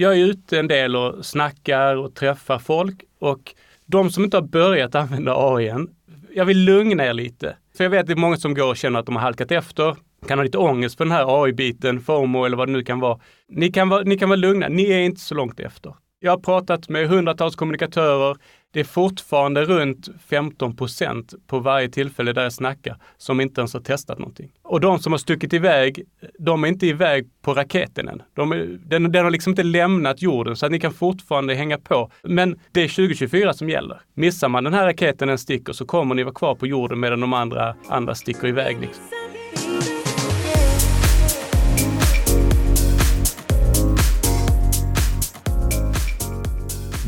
jag 0.00 0.18
är 0.18 0.24
ute 0.24 0.58
en 0.58 0.68
del 0.68 0.96
och 0.96 1.26
snackar 1.26 1.96
och 1.96 2.14
träffar 2.14 2.58
folk 2.58 3.04
och 3.18 3.54
de 3.86 4.10
som 4.10 4.24
inte 4.24 4.36
har 4.36 4.42
börjat 4.42 4.94
använda 4.94 5.34
AI 5.36 5.68
än, 5.68 5.88
jag 6.34 6.44
vill 6.44 6.64
lugna 6.64 7.06
er 7.06 7.12
lite. 7.12 7.56
För 7.76 7.84
jag 7.84 7.90
vet 7.90 8.00
att 8.00 8.06
det 8.06 8.12
är 8.12 8.16
många 8.16 8.36
som 8.36 8.54
går 8.54 8.68
och 8.68 8.76
känner 8.76 9.00
att 9.00 9.06
de 9.06 9.16
har 9.16 9.22
halkat 9.22 9.52
efter, 9.52 9.96
kan 10.28 10.38
ha 10.38 10.44
lite 10.44 10.58
ångest 10.58 10.96
för 10.96 11.04
den 11.04 11.12
här 11.12 11.44
AI-biten, 11.44 12.00
FOMO 12.00 12.44
eller 12.44 12.56
vad 12.56 12.68
det 12.68 12.72
nu 12.72 12.82
kan 12.82 13.00
vara. 13.00 13.18
Ni 13.48 13.72
kan 13.72 13.88
vara, 13.88 14.02
ni 14.02 14.18
kan 14.18 14.28
vara 14.28 14.36
lugna, 14.36 14.68
ni 14.68 14.90
är 14.90 14.98
inte 14.98 15.20
så 15.20 15.34
långt 15.34 15.60
efter. 15.60 15.94
Jag 16.20 16.32
har 16.32 16.38
pratat 16.38 16.88
med 16.88 17.08
hundratals 17.08 17.56
kommunikatörer. 17.56 18.36
Det 18.72 18.80
är 18.80 18.84
fortfarande 18.84 19.64
runt 19.64 20.08
15 20.28 20.76
procent 20.76 21.34
på 21.46 21.58
varje 21.58 21.88
tillfälle 21.88 22.32
där 22.32 22.42
jag 22.42 22.52
snackar 22.52 22.96
som 23.16 23.40
inte 23.40 23.60
ens 23.60 23.74
har 23.74 23.80
testat 23.80 24.18
någonting. 24.18 24.50
Och 24.62 24.80
de 24.80 24.98
som 24.98 25.12
har 25.12 25.18
stuckit 25.18 25.52
iväg, 25.52 26.02
de 26.38 26.64
är 26.64 26.68
inte 26.68 26.86
iväg 26.86 27.26
på 27.42 27.54
raketen 27.54 28.08
än. 28.08 28.22
De 28.34 28.52
är, 28.52 28.78
den, 28.86 29.12
den 29.12 29.24
har 29.24 29.30
liksom 29.30 29.50
inte 29.50 29.62
lämnat 29.62 30.22
jorden 30.22 30.56
så 30.56 30.66
att 30.66 30.72
ni 30.72 30.80
kan 30.80 30.92
fortfarande 30.92 31.54
hänga 31.54 31.78
på. 31.78 32.10
Men 32.22 32.58
det 32.72 32.82
är 32.82 32.88
2024 32.88 33.54
som 33.54 33.68
gäller. 33.68 34.00
Missar 34.14 34.48
man 34.48 34.64
den 34.64 34.74
här 34.74 34.84
raketen 34.84 35.28
en 35.28 35.38
sticker 35.38 35.72
så 35.72 35.86
kommer 35.86 36.14
ni 36.14 36.22
vara 36.22 36.34
kvar 36.34 36.54
på 36.54 36.66
jorden 36.66 37.00
medan 37.00 37.20
de 37.20 37.32
andra, 37.32 37.74
andra 37.88 38.14
sticker 38.14 38.48
iväg. 38.48 38.80
Liksom. 38.80 39.04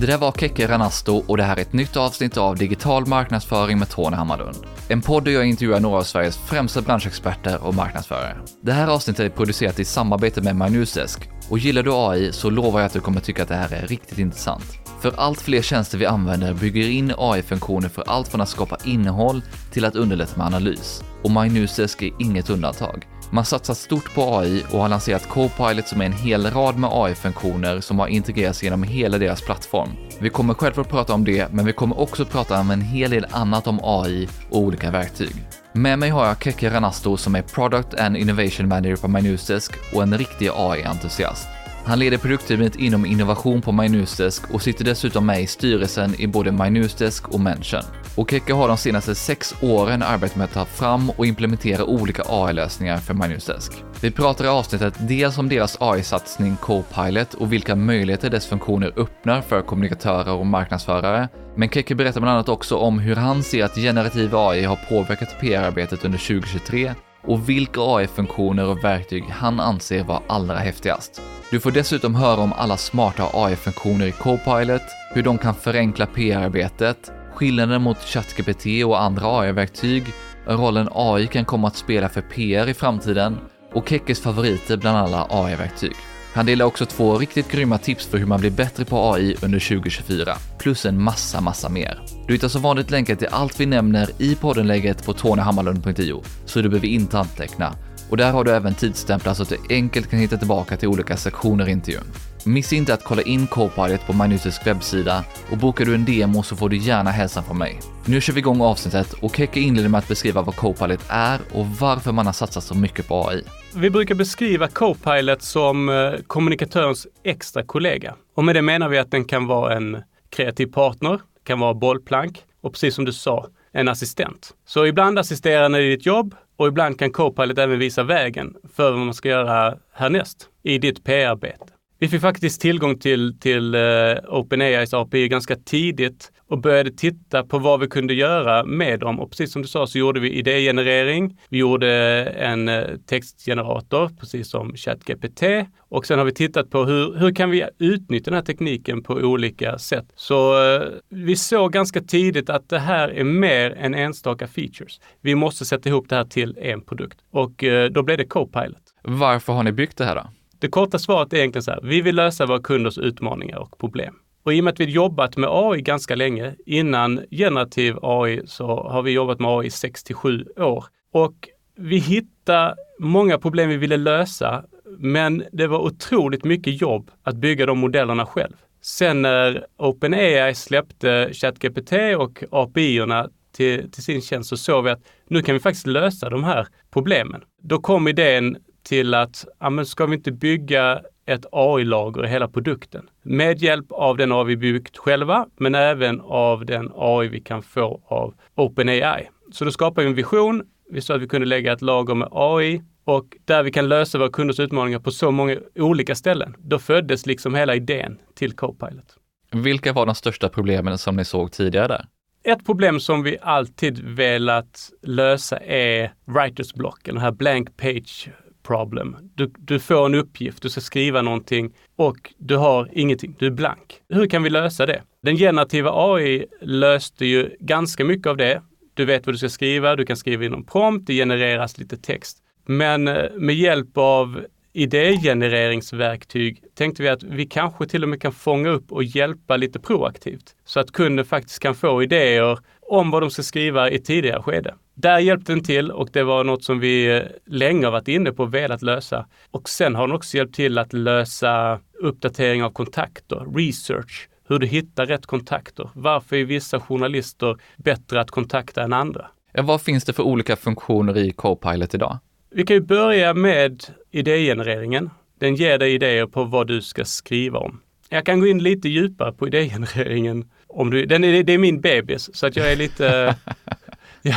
Det 0.02 0.06
där 0.06 0.18
var 0.18 0.32
Keke 0.32 0.68
Ranasto 0.68 1.24
och 1.26 1.36
det 1.36 1.42
här 1.42 1.56
är 1.56 1.60
ett 1.60 1.72
nytt 1.72 1.96
avsnitt 1.96 2.36
av 2.36 2.56
Digital 2.56 3.06
marknadsföring 3.06 3.78
med 3.78 3.90
Tony 3.90 4.16
Hammarlund. 4.16 4.56
En 4.88 5.02
podd 5.02 5.24
där 5.24 5.32
jag 5.32 5.46
intervjuar 5.46 5.80
några 5.80 5.98
av 5.98 6.02
Sveriges 6.02 6.36
främsta 6.36 6.82
branschexperter 6.82 7.64
och 7.64 7.74
marknadsförare. 7.74 8.36
Det 8.60 8.72
här 8.72 8.88
avsnittet 8.88 9.32
är 9.32 9.36
producerat 9.36 9.78
i 9.78 9.84
samarbete 9.84 10.40
med 10.40 10.56
MyNewsDesk 10.56 11.30
och 11.48 11.58
gillar 11.58 11.82
du 11.82 11.90
AI 11.92 12.32
så 12.32 12.50
lovar 12.50 12.80
jag 12.80 12.86
att 12.86 12.92
du 12.92 13.00
kommer 13.00 13.20
tycka 13.20 13.42
att 13.42 13.48
det 13.48 13.54
här 13.54 13.72
är 13.72 13.86
riktigt 13.86 14.18
intressant. 14.18 14.78
För 15.00 15.12
allt 15.16 15.40
fler 15.40 15.62
tjänster 15.62 15.98
vi 15.98 16.06
använder 16.06 16.54
bygger 16.54 16.88
in 16.88 17.14
AI-funktioner 17.18 17.88
för 17.88 18.04
allt 18.06 18.28
från 18.28 18.40
att 18.40 18.48
skapa 18.48 18.76
innehåll 18.84 19.42
till 19.72 19.84
att 19.84 19.96
underlätta 19.96 20.36
med 20.36 20.46
analys. 20.46 21.02
Och 21.22 21.30
MyNewsDesk 21.30 22.02
är 22.02 22.10
inget 22.18 22.50
undantag. 22.50 23.06
Man 23.34 23.44
satsar 23.44 23.74
stort 23.74 24.14
på 24.14 24.38
AI 24.38 24.64
och 24.70 24.80
har 24.80 24.88
lanserat 24.88 25.28
Copilot 25.28 25.88
som 25.88 26.00
är 26.00 26.04
en 26.04 26.12
hel 26.12 26.50
rad 26.50 26.78
med 26.78 26.90
AI-funktioner 26.92 27.80
som 27.80 27.98
har 27.98 28.06
integrerats 28.06 28.62
genom 28.62 28.82
hela 28.82 29.18
deras 29.18 29.42
plattform. 29.42 29.88
Vi 30.20 30.30
kommer 30.30 30.54
självklart 30.54 30.88
prata 30.88 31.14
om 31.14 31.24
det, 31.24 31.52
men 31.52 31.66
vi 31.66 31.72
kommer 31.72 32.00
också 32.00 32.24
prata 32.24 32.60
om 32.60 32.70
en 32.70 32.80
hel 32.80 33.10
del 33.10 33.26
annat 33.30 33.66
om 33.66 33.80
AI 33.82 34.28
och 34.50 34.58
olika 34.58 34.90
verktyg. 34.90 35.34
Med 35.72 35.98
mig 35.98 36.10
har 36.10 36.26
jag 36.26 36.42
Keke 36.42 36.70
Ranasto 36.70 37.16
som 37.16 37.34
är 37.34 37.42
Product 37.42 37.94
and 37.94 38.16
Innovation 38.16 38.68
Manager 38.68 38.96
på 38.96 39.08
MyNewsDesk 39.08 39.72
och 39.94 40.02
en 40.02 40.18
riktig 40.18 40.50
AI-entusiast. 40.54 41.61
Han 41.84 41.98
leder 41.98 42.18
produktteamet 42.18 42.76
inom 42.76 43.06
innovation 43.06 43.62
på 43.62 43.72
MyNewsDesk 43.72 44.50
och 44.50 44.62
sitter 44.62 44.84
dessutom 44.84 45.26
med 45.26 45.42
i 45.42 45.46
styrelsen 45.46 46.20
i 46.20 46.26
både 46.26 46.52
MyNewsDesk 46.52 47.28
och 47.28 47.40
Mention. 47.40 47.82
Och 48.16 48.30
Keke 48.30 48.52
har 48.52 48.68
de 48.68 48.76
senaste 48.76 49.14
sex 49.14 49.54
åren 49.60 50.02
arbetat 50.02 50.36
med 50.36 50.44
att 50.44 50.52
ta 50.52 50.64
fram 50.64 51.10
och 51.10 51.26
implementera 51.26 51.84
olika 51.84 52.22
AI-lösningar 52.28 52.96
för 52.96 53.14
MyNewsDesk. 53.14 53.72
Vi 54.00 54.10
pratar 54.10 54.44
i 54.44 54.48
avsnittet 54.48 54.94
dels 54.98 55.38
om 55.38 55.48
deras 55.48 55.76
AI-satsning 55.80 56.56
Copilot 56.56 57.34
och 57.34 57.52
vilka 57.52 57.76
möjligheter 57.76 58.30
dess 58.30 58.46
funktioner 58.46 58.92
öppnar 58.96 59.40
för 59.40 59.62
kommunikatörer 59.62 60.32
och 60.32 60.46
marknadsförare. 60.46 61.28
Men 61.56 61.68
Keke 61.68 61.94
berättar 61.94 62.20
bland 62.20 62.34
annat 62.34 62.48
också 62.48 62.76
om 62.76 62.98
hur 62.98 63.16
han 63.16 63.42
ser 63.42 63.64
att 63.64 63.74
generativ 63.74 64.36
AI 64.36 64.64
har 64.64 64.78
påverkat 64.88 65.40
PR-arbetet 65.40 66.04
under 66.04 66.18
2023 66.18 66.94
och 67.22 67.48
vilka 67.48 67.80
AI-funktioner 67.80 68.64
och 68.66 68.84
verktyg 68.84 69.24
han 69.24 69.60
anser 69.60 70.04
vara 70.04 70.22
allra 70.26 70.58
häftigast. 70.58 71.20
Du 71.50 71.60
får 71.60 71.70
dessutom 71.70 72.14
höra 72.14 72.40
om 72.40 72.52
alla 72.52 72.76
smarta 72.76 73.30
AI-funktioner 73.32 74.06
i 74.06 74.12
Copilot, 74.12 74.82
hur 75.14 75.22
de 75.22 75.38
kan 75.38 75.54
förenkla 75.54 76.06
PR-arbetet, 76.06 77.12
skillnaden 77.34 77.82
mot 77.82 77.98
ChatGPT 77.98 78.66
och 78.86 79.02
andra 79.02 79.40
AI-verktyg, 79.40 80.04
rollen 80.46 80.88
AI 80.92 81.26
kan 81.26 81.44
komma 81.44 81.68
att 81.68 81.76
spela 81.76 82.08
för 82.08 82.22
PR 82.22 82.68
i 82.68 82.74
framtiden 82.74 83.38
och 83.72 83.88
Kekkes 83.88 84.20
favoriter 84.20 84.76
bland 84.76 84.98
alla 84.98 85.26
AI-verktyg. 85.30 85.96
Han 86.34 86.46
delar 86.46 86.64
också 86.64 86.86
två 86.86 87.18
riktigt 87.18 87.50
grymma 87.50 87.78
tips 87.78 88.06
för 88.06 88.18
hur 88.18 88.26
man 88.26 88.40
blir 88.40 88.50
bättre 88.50 88.84
på 88.84 89.12
AI 89.12 89.36
under 89.42 89.58
2024, 89.58 90.36
plus 90.58 90.86
en 90.86 91.02
massa, 91.02 91.40
massa 91.40 91.68
mer. 91.68 92.02
Du 92.26 92.32
hittar 92.32 92.48
som 92.48 92.62
vanligt 92.62 92.90
länkar 92.90 93.14
till 93.14 93.28
allt 93.30 93.60
vi 93.60 93.66
nämner 93.66 94.10
i 94.18 94.34
poddenlägget 94.34 95.04
på 95.04 95.12
tonyhammarlund.io, 95.12 96.22
så 96.44 96.60
du 96.60 96.68
behöver 96.68 96.88
inte 96.88 97.18
anteckna. 97.18 97.74
Och 98.12 98.18
där 98.18 98.32
har 98.32 98.44
du 98.44 98.50
även 98.50 98.74
tidsstämplar 98.74 99.34
så 99.34 99.42
att 99.42 99.48
du 99.48 99.58
enkelt 99.70 100.10
kan 100.10 100.18
hitta 100.18 100.36
tillbaka 100.36 100.76
till 100.76 100.88
olika 100.88 101.16
sektioner 101.16 101.68
i 101.68 101.72
intervjun. 101.72 102.02
Missa 102.44 102.76
inte 102.76 102.94
att 102.94 103.04
kolla 103.04 103.22
in 103.22 103.46
Copilot 103.46 104.06
på 104.06 104.12
Magnutisk 104.12 104.66
webbsida 104.66 105.24
och 105.50 105.58
bokar 105.58 105.84
du 105.84 105.94
en 105.94 106.04
demo 106.04 106.42
så 106.42 106.56
får 106.56 106.68
du 106.68 106.76
gärna 106.76 107.10
hälsa 107.10 107.42
från 107.42 107.58
mig. 107.58 107.80
Nu 108.06 108.20
kör 108.20 108.32
vi 108.32 108.40
igång 108.40 108.60
avsnittet 108.60 109.12
och 109.12 109.36
Keke 109.36 109.60
inleder 109.60 109.88
med 109.88 109.98
att 109.98 110.08
beskriva 110.08 110.42
vad 110.42 110.56
Copilot 110.56 111.04
är 111.08 111.40
och 111.52 111.66
varför 111.66 112.12
man 112.12 112.26
har 112.26 112.32
satsat 112.32 112.64
så 112.64 112.74
mycket 112.74 113.08
på 113.08 113.28
AI. 113.28 113.44
Vi 113.74 113.90
brukar 113.90 114.14
beskriva 114.14 114.68
Copilot 114.68 115.42
som 115.42 115.88
eh, 115.88 116.12
kommunikatörens 116.26 117.06
extra 117.24 117.62
kollega. 117.62 118.14
Och 118.34 118.44
med 118.44 118.56
det 118.56 118.62
menar 118.62 118.88
vi 118.88 118.98
att 118.98 119.10
den 119.10 119.24
kan 119.24 119.46
vara 119.46 119.76
en 119.76 120.02
kreativ 120.30 120.66
partner, 120.66 121.20
kan 121.44 121.60
vara 121.60 121.74
bollplank 121.74 122.42
och 122.62 122.72
precis 122.72 122.94
som 122.94 123.04
du 123.04 123.12
sa, 123.12 123.46
en 123.72 123.88
assistent. 123.88 124.50
Så 124.66 124.86
ibland 124.86 125.18
assisterar 125.18 125.62
den 125.62 125.74
i 125.74 125.88
ditt 125.88 126.06
jobb 126.06 126.34
och 126.62 126.68
ibland 126.68 126.98
kan 126.98 127.12
Copilot 127.12 127.58
även 127.58 127.78
visa 127.78 128.02
vägen 128.02 128.54
för 128.74 128.90
vad 128.90 129.00
man 129.00 129.14
ska 129.14 129.28
göra 129.28 129.78
härnäst 129.92 130.48
i 130.62 130.78
ditt 130.78 131.04
PR-arbete. 131.04 131.64
Vi 131.98 132.08
fick 132.08 132.20
faktiskt 132.20 132.60
tillgång 132.60 132.98
till, 132.98 133.38
till 133.40 133.74
uh, 133.74 134.16
OpenAIs 134.28 134.94
API 134.94 135.28
ganska 135.28 135.56
tidigt 135.56 136.32
och 136.52 136.58
började 136.58 136.90
titta 136.90 137.44
på 137.44 137.58
vad 137.58 137.80
vi 137.80 137.86
kunde 137.86 138.14
göra 138.14 138.64
med 138.64 139.00
dem. 139.00 139.20
Och 139.20 139.30
precis 139.30 139.52
som 139.52 139.62
du 139.62 139.68
sa 139.68 139.86
så 139.86 139.98
gjorde 139.98 140.20
vi 140.20 140.30
idégenerering. 140.30 141.38
Vi 141.48 141.58
gjorde 141.58 141.88
en 142.24 142.68
uh, 142.68 142.96
textgenerator, 143.06 144.10
precis 144.20 144.50
som 144.50 144.76
ChatGPT. 144.76 145.42
Och 145.78 146.06
sen 146.06 146.18
har 146.18 146.26
vi 146.26 146.34
tittat 146.34 146.70
på 146.70 146.84
hur, 146.84 147.18
hur 147.18 147.34
kan 147.34 147.50
vi 147.50 147.64
utnyttja 147.78 148.30
den 148.30 148.34
här 148.34 148.44
tekniken 148.44 149.02
på 149.02 149.14
olika 149.14 149.78
sätt. 149.78 150.04
Så 150.16 150.64
uh, 150.78 150.88
vi 151.08 151.36
såg 151.36 151.72
ganska 151.72 152.00
tidigt 152.00 152.50
att 152.50 152.68
det 152.68 152.78
här 152.78 153.08
är 153.08 153.24
mer 153.24 153.70
än 153.70 153.94
enstaka 153.94 154.46
features. 154.46 155.00
Vi 155.20 155.34
måste 155.34 155.64
sätta 155.64 155.88
ihop 155.88 156.08
det 156.08 156.16
här 156.16 156.24
till 156.24 156.58
en 156.58 156.80
produkt 156.80 157.18
och 157.30 157.64
då 157.90 158.02
blev 158.02 158.18
det 158.18 158.24
Copilot. 158.24 158.82
Varför 159.02 159.52
har 159.52 159.62
ni 159.62 159.72
byggt 159.72 159.98
det 159.98 160.04
här 160.04 160.14
då? 160.14 160.26
Det 160.58 160.68
korta 160.68 160.98
svaret 160.98 161.32
är 161.32 161.36
egentligen 161.36 161.62
så 161.62 161.70
här, 161.70 161.80
vi 161.82 162.00
vill 162.00 162.16
lösa 162.16 162.46
våra 162.46 162.60
kunders 162.60 162.98
utmaningar 162.98 163.58
och 163.58 163.78
problem. 163.78 164.14
Och 164.42 164.54
i 164.54 164.60
och 164.60 164.64
med 164.64 164.72
att 164.72 164.80
vi 164.80 164.84
jobbat 164.84 165.36
med 165.36 165.50
AI 165.52 165.80
ganska 165.80 166.14
länge, 166.14 166.54
innan 166.66 167.20
generativ 167.30 167.96
AI 168.02 168.40
så 168.46 168.66
har 168.66 169.02
vi 169.02 169.10
jobbat 169.10 169.40
med 169.40 169.50
AI 169.50 169.66
i 169.66 169.70
6 169.70 170.04
till 170.04 170.14
7 170.14 170.44
år. 170.56 170.84
Och 171.12 171.48
vi 171.76 171.98
hittade 171.98 172.74
många 172.98 173.38
problem 173.38 173.68
vi 173.68 173.76
ville 173.76 173.96
lösa, 173.96 174.64
men 174.98 175.44
det 175.52 175.66
var 175.66 175.78
otroligt 175.78 176.44
mycket 176.44 176.80
jobb 176.80 177.10
att 177.22 177.36
bygga 177.36 177.66
de 177.66 177.78
modellerna 177.78 178.26
själv. 178.26 178.56
Sen 178.80 179.22
när 179.22 179.66
OpenAI 179.76 180.54
släppte 180.54 181.30
ChatGPT 181.32 181.92
och 182.18 182.44
API-erna 182.50 183.28
till, 183.52 183.90
till 183.90 184.02
sin 184.02 184.22
tjänst 184.22 184.48
så 184.48 184.56
såg 184.56 184.84
vi 184.84 184.90
att 184.90 185.02
nu 185.28 185.42
kan 185.42 185.54
vi 185.54 185.60
faktiskt 185.60 185.86
lösa 185.86 186.30
de 186.30 186.44
här 186.44 186.66
problemen. 186.92 187.42
Då 187.62 187.78
kom 187.78 188.08
idén 188.08 188.56
till 188.92 189.14
att, 189.14 189.44
ja 189.60 189.70
men 189.70 189.86
ska 189.86 190.06
vi 190.06 190.14
inte 190.14 190.32
bygga 190.32 191.00
ett 191.26 191.46
AI-lager 191.52 192.24
i 192.24 192.28
hela 192.28 192.48
produkten? 192.48 193.08
Med 193.22 193.62
hjälp 193.62 193.92
av 193.92 194.16
den 194.16 194.32
AI 194.32 194.44
vi 194.44 194.56
byggt 194.56 194.96
själva, 194.96 195.46
men 195.56 195.74
även 195.74 196.20
av 196.20 196.66
den 196.66 196.90
AI 196.94 197.28
vi 197.28 197.40
kan 197.40 197.62
få 197.62 198.02
av 198.06 198.34
OpenAI. 198.54 199.28
Så 199.52 199.64
då 199.64 199.70
skapade 199.70 200.04
vi 200.04 200.10
en 200.10 200.16
vision. 200.16 200.62
Vi 200.90 201.00
sa 201.00 201.14
att 201.14 201.22
vi 201.22 201.28
kunde 201.28 201.46
lägga 201.46 201.72
ett 201.72 201.82
lager 201.82 202.14
med 202.14 202.28
AI 202.30 202.82
och 203.04 203.36
där 203.44 203.62
vi 203.62 203.72
kan 203.72 203.88
lösa 203.88 204.18
våra 204.18 204.30
kunders 204.30 204.60
utmaningar 204.60 204.98
på 204.98 205.10
så 205.10 205.30
många 205.30 205.56
olika 205.74 206.14
ställen. 206.14 206.54
Då 206.58 206.78
föddes 206.78 207.26
liksom 207.26 207.54
hela 207.54 207.74
idén 207.74 208.18
till 208.34 208.52
Copilot. 208.52 209.16
Vilka 209.52 209.92
var 209.92 210.06
de 210.06 210.14
största 210.14 210.48
problemen 210.48 210.98
som 210.98 211.16
ni 211.16 211.24
såg 211.24 211.52
tidigare 211.52 211.88
där? 211.88 212.04
Ett 212.44 212.66
problem 212.66 213.00
som 213.00 213.22
vi 213.22 213.36
alltid 213.42 213.98
velat 214.04 214.90
lösa 215.02 215.58
är 215.58 216.12
writers 216.24 216.74
block, 216.74 217.00
den 217.04 217.18
här 217.18 217.32
blank 217.32 217.76
page 217.76 218.30
problem. 218.62 219.16
Du, 219.34 219.52
du 219.58 219.80
får 219.80 220.06
en 220.06 220.14
uppgift, 220.14 220.62
du 220.62 220.70
ska 220.70 220.80
skriva 220.80 221.22
någonting 221.22 221.72
och 221.96 222.32
du 222.38 222.56
har 222.56 222.88
ingenting, 222.92 223.36
du 223.38 223.46
är 223.46 223.50
blank. 223.50 224.00
Hur 224.08 224.26
kan 224.26 224.42
vi 224.42 224.50
lösa 224.50 224.86
det? 224.86 225.02
Den 225.22 225.36
generativa 225.36 225.90
AI 225.94 226.46
löste 226.60 227.26
ju 227.26 227.56
ganska 227.60 228.04
mycket 228.04 228.26
av 228.26 228.36
det. 228.36 228.62
Du 228.94 229.04
vet 229.04 229.26
vad 229.26 229.34
du 229.34 229.38
ska 229.38 229.48
skriva, 229.48 229.96
du 229.96 230.06
kan 230.06 230.16
skriva 230.16 230.44
in 230.44 230.54
en 230.54 230.64
prompt, 230.64 231.06
det 231.06 231.14
genereras 231.14 231.78
lite 231.78 231.96
text. 231.96 232.38
Men 232.66 233.08
eh, 233.08 233.24
med 233.36 233.54
hjälp 233.54 233.90
av 233.94 234.44
idégenereringsverktyg 234.72 236.62
tänkte 236.74 237.02
vi 237.02 237.08
att 237.08 237.22
vi 237.22 237.46
kanske 237.46 237.86
till 237.86 238.02
och 238.02 238.08
med 238.08 238.22
kan 238.22 238.32
fånga 238.32 238.68
upp 238.68 238.92
och 238.92 239.04
hjälpa 239.04 239.56
lite 239.56 239.80
proaktivt 239.80 240.56
så 240.64 240.80
att 240.80 240.92
kunden 240.92 241.24
faktiskt 241.24 241.58
kan 241.58 241.74
få 241.74 242.02
idéer 242.02 242.58
om 242.88 243.10
vad 243.10 243.22
de 243.22 243.30
ska 243.30 243.42
skriva 243.42 243.90
i 243.90 243.98
tidigare 243.98 244.42
skede. 244.42 244.74
där 244.94 245.18
hjälpte 245.18 245.52
den 245.52 245.64
till 245.64 245.90
och 245.90 246.08
det 246.12 246.22
var 246.22 246.44
något 246.44 246.64
som 246.64 246.80
vi 246.80 247.16
eh, 247.16 247.22
länge 247.46 247.84
har 247.86 247.92
varit 247.92 248.08
inne 248.08 248.32
på 248.32 248.42
och 248.42 248.54
velat 248.54 248.82
lösa. 248.82 249.26
Och 249.50 249.68
sen 249.68 249.94
har 249.94 250.06
den 250.06 250.16
också 250.16 250.36
hjälpt 250.36 250.54
till 250.54 250.78
att 250.78 250.92
lösa 250.92 251.80
uppdatering 252.00 252.64
av 252.64 252.70
kontakter, 252.70 253.56
research, 253.56 254.28
hur 254.48 254.58
du 254.58 254.66
hittar 254.66 255.06
rätt 255.06 255.26
kontakter. 255.26 255.90
Varför 255.94 256.36
är 256.36 256.44
vissa 256.44 256.80
journalister 256.80 257.56
bättre 257.76 258.20
att 258.20 258.30
kontakta 258.30 258.82
än 258.82 258.92
andra? 258.92 259.26
Ja, 259.52 259.62
vad 259.62 259.82
finns 259.82 260.04
det 260.04 260.12
för 260.12 260.22
olika 260.22 260.56
funktioner 260.56 261.18
i 261.18 261.30
Copilot 261.30 261.94
idag? 261.94 262.18
Vi 262.50 262.64
kan 262.64 262.76
ju 262.76 262.80
börja 262.82 263.34
med 263.34 263.84
idégenereringen. 264.10 265.10
Den 265.38 265.54
ger 265.54 265.78
dig 265.78 265.94
idéer 265.94 266.26
på 266.26 266.44
vad 266.44 266.66
du 266.66 266.82
ska 266.82 267.04
skriva 267.04 267.58
om. 267.58 267.80
Jag 268.08 268.26
kan 268.26 268.40
gå 268.40 268.46
in 268.46 268.62
lite 268.62 268.88
djupare 268.88 269.32
på 269.32 269.46
idégenereringen. 269.46 270.50
Om 270.72 270.90
du, 270.90 271.06
den 271.06 271.24
är, 271.24 271.42
det 271.42 271.52
är 271.52 271.58
min 271.58 271.80
bebis, 271.80 272.36
så 272.36 272.46
att 272.46 272.56
jag 272.56 272.72
är 272.72 272.76
lite... 272.76 273.36
jag, 274.22 274.36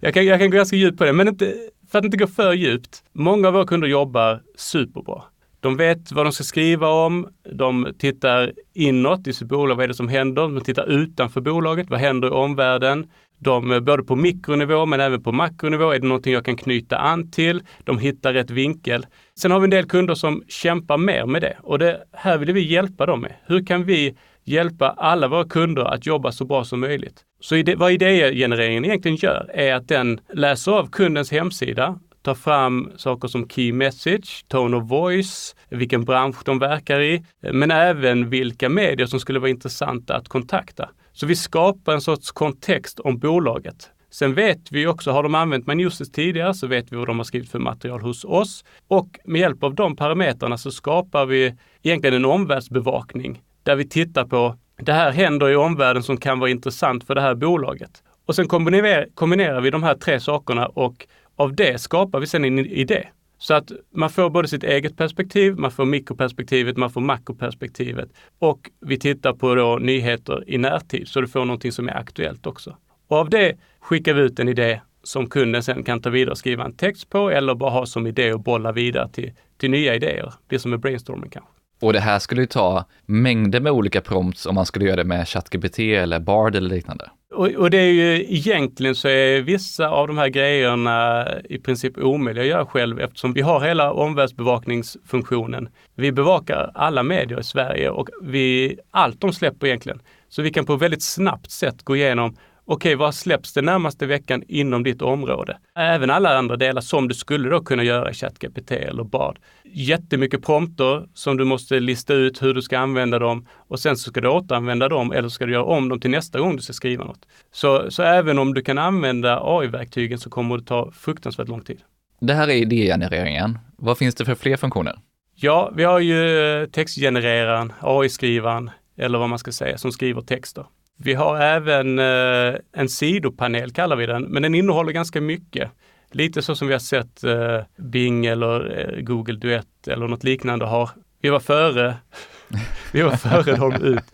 jag, 0.00 0.14
kan, 0.14 0.26
jag 0.26 0.40
kan 0.40 0.50
gå 0.50 0.56
ganska 0.56 0.76
djupt 0.76 0.98
på 0.98 1.04
det, 1.04 1.12
men 1.12 1.28
inte, 1.28 1.54
för 1.90 1.98
att 1.98 2.04
inte 2.04 2.16
gå 2.16 2.26
för 2.26 2.52
djupt. 2.52 3.02
Många 3.12 3.48
av 3.48 3.54
våra 3.54 3.66
kunder 3.66 3.88
jobbar 3.88 4.42
superbra. 4.56 5.22
De 5.60 5.76
vet 5.76 6.12
vad 6.12 6.26
de 6.26 6.32
ska 6.32 6.44
skriva 6.44 6.88
om. 6.88 7.28
De 7.52 7.94
tittar 7.98 8.52
inåt 8.74 9.26
i 9.26 9.32
sitt 9.32 9.48
bolag. 9.48 9.74
Vad 9.76 9.84
är 9.84 9.88
det 9.88 9.94
som 9.94 10.08
händer? 10.08 10.42
De 10.42 10.60
tittar 10.60 10.86
utanför 10.90 11.40
bolaget. 11.40 11.90
Vad 11.90 12.00
händer 12.00 12.28
i 12.28 12.30
omvärlden? 12.30 13.10
De, 13.38 13.84
både 13.84 14.02
på 14.02 14.16
mikronivå 14.16 14.86
men 14.86 15.00
även 15.00 15.22
på 15.22 15.32
makronivå. 15.32 15.90
Är 15.90 15.98
det 15.98 16.06
någonting 16.06 16.32
jag 16.32 16.44
kan 16.44 16.56
knyta 16.56 16.96
an 16.96 17.30
till? 17.30 17.62
De 17.84 17.98
hittar 17.98 18.32
rätt 18.32 18.50
vinkel. 18.50 19.06
Sen 19.38 19.50
har 19.50 19.60
vi 19.60 19.64
en 19.64 19.70
del 19.70 19.84
kunder 19.84 20.14
som 20.14 20.42
kämpar 20.48 20.98
mer 20.98 21.26
med 21.26 21.42
det 21.42 21.56
och 21.62 21.78
det 21.78 22.02
här 22.12 22.38
vill 22.38 22.52
vi 22.52 22.72
hjälpa 22.72 23.06
dem 23.06 23.20
med. 23.20 23.32
Hur 23.46 23.66
kan 23.66 23.84
vi 23.84 24.14
hjälpa 24.44 24.90
alla 24.90 25.28
våra 25.28 25.44
kunder 25.44 25.82
att 25.82 26.06
jobba 26.06 26.32
så 26.32 26.44
bra 26.44 26.64
som 26.64 26.80
möjligt? 26.80 27.24
Så 27.40 27.56
ide, 27.56 27.76
vad 27.76 27.92
idégenereringen 27.92 28.84
egentligen 28.84 29.16
gör 29.16 29.50
är 29.54 29.74
att 29.74 29.88
den 29.88 30.20
läser 30.32 30.72
av 30.72 30.90
kundens 30.90 31.30
hemsida, 31.30 31.98
tar 32.22 32.34
fram 32.34 32.92
saker 32.96 33.28
som 33.28 33.48
key 33.48 33.72
message, 33.72 34.44
tone 34.48 34.76
of 34.76 34.90
voice, 34.90 35.56
vilken 35.68 36.04
bransch 36.04 36.44
de 36.44 36.58
verkar 36.58 37.00
i, 37.00 37.24
men 37.52 37.70
även 37.70 38.30
vilka 38.30 38.68
medier 38.68 39.06
som 39.06 39.20
skulle 39.20 39.38
vara 39.38 39.50
intressanta 39.50 40.16
att 40.16 40.28
kontakta. 40.28 40.90
Så 41.12 41.26
vi 41.26 41.36
skapar 41.36 41.92
en 41.92 42.00
sorts 42.00 42.32
kontext 42.32 43.00
om 43.00 43.18
bolaget. 43.18 43.90
Sen 44.10 44.34
vet 44.34 44.72
vi 44.72 44.86
också, 44.86 45.10
har 45.10 45.22
de 45.22 45.34
använt 45.34 45.66
Manusis 45.66 46.12
tidigare 46.12 46.54
så 46.54 46.66
vet 46.66 46.92
vi 46.92 46.96
vad 46.96 47.06
de 47.06 47.18
har 47.18 47.24
skrivit 47.24 47.50
för 47.50 47.58
material 47.58 48.00
hos 48.00 48.24
oss. 48.24 48.64
Och 48.88 49.18
med 49.24 49.40
hjälp 49.40 49.62
av 49.62 49.74
de 49.74 49.96
parametrarna 49.96 50.58
så 50.58 50.70
skapar 50.70 51.26
vi 51.26 51.54
egentligen 51.82 52.16
en 52.16 52.24
omvärldsbevakning 52.24 53.40
där 53.62 53.76
vi 53.76 53.88
tittar 53.88 54.24
på 54.24 54.56
det 54.76 54.92
här 54.92 55.10
händer 55.10 55.50
i 55.50 55.56
omvärlden 55.56 56.02
som 56.02 56.16
kan 56.16 56.38
vara 56.38 56.50
intressant 56.50 57.04
för 57.04 57.14
det 57.14 57.20
här 57.20 57.34
bolaget. 57.34 58.02
Och 58.26 58.34
sen 58.34 58.48
kombinerar, 58.48 59.06
kombinerar 59.14 59.60
vi 59.60 59.70
de 59.70 59.82
här 59.82 59.94
tre 59.94 60.20
sakerna 60.20 60.66
och 60.66 61.06
av 61.36 61.54
det 61.54 61.80
skapar 61.80 62.20
vi 62.20 62.26
sen 62.26 62.44
en 62.44 62.58
idé. 62.58 63.08
Så 63.38 63.54
att 63.54 63.72
man 63.90 64.10
får 64.10 64.30
både 64.30 64.48
sitt 64.48 64.64
eget 64.64 64.96
perspektiv, 64.96 65.56
man 65.58 65.70
får 65.70 65.84
mikroperspektivet, 65.84 66.76
man 66.76 66.90
får 66.90 67.00
makroperspektivet 67.00 68.08
och 68.38 68.70
vi 68.80 68.98
tittar 68.98 69.32
på 69.32 69.54
då 69.54 69.78
nyheter 69.78 70.44
i 70.46 70.58
närtid 70.58 71.08
så 71.08 71.20
du 71.20 71.28
får 71.28 71.44
någonting 71.44 71.72
som 71.72 71.88
är 71.88 71.96
aktuellt 71.96 72.46
också. 72.46 72.76
Och 73.08 73.16
av 73.16 73.30
det 73.30 73.56
skickar 73.80 74.14
vi 74.14 74.22
ut 74.22 74.38
en 74.38 74.48
idé 74.48 74.80
som 75.02 75.26
kunden 75.26 75.62
sen 75.62 75.82
kan 75.82 76.00
ta 76.00 76.10
vidare 76.10 76.30
och 76.30 76.38
skriva 76.38 76.64
en 76.64 76.76
text 76.76 77.10
på 77.10 77.30
eller 77.30 77.54
bara 77.54 77.70
ha 77.70 77.86
som 77.86 78.06
idé 78.06 78.32
och 78.32 78.40
bolla 78.40 78.72
vidare 78.72 79.08
till, 79.08 79.32
till 79.56 79.70
nya 79.70 79.94
idéer. 79.94 80.32
Det 80.46 80.58
som 80.58 80.72
är 80.72 80.76
brainstorming 80.76 81.30
kanske. 81.30 81.61
Och 81.82 81.92
det 81.92 82.00
här 82.00 82.18
skulle 82.18 82.40
ju 82.40 82.46
ta 82.46 82.84
mängder 83.06 83.60
med 83.60 83.72
olika 83.72 84.00
prompts 84.00 84.46
om 84.46 84.54
man 84.54 84.66
skulle 84.66 84.84
göra 84.84 84.96
det 84.96 85.04
med 85.04 85.28
ChatGPT 85.28 85.78
eller 85.78 86.20
Bard 86.20 86.56
eller 86.56 86.68
liknande. 86.68 87.10
Och, 87.34 87.48
och, 87.48 87.70
det 87.70 87.78
är 87.78 87.92
ju 87.92 88.34
egentligen 88.34 88.94
så 88.94 89.08
är 89.08 89.40
vissa 89.40 89.88
av 89.88 90.06
de 90.06 90.18
här 90.18 90.28
grejerna 90.28 91.26
i 91.44 91.58
princip 91.58 91.98
omöjliga 91.98 92.42
att 92.44 92.50
göra 92.50 92.66
själv 92.66 93.00
eftersom 93.00 93.32
vi 93.32 93.40
har 93.40 93.60
hela 93.60 93.92
omvärldsbevakningsfunktionen. 93.92 95.68
Vi 95.94 96.12
bevakar 96.12 96.70
alla 96.74 97.02
medier 97.02 97.40
i 97.40 97.44
Sverige 97.44 97.90
och 97.90 98.08
vi, 98.22 98.78
allt 98.90 99.20
de 99.20 99.32
släpper 99.32 99.66
egentligen. 99.66 100.00
Så 100.28 100.42
vi 100.42 100.50
kan 100.50 100.66
på 100.66 100.76
väldigt 100.76 101.02
snabbt 101.02 101.50
sätt 101.50 101.82
gå 101.82 101.96
igenom 101.96 102.36
okej, 102.72 102.94
vad 102.94 103.14
släpps 103.14 103.52
den 103.52 103.64
närmaste 103.64 104.06
veckan 104.06 104.42
inom 104.48 104.82
ditt 104.82 105.02
område? 105.02 105.58
Även 105.74 106.10
alla 106.10 106.38
andra 106.38 106.56
delar 106.56 106.80
som 106.80 107.08
du 107.08 107.14
skulle 107.14 107.48
då 107.48 107.60
kunna 107.60 107.82
göra 107.82 108.10
i 108.10 108.14
ChatGPT 108.14 108.70
eller 108.70 109.04
Bard. 109.04 109.38
Jättemycket 109.64 110.44
prompter 110.44 111.08
som 111.14 111.36
du 111.36 111.44
måste 111.44 111.80
lista 111.80 112.14
ut 112.14 112.42
hur 112.42 112.54
du 112.54 112.62
ska 112.62 112.78
använda 112.78 113.18
dem 113.18 113.46
och 113.68 113.80
sen 113.80 113.96
så 113.96 114.10
ska 114.10 114.20
du 114.20 114.28
återanvända 114.28 114.88
dem 114.88 115.12
eller 115.12 115.28
ska 115.28 115.46
du 115.46 115.52
göra 115.52 115.64
om 115.64 115.88
dem 115.88 116.00
till 116.00 116.10
nästa 116.10 116.38
gång 116.38 116.56
du 116.56 116.62
ska 116.62 116.72
skriva 116.72 117.04
något. 117.04 117.26
Så, 117.52 117.90
så 117.90 118.02
även 118.02 118.38
om 118.38 118.54
du 118.54 118.62
kan 118.62 118.78
använda 118.78 119.40
AI-verktygen 119.42 120.18
så 120.18 120.30
kommer 120.30 120.58
det 120.58 120.64
ta 120.64 120.90
fruktansvärt 120.92 121.48
lång 121.48 121.60
tid. 121.60 121.80
Det 122.20 122.34
här 122.34 122.48
är 122.48 122.54
idégenereringen. 122.54 123.58
Vad 123.76 123.98
finns 123.98 124.14
det 124.14 124.24
för 124.24 124.34
fler 124.34 124.56
funktioner? 124.56 124.98
Ja, 125.34 125.72
vi 125.76 125.84
har 125.84 125.98
ju 125.98 126.66
textgenereraren, 126.72 127.72
AI-skrivaren 127.80 128.70
eller 128.96 129.18
vad 129.18 129.28
man 129.28 129.38
ska 129.38 129.52
säga, 129.52 129.78
som 129.78 129.92
skriver 129.92 130.20
texter. 130.20 130.66
Vi 130.98 131.14
har 131.14 131.40
även 131.40 131.98
eh, 131.98 132.54
en 132.72 132.88
sidopanel 132.88 133.72
kallar 133.72 133.96
vi 133.96 134.06
den, 134.06 134.22
men 134.22 134.42
den 134.42 134.54
innehåller 134.54 134.92
ganska 134.92 135.20
mycket. 135.20 135.70
Lite 136.10 136.42
så 136.42 136.54
som 136.54 136.68
vi 136.68 136.74
har 136.74 136.80
sett 136.80 137.24
eh, 137.24 137.60
Bing 137.76 138.26
eller 138.26 138.78
eh, 138.78 139.02
Google 139.02 139.38
Duett 139.38 139.88
eller 139.88 140.08
något 140.08 140.24
liknande 140.24 140.64
har. 140.64 140.90
Vi 141.22 141.28
var 141.28 141.40
före, 141.40 141.96
vi 142.92 143.02
var 143.02 143.16
före 143.16 143.56
dem 143.56 143.72
ut. 143.82 144.04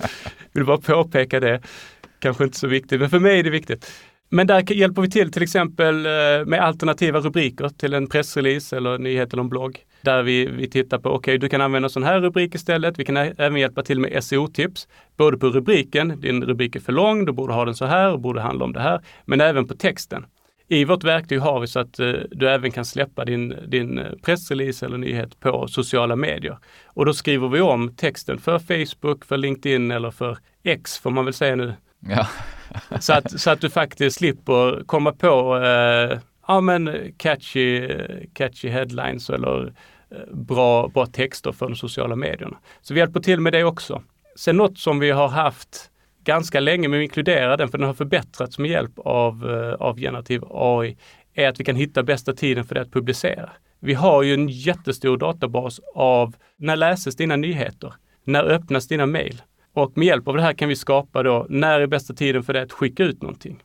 Vill 0.53 0.65
bara 0.65 0.79
påpeka 0.79 1.41
det. 1.41 1.63
Kanske 2.21 2.45
inte 2.45 2.59
så 2.59 2.67
viktigt, 2.67 3.01
men 3.01 3.11
för 3.11 3.19
mig 3.19 3.39
är 3.39 3.45
det 3.45 3.51
viktigt. 3.51 3.93
Men 4.31 4.47
där 4.47 4.73
hjälper 4.73 5.03
vi 5.03 5.11
till 5.11 5.33
till 5.33 5.43
exempel 5.43 6.07
eh, 6.07 6.45
med 6.47 6.61
alternativa 6.61 7.21
rubriker 7.21 7.69
till 7.69 7.95
en 7.95 8.07
pressrelease 8.07 8.77
eller 8.77 8.99
nyhet 8.99 9.33
eller 9.33 9.43
en 9.43 9.49
blogg. 9.49 9.79
Där 10.00 10.23
vi, 10.23 10.47
vi 10.47 10.69
tittar 10.69 10.99
på, 10.99 11.09
okej 11.09 11.19
okay, 11.19 11.39
du 11.39 11.49
kan 11.49 11.61
använda 11.61 11.89
sån 11.89 12.03
här 12.03 12.21
rubrik 12.21 12.55
istället. 12.55 12.99
Vi 12.99 13.05
kan 13.05 13.17
även 13.17 13.56
hjälpa 13.56 13.83
till 13.83 14.00
med 14.00 14.25
SEO-tips. 14.25 14.89
Både 15.17 15.39
på 15.39 15.47
rubriken, 15.47 16.21
din 16.21 16.45
rubrik 16.45 16.77
är 16.77 16.81
för 16.81 16.93
lång, 16.93 17.25
du 17.25 17.33
borde 17.33 17.55
ha 17.55 17.65
den 17.65 17.75
så 17.75 17.85
här, 17.85 18.12
och 18.12 18.21
borde 18.21 18.41
handla 18.41 18.65
om 18.65 18.73
det 18.73 18.81
här. 18.81 19.00
Men 19.25 19.41
även 19.41 19.69
på 19.69 19.75
texten. 19.75 20.27
I 20.71 20.85
vårt 20.85 21.05
verktyg 21.05 21.41
har 21.41 21.61
vi 21.61 21.67
så 21.67 21.81
att 21.81 22.00
uh, 22.00 22.15
du 22.31 22.49
även 22.49 22.71
kan 22.71 22.85
släppa 22.85 23.25
din, 23.25 23.55
din 23.67 24.00
pressrelease 24.23 24.87
eller 24.87 24.99
nyhet 24.99 25.41
på 25.41 25.69
sociala 25.69 26.17
medier. 26.17 26.59
Och 26.87 27.06
då 27.06 27.15
skriver 27.15 27.49
vi 27.49 27.61
om 27.61 27.95
texten 27.97 28.39
för 28.39 28.59
Facebook, 28.59 29.25
för 29.25 29.37
LinkedIn 29.37 29.91
eller 29.91 30.11
för 30.11 30.39
X 30.62 30.99
får 30.99 31.11
man 31.11 31.25
väl 31.25 31.35
säga 31.35 31.56
nu. 31.56 31.75
Ja. 32.00 32.29
så, 33.00 33.12
att, 33.12 33.41
så 33.41 33.50
att 33.50 33.61
du 33.61 33.71
faktiskt 33.71 34.17
slipper 34.17 34.85
komma 34.87 35.12
på 35.12 35.56
uh, 35.56 36.19
ja, 36.49 36.61
men 36.61 36.89
eh, 36.89 36.95
catchy, 37.17 37.85
eh, 37.85 38.21
catchy 38.33 38.69
headlines 38.69 39.31
eller 39.31 39.73
eh, 40.11 40.35
bra, 40.35 40.89
bra 40.89 41.06
texter 41.06 41.53
för 41.53 41.67
de 41.69 41.77
sociala 41.77 42.17
medierna. 42.17 42.59
Så 42.81 42.95
vi 42.95 43.00
hjälper 43.00 43.21
till 43.21 43.41
med 43.41 43.53
det 43.53 43.65
också. 43.65 44.03
Sen 44.37 44.56
något 44.56 44.79
som 44.79 44.99
vi 44.99 45.11
har 45.11 45.29
haft 45.29 45.90
ganska 46.25 46.61
länge, 46.61 46.88
men 46.88 46.99
vi 46.99 47.05
inkluderar 47.05 47.57
den 47.57 47.69
för 47.69 47.78
den 47.78 47.87
har 47.87 47.95
förbättrats 47.95 48.59
med 48.59 48.71
hjälp 48.71 48.99
av, 48.99 49.45
av 49.78 49.99
generativ 49.99 50.43
AI, 50.50 50.97
är 51.35 51.49
att 51.49 51.61
vi 51.61 51.64
kan 51.64 51.76
hitta 51.76 52.02
bästa 52.02 52.33
tiden 52.33 52.64
för 52.64 52.75
det 52.75 52.81
att 52.81 52.93
publicera. 52.93 53.50
Vi 53.81 53.95
har 53.95 54.23
ju 54.23 54.35
en 54.35 54.49
jättestor 54.49 55.17
databas 55.17 55.81
av 55.95 56.35
när 56.57 56.76
läses 56.76 57.17
dina 57.17 57.37
nyheter? 57.37 57.95
När 58.25 58.45
öppnas 58.45 58.88
dina 58.88 59.07
mejl? 59.07 59.43
Och 59.75 59.99
med 59.99 60.07
hjälp 60.07 60.28
av 60.28 60.37
det 60.37 60.43
här 60.43 60.52
kan 60.52 60.69
vi 60.69 60.76
skapa 60.76 61.23
då, 61.23 61.47
när 61.49 61.81
är 61.81 61.87
bästa 61.87 62.14
tiden 62.14 62.43
för 62.43 62.52
det 62.52 62.62
att 62.62 62.73
skicka 62.73 63.05
ut 63.05 63.23
någonting? 63.23 63.62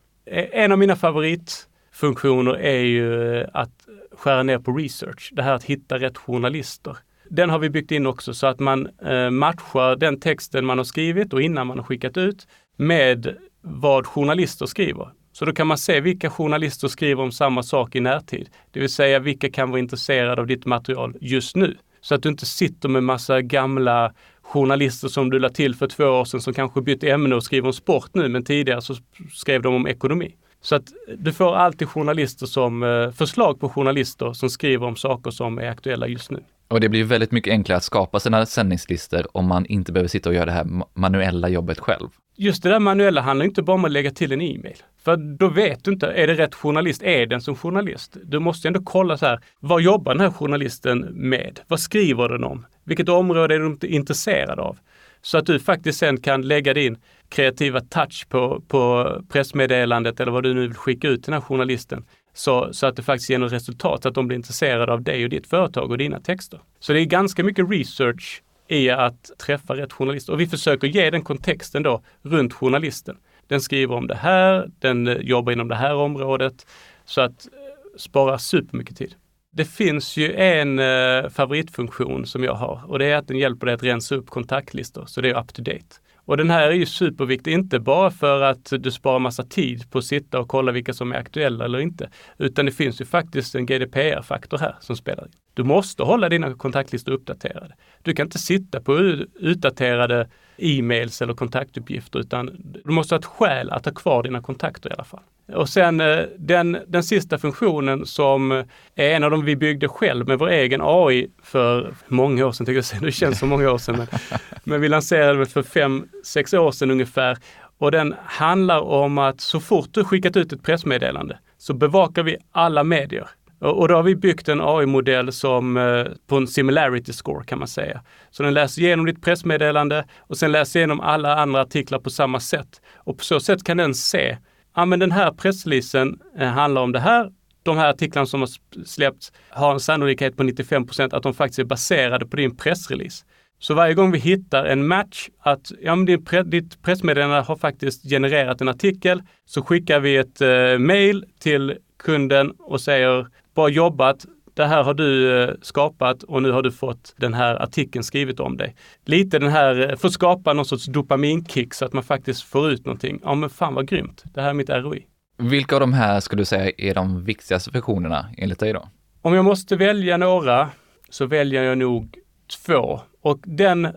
En 0.51 0.71
av 0.71 0.77
mina 0.77 0.95
favorit 0.95 1.67
funktioner 1.93 2.57
är 2.57 2.79
ju 2.79 3.37
eh, 3.37 3.47
att 3.53 3.87
skära 4.11 4.43
ner 4.43 4.59
på 4.59 4.71
research. 4.71 5.29
Det 5.33 5.43
här 5.43 5.53
att 5.53 5.63
hitta 5.63 5.99
rätt 5.99 6.17
journalister. 6.17 6.97
Den 7.29 7.49
har 7.49 7.59
vi 7.59 7.69
byggt 7.69 7.91
in 7.91 8.07
också 8.07 8.33
så 8.33 8.47
att 8.47 8.59
man 8.59 8.89
eh, 9.05 9.29
matchar 9.29 9.95
den 9.95 10.19
texten 10.19 10.65
man 10.65 10.77
har 10.77 10.85
skrivit 10.85 11.33
och 11.33 11.41
innan 11.41 11.67
man 11.67 11.77
har 11.77 11.85
skickat 11.85 12.17
ut 12.17 12.47
med 12.77 13.37
vad 13.61 14.05
journalister 14.07 14.65
skriver. 14.65 15.09
Så 15.31 15.45
då 15.45 15.53
kan 15.53 15.67
man 15.67 15.77
se 15.77 16.01
vilka 16.01 16.29
journalister 16.29 16.87
skriver 16.87 17.23
om 17.23 17.31
samma 17.31 17.63
sak 17.63 17.95
i 17.95 17.99
närtid. 17.99 18.49
Det 18.71 18.79
vill 18.79 18.89
säga 18.89 19.19
vilka 19.19 19.49
kan 19.49 19.69
vara 19.69 19.79
intresserade 19.79 20.41
av 20.41 20.47
ditt 20.47 20.65
material 20.65 21.15
just 21.21 21.55
nu. 21.55 21.77
Så 22.01 22.15
att 22.15 22.23
du 22.23 22.29
inte 22.29 22.45
sitter 22.45 22.89
med 22.89 23.03
massa 23.03 23.41
gamla 23.41 24.13
journalister 24.41 25.07
som 25.07 25.29
du 25.29 25.39
lade 25.39 25.53
till 25.53 25.75
för 25.75 25.87
två 25.87 26.03
år 26.03 26.25
sedan 26.25 26.41
som 26.41 26.53
kanske 26.53 26.81
bytt 26.81 27.03
ämne 27.03 27.35
och 27.35 27.43
skriver 27.43 27.67
om 27.67 27.73
sport 27.73 28.09
nu, 28.13 28.29
men 28.29 28.45
tidigare 28.45 28.81
så 28.81 28.95
skrev 29.33 29.61
de 29.61 29.75
om 29.75 29.87
ekonomi. 29.87 30.35
Så 30.63 30.75
att 30.75 30.83
du 31.17 31.33
får 31.33 31.55
alltid 31.55 31.87
journalister 31.87 32.45
som, 32.45 32.83
eh, 32.83 33.11
förslag 33.11 33.59
på 33.59 33.69
journalister 33.69 34.33
som 34.33 34.49
skriver 34.49 34.87
om 34.87 34.95
saker 34.95 35.31
som 35.31 35.57
är 35.57 35.69
aktuella 35.69 36.07
just 36.07 36.31
nu. 36.31 36.43
Och 36.67 36.79
det 36.79 36.89
blir 36.89 37.03
väldigt 37.03 37.31
mycket 37.31 37.51
enklare 37.51 37.77
att 37.77 37.83
skapa 37.83 38.19
sina 38.19 38.45
sändningslistor 38.45 39.27
om 39.31 39.47
man 39.47 39.65
inte 39.65 39.91
behöver 39.91 40.07
sitta 40.07 40.29
och 40.29 40.35
göra 40.35 40.45
det 40.45 40.51
här 40.51 40.67
manuella 40.93 41.49
jobbet 41.49 41.79
själv. 41.79 42.09
Just 42.37 42.63
det 42.63 42.69
där 42.69 42.79
manuella 42.79 43.21
handlar 43.21 43.45
inte 43.45 43.61
bara 43.61 43.75
om 43.75 43.85
att 43.85 43.91
lägga 43.91 44.11
till 44.11 44.31
en 44.31 44.41
e-mail. 44.41 44.77
För 45.03 45.17
då 45.37 45.47
vet 45.47 45.83
du 45.83 45.91
inte, 45.91 46.07
är 46.07 46.27
det 46.27 46.33
rätt 46.33 46.55
journalist? 46.55 47.03
Är 47.03 47.25
den 47.25 47.41
som 47.41 47.55
journalist? 47.55 48.17
Du 48.23 48.39
måste 48.39 48.67
ändå 48.67 48.81
kolla 48.83 49.17
så 49.17 49.25
här, 49.25 49.39
vad 49.59 49.81
jobbar 49.81 50.13
den 50.13 50.21
här 50.21 50.31
journalisten 50.31 50.99
med? 51.11 51.59
Vad 51.67 51.79
skriver 51.79 52.29
den 52.29 52.43
om? 52.43 52.65
Vilket 52.83 53.09
område 53.09 53.55
är 53.55 53.59
de 53.59 53.77
intresserad 53.87 54.59
av? 54.59 54.77
Så 55.21 55.37
att 55.37 55.45
du 55.45 55.59
faktiskt 55.59 55.99
sen 55.99 56.17
kan 56.21 56.41
lägga 56.41 56.73
din 56.73 56.97
kreativa 57.33 57.81
touch 57.81 58.25
på, 58.29 58.63
på 58.67 59.11
pressmeddelandet 59.29 60.19
eller 60.19 60.31
vad 60.31 60.43
du 60.43 60.53
nu 60.53 60.61
vill 60.61 60.73
skicka 60.73 61.07
ut 61.07 61.23
till 61.23 61.31
den 61.31 61.41
här 61.41 61.47
journalisten. 61.47 62.05
Så, 62.33 62.73
så 62.73 62.87
att 62.87 62.95
det 62.95 63.03
faktiskt 63.03 63.29
ger 63.29 63.37
något 63.37 63.51
resultat, 63.51 64.03
så 64.03 64.09
att 64.09 64.15
de 64.15 64.27
blir 64.27 64.37
intresserade 64.37 64.93
av 64.93 65.01
dig 65.01 65.23
och 65.23 65.29
ditt 65.29 65.47
företag 65.47 65.91
och 65.91 65.97
dina 65.97 66.19
texter. 66.19 66.59
Så 66.79 66.93
det 66.93 66.99
är 66.99 67.05
ganska 67.05 67.43
mycket 67.43 67.69
research 67.69 68.43
i 68.67 68.89
att 68.89 69.31
träffa 69.45 69.75
rätt 69.75 69.93
journalist. 69.93 70.29
Och 70.29 70.39
vi 70.39 70.47
försöker 70.47 70.87
ge 70.87 71.09
den 71.09 71.21
kontexten 71.21 71.83
då 71.83 72.01
runt 72.21 72.53
journalisten. 72.53 73.17
Den 73.47 73.61
skriver 73.61 73.95
om 73.95 74.07
det 74.07 74.15
här, 74.15 74.69
den 74.79 75.07
eh, 75.07 75.17
jobbar 75.17 75.51
inom 75.51 75.67
det 75.67 75.75
här 75.75 75.95
området. 75.95 76.65
Så 77.05 77.21
att 77.21 77.45
eh, 77.45 77.51
spara 77.97 78.37
supermycket 78.37 78.97
tid. 78.97 79.15
Det 79.51 79.65
finns 79.65 80.17
ju 80.17 80.33
en 80.33 80.79
eh, 80.79 81.29
favoritfunktion 81.29 82.25
som 82.25 82.43
jag 82.43 82.53
har 82.53 82.81
och 82.87 82.99
det 82.99 83.05
är 83.05 83.15
att 83.15 83.27
den 83.27 83.37
hjälper 83.37 83.65
dig 83.65 83.75
att 83.75 83.83
rensa 83.83 84.15
upp 84.15 84.29
kontaktlistor 84.29 85.05
så 85.05 85.21
det 85.21 85.29
är 85.29 85.39
up 85.39 85.53
to 85.53 85.61
date. 85.61 85.95
Och 86.25 86.37
den 86.37 86.49
här 86.49 86.67
är 86.67 86.73
ju 86.73 86.85
superviktig, 86.85 87.53
inte 87.53 87.79
bara 87.79 88.11
för 88.11 88.41
att 88.41 88.73
du 88.79 88.91
sparar 88.91 89.19
massa 89.19 89.43
tid 89.43 89.91
på 89.91 89.97
att 89.97 90.05
sitta 90.05 90.39
och 90.39 90.47
kolla 90.47 90.71
vilka 90.71 90.93
som 90.93 91.11
är 91.11 91.15
aktuella 91.15 91.65
eller 91.65 91.79
inte, 91.79 92.09
utan 92.37 92.65
det 92.65 92.71
finns 92.71 93.01
ju 93.01 93.05
faktiskt 93.05 93.55
en 93.55 93.65
GDPR-faktor 93.65 94.57
här 94.57 94.75
som 94.79 94.95
spelar 94.95 95.25
in. 95.25 95.42
Du 95.53 95.63
måste 95.63 96.03
hålla 96.03 96.29
dina 96.29 96.53
kontaktlistor 96.53 97.11
uppdaterade. 97.11 97.75
Du 98.01 98.13
kan 98.13 98.27
inte 98.27 98.39
sitta 98.39 98.81
på 98.81 98.97
utdaterade 99.39 100.27
e-mails 100.57 101.21
eller 101.21 101.33
kontaktuppgifter, 101.33 102.19
utan 102.19 102.49
du 102.83 102.91
måste 102.91 103.15
ha 103.15 103.19
ett 103.19 103.25
skäl 103.25 103.69
att 103.71 103.85
ha 103.85 103.93
kvar 103.93 104.23
dina 104.23 104.41
kontakter 104.41 104.89
i 104.89 104.93
alla 104.93 105.03
fall. 105.03 105.21
Och 105.53 105.69
sen 105.69 106.01
eh, 106.01 106.19
den, 106.37 106.77
den 106.87 107.03
sista 107.03 107.37
funktionen 107.37 108.05
som 108.05 108.51
är 108.95 109.15
en 109.15 109.23
av 109.23 109.31
dem 109.31 109.45
vi 109.45 109.55
byggde 109.55 109.87
själv 109.87 110.27
med 110.27 110.39
vår 110.39 110.49
egen 110.49 110.81
AI 110.83 111.27
för 111.43 111.93
många 112.07 112.45
år 112.45 112.51
sedan, 112.51 112.65
tycker 112.65 112.93
jag, 112.93 113.01
det 113.07 113.11
känns 113.11 113.39
som 113.39 113.49
många 113.49 113.71
år 113.71 113.77
sedan, 113.77 113.95
men, 113.97 114.07
men 114.63 114.81
vi 114.81 114.89
lanserade 114.89 115.39
det 115.39 115.45
för 115.45 115.63
fem, 115.63 116.07
sex 116.23 116.53
år 116.53 116.71
sedan 116.71 116.91
ungefär. 116.91 117.37
Och 117.77 117.91
den 117.91 118.15
handlar 118.25 118.79
om 118.79 119.17
att 119.17 119.41
så 119.41 119.59
fort 119.59 119.89
du 119.91 120.03
skickat 120.03 120.37
ut 120.37 120.53
ett 120.53 120.63
pressmeddelande 120.63 121.37
så 121.57 121.73
bevakar 121.73 122.23
vi 122.23 122.37
alla 122.51 122.83
medier. 122.83 123.27
Och 123.63 123.87
då 123.87 123.95
har 123.95 124.03
vi 124.03 124.15
byggt 124.15 124.49
en 124.49 124.61
AI-modell 124.61 125.31
som 125.31 125.77
eh, 125.77 126.05
på 126.27 126.37
en 126.37 126.47
similarity 126.47 127.13
score 127.13 127.43
kan 127.45 127.59
man 127.59 127.67
säga. 127.67 128.01
Så 128.31 128.43
den 128.43 128.53
läser 128.53 128.81
igenom 128.81 129.05
ditt 129.05 129.21
pressmeddelande 129.21 130.05
och 130.19 130.37
sen 130.37 130.51
läser 130.51 130.79
igenom 130.79 130.99
alla 130.99 131.35
andra 131.35 131.61
artiklar 131.61 131.99
på 131.99 132.09
samma 132.09 132.39
sätt. 132.39 132.81
Och 132.95 133.17
på 133.17 133.23
så 133.23 133.39
sätt 133.39 133.63
kan 133.63 133.77
den 133.77 133.93
se 133.93 134.37
ja 134.75 134.85
men 134.85 134.99
den 134.99 135.11
här 135.11 135.31
pressreleasen 135.31 136.19
eh, 136.37 136.47
handlar 136.47 136.81
om 136.81 136.91
det 136.91 136.99
här. 136.99 137.31
De 137.63 137.77
här 137.77 137.89
artiklarna 137.89 138.25
som 138.25 138.39
har 138.39 138.49
släppts 138.85 139.31
har 139.49 139.73
en 139.73 139.79
sannolikhet 139.79 140.37
på 140.37 140.43
95 140.43 140.85
procent 140.85 141.13
att 141.13 141.23
de 141.23 141.33
faktiskt 141.33 141.59
är 141.59 141.63
baserade 141.63 142.25
på 142.25 142.35
din 142.35 142.57
pressrelease. 142.57 143.25
Så 143.59 143.73
varje 143.73 143.93
gång 143.93 144.11
vi 144.11 144.19
hittar 144.19 144.65
en 144.65 144.87
match 144.87 145.29
att 145.39 145.71
ja, 145.81 145.95
men 145.95 146.05
din 146.05 146.25
pre 146.25 146.43
ditt 146.43 146.81
pressmeddelande 146.81 147.41
har 147.41 147.55
faktiskt 147.55 148.09
genererat 148.09 148.61
en 148.61 148.67
artikel, 148.67 149.21
så 149.45 149.61
skickar 149.61 149.99
vi 149.99 150.17
ett 150.17 150.41
eh, 150.41 150.77
mail 150.77 151.25
till 151.39 151.77
kunden 151.99 152.51
och 152.59 152.81
säger 152.81 153.27
bra 153.55 153.69
jobbat, 153.69 154.25
det 154.53 154.65
här 154.65 154.83
har 154.83 154.93
du 154.93 155.41
eh, 155.43 155.49
skapat 155.61 156.23
och 156.23 156.41
nu 156.41 156.51
har 156.51 156.61
du 156.61 156.71
fått 156.71 157.13
den 157.17 157.33
här 157.33 157.63
artikeln 157.63 158.03
skrivet 158.03 158.39
om 158.39 158.57
dig. 158.57 158.75
Lite 159.05 159.39
den 159.39 159.49
här, 159.49 159.89
eh, 159.89 159.95
för 159.95 160.07
att 160.07 160.13
skapa 160.13 160.53
någon 160.53 160.65
sorts 160.65 160.85
dopaminkick 160.85 161.73
så 161.73 161.85
att 161.85 161.93
man 161.93 162.03
faktiskt 162.03 162.43
får 162.43 162.71
ut 162.71 162.85
någonting. 162.85 163.19
Ja 163.23 163.35
men 163.35 163.49
fan 163.49 163.73
vad 163.73 163.87
grymt, 163.87 164.23
det 164.33 164.41
här 164.41 164.49
är 164.49 164.53
mitt 164.53 164.69
ROI. 164.69 165.05
Vilka 165.37 165.75
av 165.75 165.79
de 165.79 165.93
här 165.93 166.19
skulle 166.19 166.41
du 166.41 166.45
säga 166.45 166.71
är 166.77 166.95
de 166.95 167.23
viktigaste 167.23 167.71
funktionerna 167.71 168.25
enligt 168.37 168.59
dig 168.59 168.73
då? 168.73 168.89
Om 169.21 169.33
jag 169.33 169.45
måste 169.45 169.75
välja 169.75 170.17
några 170.17 170.69
så 171.09 171.25
väljer 171.25 171.63
jag 171.63 171.77
nog 171.77 172.17
två. 172.65 173.01
Och 173.21 173.39
den, 173.43 173.87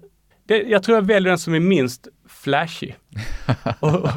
det, 0.46 0.62
jag 0.62 0.82
tror 0.82 0.96
jag 0.96 1.02
väljer 1.02 1.30
den 1.30 1.38
som 1.38 1.54
är 1.54 1.60
minst 1.60 2.08
flashig. 2.28 2.96
och, 3.80 4.08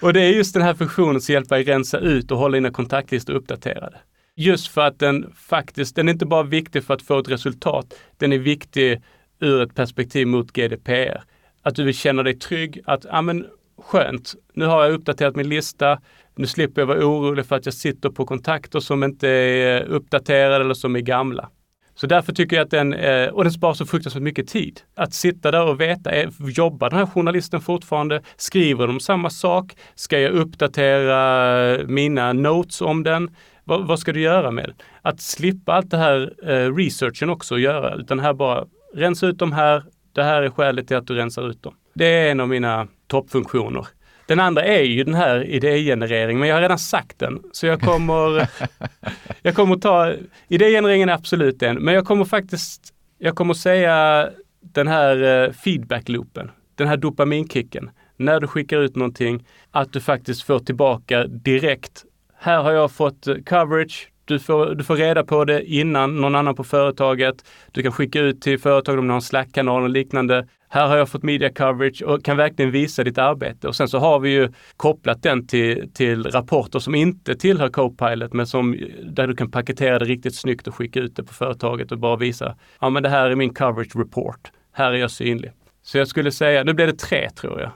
och, 0.00 0.12
det 0.12 0.20
är 0.20 0.30
just 0.30 0.54
den 0.54 0.62
här 0.62 0.74
funktionen 0.74 1.20
som 1.20 1.32
hjälper 1.32 1.56
dig 1.56 1.64
rensa 1.64 1.98
ut 1.98 2.30
och 2.30 2.38
hålla 2.38 2.54
dina 2.54 2.70
kontaktlistor 2.70 3.34
uppdaterade. 3.34 3.96
Just 4.38 4.68
för 4.68 4.80
att 4.80 4.98
den 4.98 5.32
faktiskt, 5.36 5.96
den 5.96 6.08
är 6.08 6.12
inte 6.12 6.26
bara 6.26 6.42
viktig 6.42 6.84
för 6.84 6.94
att 6.94 7.02
få 7.02 7.18
ett 7.18 7.28
resultat, 7.28 7.94
den 8.16 8.32
är 8.32 8.38
viktig 8.38 9.02
ur 9.40 9.62
ett 9.62 9.74
perspektiv 9.74 10.26
mot 10.26 10.52
GDPR. 10.52 11.22
Att 11.62 11.74
du 11.74 11.84
vill 11.84 11.94
känna 11.94 12.22
dig 12.22 12.38
trygg, 12.38 12.80
att 12.84 13.04
ja 13.04 13.22
men 13.22 13.46
skönt, 13.78 14.34
nu 14.54 14.64
har 14.64 14.84
jag 14.84 14.92
uppdaterat 14.92 15.36
min 15.36 15.48
lista, 15.48 16.00
nu 16.34 16.46
slipper 16.46 16.82
jag 16.82 16.86
vara 16.86 17.06
orolig 17.06 17.46
för 17.46 17.56
att 17.56 17.66
jag 17.66 17.74
sitter 17.74 18.10
på 18.10 18.26
kontakter 18.26 18.80
som 18.80 19.04
inte 19.04 19.28
är 19.28 19.82
uppdaterade 19.82 20.64
eller 20.64 20.74
som 20.74 20.96
är 20.96 21.00
gamla. 21.00 21.50
Så 21.94 22.06
därför 22.06 22.32
tycker 22.32 22.56
jag 22.56 22.64
att 22.64 22.70
den, 22.70 22.94
eh, 22.94 23.28
och 23.28 23.44
den 23.44 23.52
sparar 23.52 23.74
så 23.74 23.86
fruktansvärt 23.86 24.22
mycket 24.22 24.48
tid. 24.48 24.80
Att 24.94 25.14
sitta 25.14 25.50
där 25.50 25.66
och 25.66 25.80
veta, 25.80 26.10
eh, 26.10 26.30
jobbar 26.40 26.90
den 26.90 26.98
här 26.98 27.06
journalisten 27.06 27.60
fortfarande? 27.60 28.22
Skriver 28.36 28.86
de 28.86 29.00
samma 29.00 29.30
sak? 29.30 29.76
Ska 29.94 30.20
jag 30.20 30.32
uppdatera 30.32 31.86
mina 31.86 32.32
notes 32.32 32.80
om 32.80 33.02
den? 33.02 33.30
Vad, 33.68 33.86
vad, 33.86 33.98
ska 33.98 34.12
du 34.12 34.20
göra 34.20 34.50
med? 34.50 34.72
Att 35.02 35.20
slippa 35.20 35.72
allt 35.72 35.90
det 35.90 35.96
här 35.96 36.34
eh, 36.42 36.74
researchen 36.74 37.30
också 37.30 37.54
att 37.54 37.60
göra, 37.60 37.94
utan 37.94 38.20
här 38.20 38.32
bara 38.32 38.64
rensa 38.94 39.26
ut 39.26 39.38
de 39.38 39.52
här. 39.52 39.84
Det 40.12 40.22
här 40.22 40.42
är 40.42 40.50
skälet 40.50 40.88
till 40.88 40.96
att 40.96 41.06
du 41.06 41.14
rensar 41.14 41.50
ut 41.50 41.62
dem. 41.62 41.74
Det 41.94 42.06
är 42.06 42.30
en 42.30 42.40
av 42.40 42.48
mina 42.48 42.88
toppfunktioner. 43.06 43.86
Den 44.26 44.40
andra 44.40 44.64
är 44.64 44.82
ju 44.82 45.04
den 45.04 45.14
här 45.14 45.44
idégenerering, 45.44 46.38
men 46.38 46.48
jag 46.48 46.56
har 46.56 46.62
redan 46.62 46.78
sagt 46.78 47.18
den. 47.18 47.42
Så 47.52 47.66
jag 47.66 47.80
kommer, 47.80 48.48
jag 49.42 49.54
kommer 49.54 49.76
ta, 49.76 50.14
idégenereringen 50.48 51.08
är 51.08 51.12
absolut 51.12 51.62
en, 51.62 51.76
men 51.76 51.94
jag 51.94 52.04
kommer 52.04 52.24
faktiskt, 52.24 52.94
jag 53.18 53.36
kommer 53.36 53.54
säga 53.54 54.28
den 54.60 54.88
här 54.88 55.22
eh, 55.22 55.52
feedback-loopen, 55.52 56.50
den 56.74 56.88
här 56.88 56.96
dopaminkicken. 56.96 57.90
När 58.16 58.40
du 58.40 58.46
skickar 58.46 58.78
ut 58.78 58.96
någonting, 58.96 59.46
att 59.70 59.92
du 59.92 60.00
faktiskt 60.00 60.42
får 60.42 60.58
tillbaka 60.58 61.26
direkt 61.26 62.04
här 62.38 62.62
har 62.62 62.72
jag 62.72 62.92
fått 62.92 63.26
coverage. 63.46 64.10
Du 64.24 64.38
får, 64.38 64.74
du 64.74 64.84
får 64.84 64.96
reda 64.96 65.24
på 65.24 65.44
det 65.44 65.64
innan 65.64 66.20
någon 66.20 66.34
annan 66.34 66.54
på 66.54 66.64
företaget. 66.64 67.44
Du 67.72 67.82
kan 67.82 67.92
skicka 67.92 68.20
ut 68.20 68.40
till 68.40 68.58
företag 68.58 68.98
om 68.98 69.06
du 69.06 69.10
har 69.10 69.16
en 69.16 69.22
Slack-kanal 69.22 69.82
och 69.82 69.90
liknande. 69.90 70.48
Här 70.68 70.86
har 70.86 70.96
jag 70.96 71.08
fått 71.08 71.22
media 71.22 71.52
coverage 71.52 72.02
och 72.02 72.24
kan 72.24 72.36
verkligen 72.36 72.70
visa 72.70 73.04
ditt 73.04 73.18
arbete. 73.18 73.68
Och 73.68 73.76
sen 73.76 73.88
så 73.88 73.98
har 73.98 74.20
vi 74.20 74.30
ju 74.30 74.52
kopplat 74.76 75.22
den 75.22 75.46
till, 75.46 75.92
till 75.94 76.24
rapporter 76.24 76.78
som 76.78 76.94
inte 76.94 77.34
tillhör 77.34 77.68
Copilot, 77.68 78.32
men 78.32 78.46
som, 78.46 78.76
där 79.02 79.26
du 79.26 79.36
kan 79.36 79.50
paketera 79.50 79.98
det 79.98 80.04
riktigt 80.04 80.34
snyggt 80.34 80.66
och 80.66 80.74
skicka 80.74 81.00
ut 81.00 81.16
det 81.16 81.24
på 81.24 81.34
företaget 81.34 81.92
och 81.92 81.98
bara 81.98 82.16
visa, 82.16 82.56
ja 82.80 82.90
men 82.90 83.02
det 83.02 83.08
här 83.08 83.30
är 83.30 83.34
min 83.34 83.54
coverage 83.54 83.96
report. 83.96 84.50
Här 84.72 84.92
är 84.92 84.96
jag 84.96 85.10
synlig. 85.10 85.52
Så 85.82 85.98
jag 85.98 86.08
skulle 86.08 86.32
säga, 86.32 86.64
nu 86.64 86.72
blir 86.72 86.86
det 86.86 86.98
tre 86.98 87.30
tror 87.30 87.60
jag. 87.60 87.72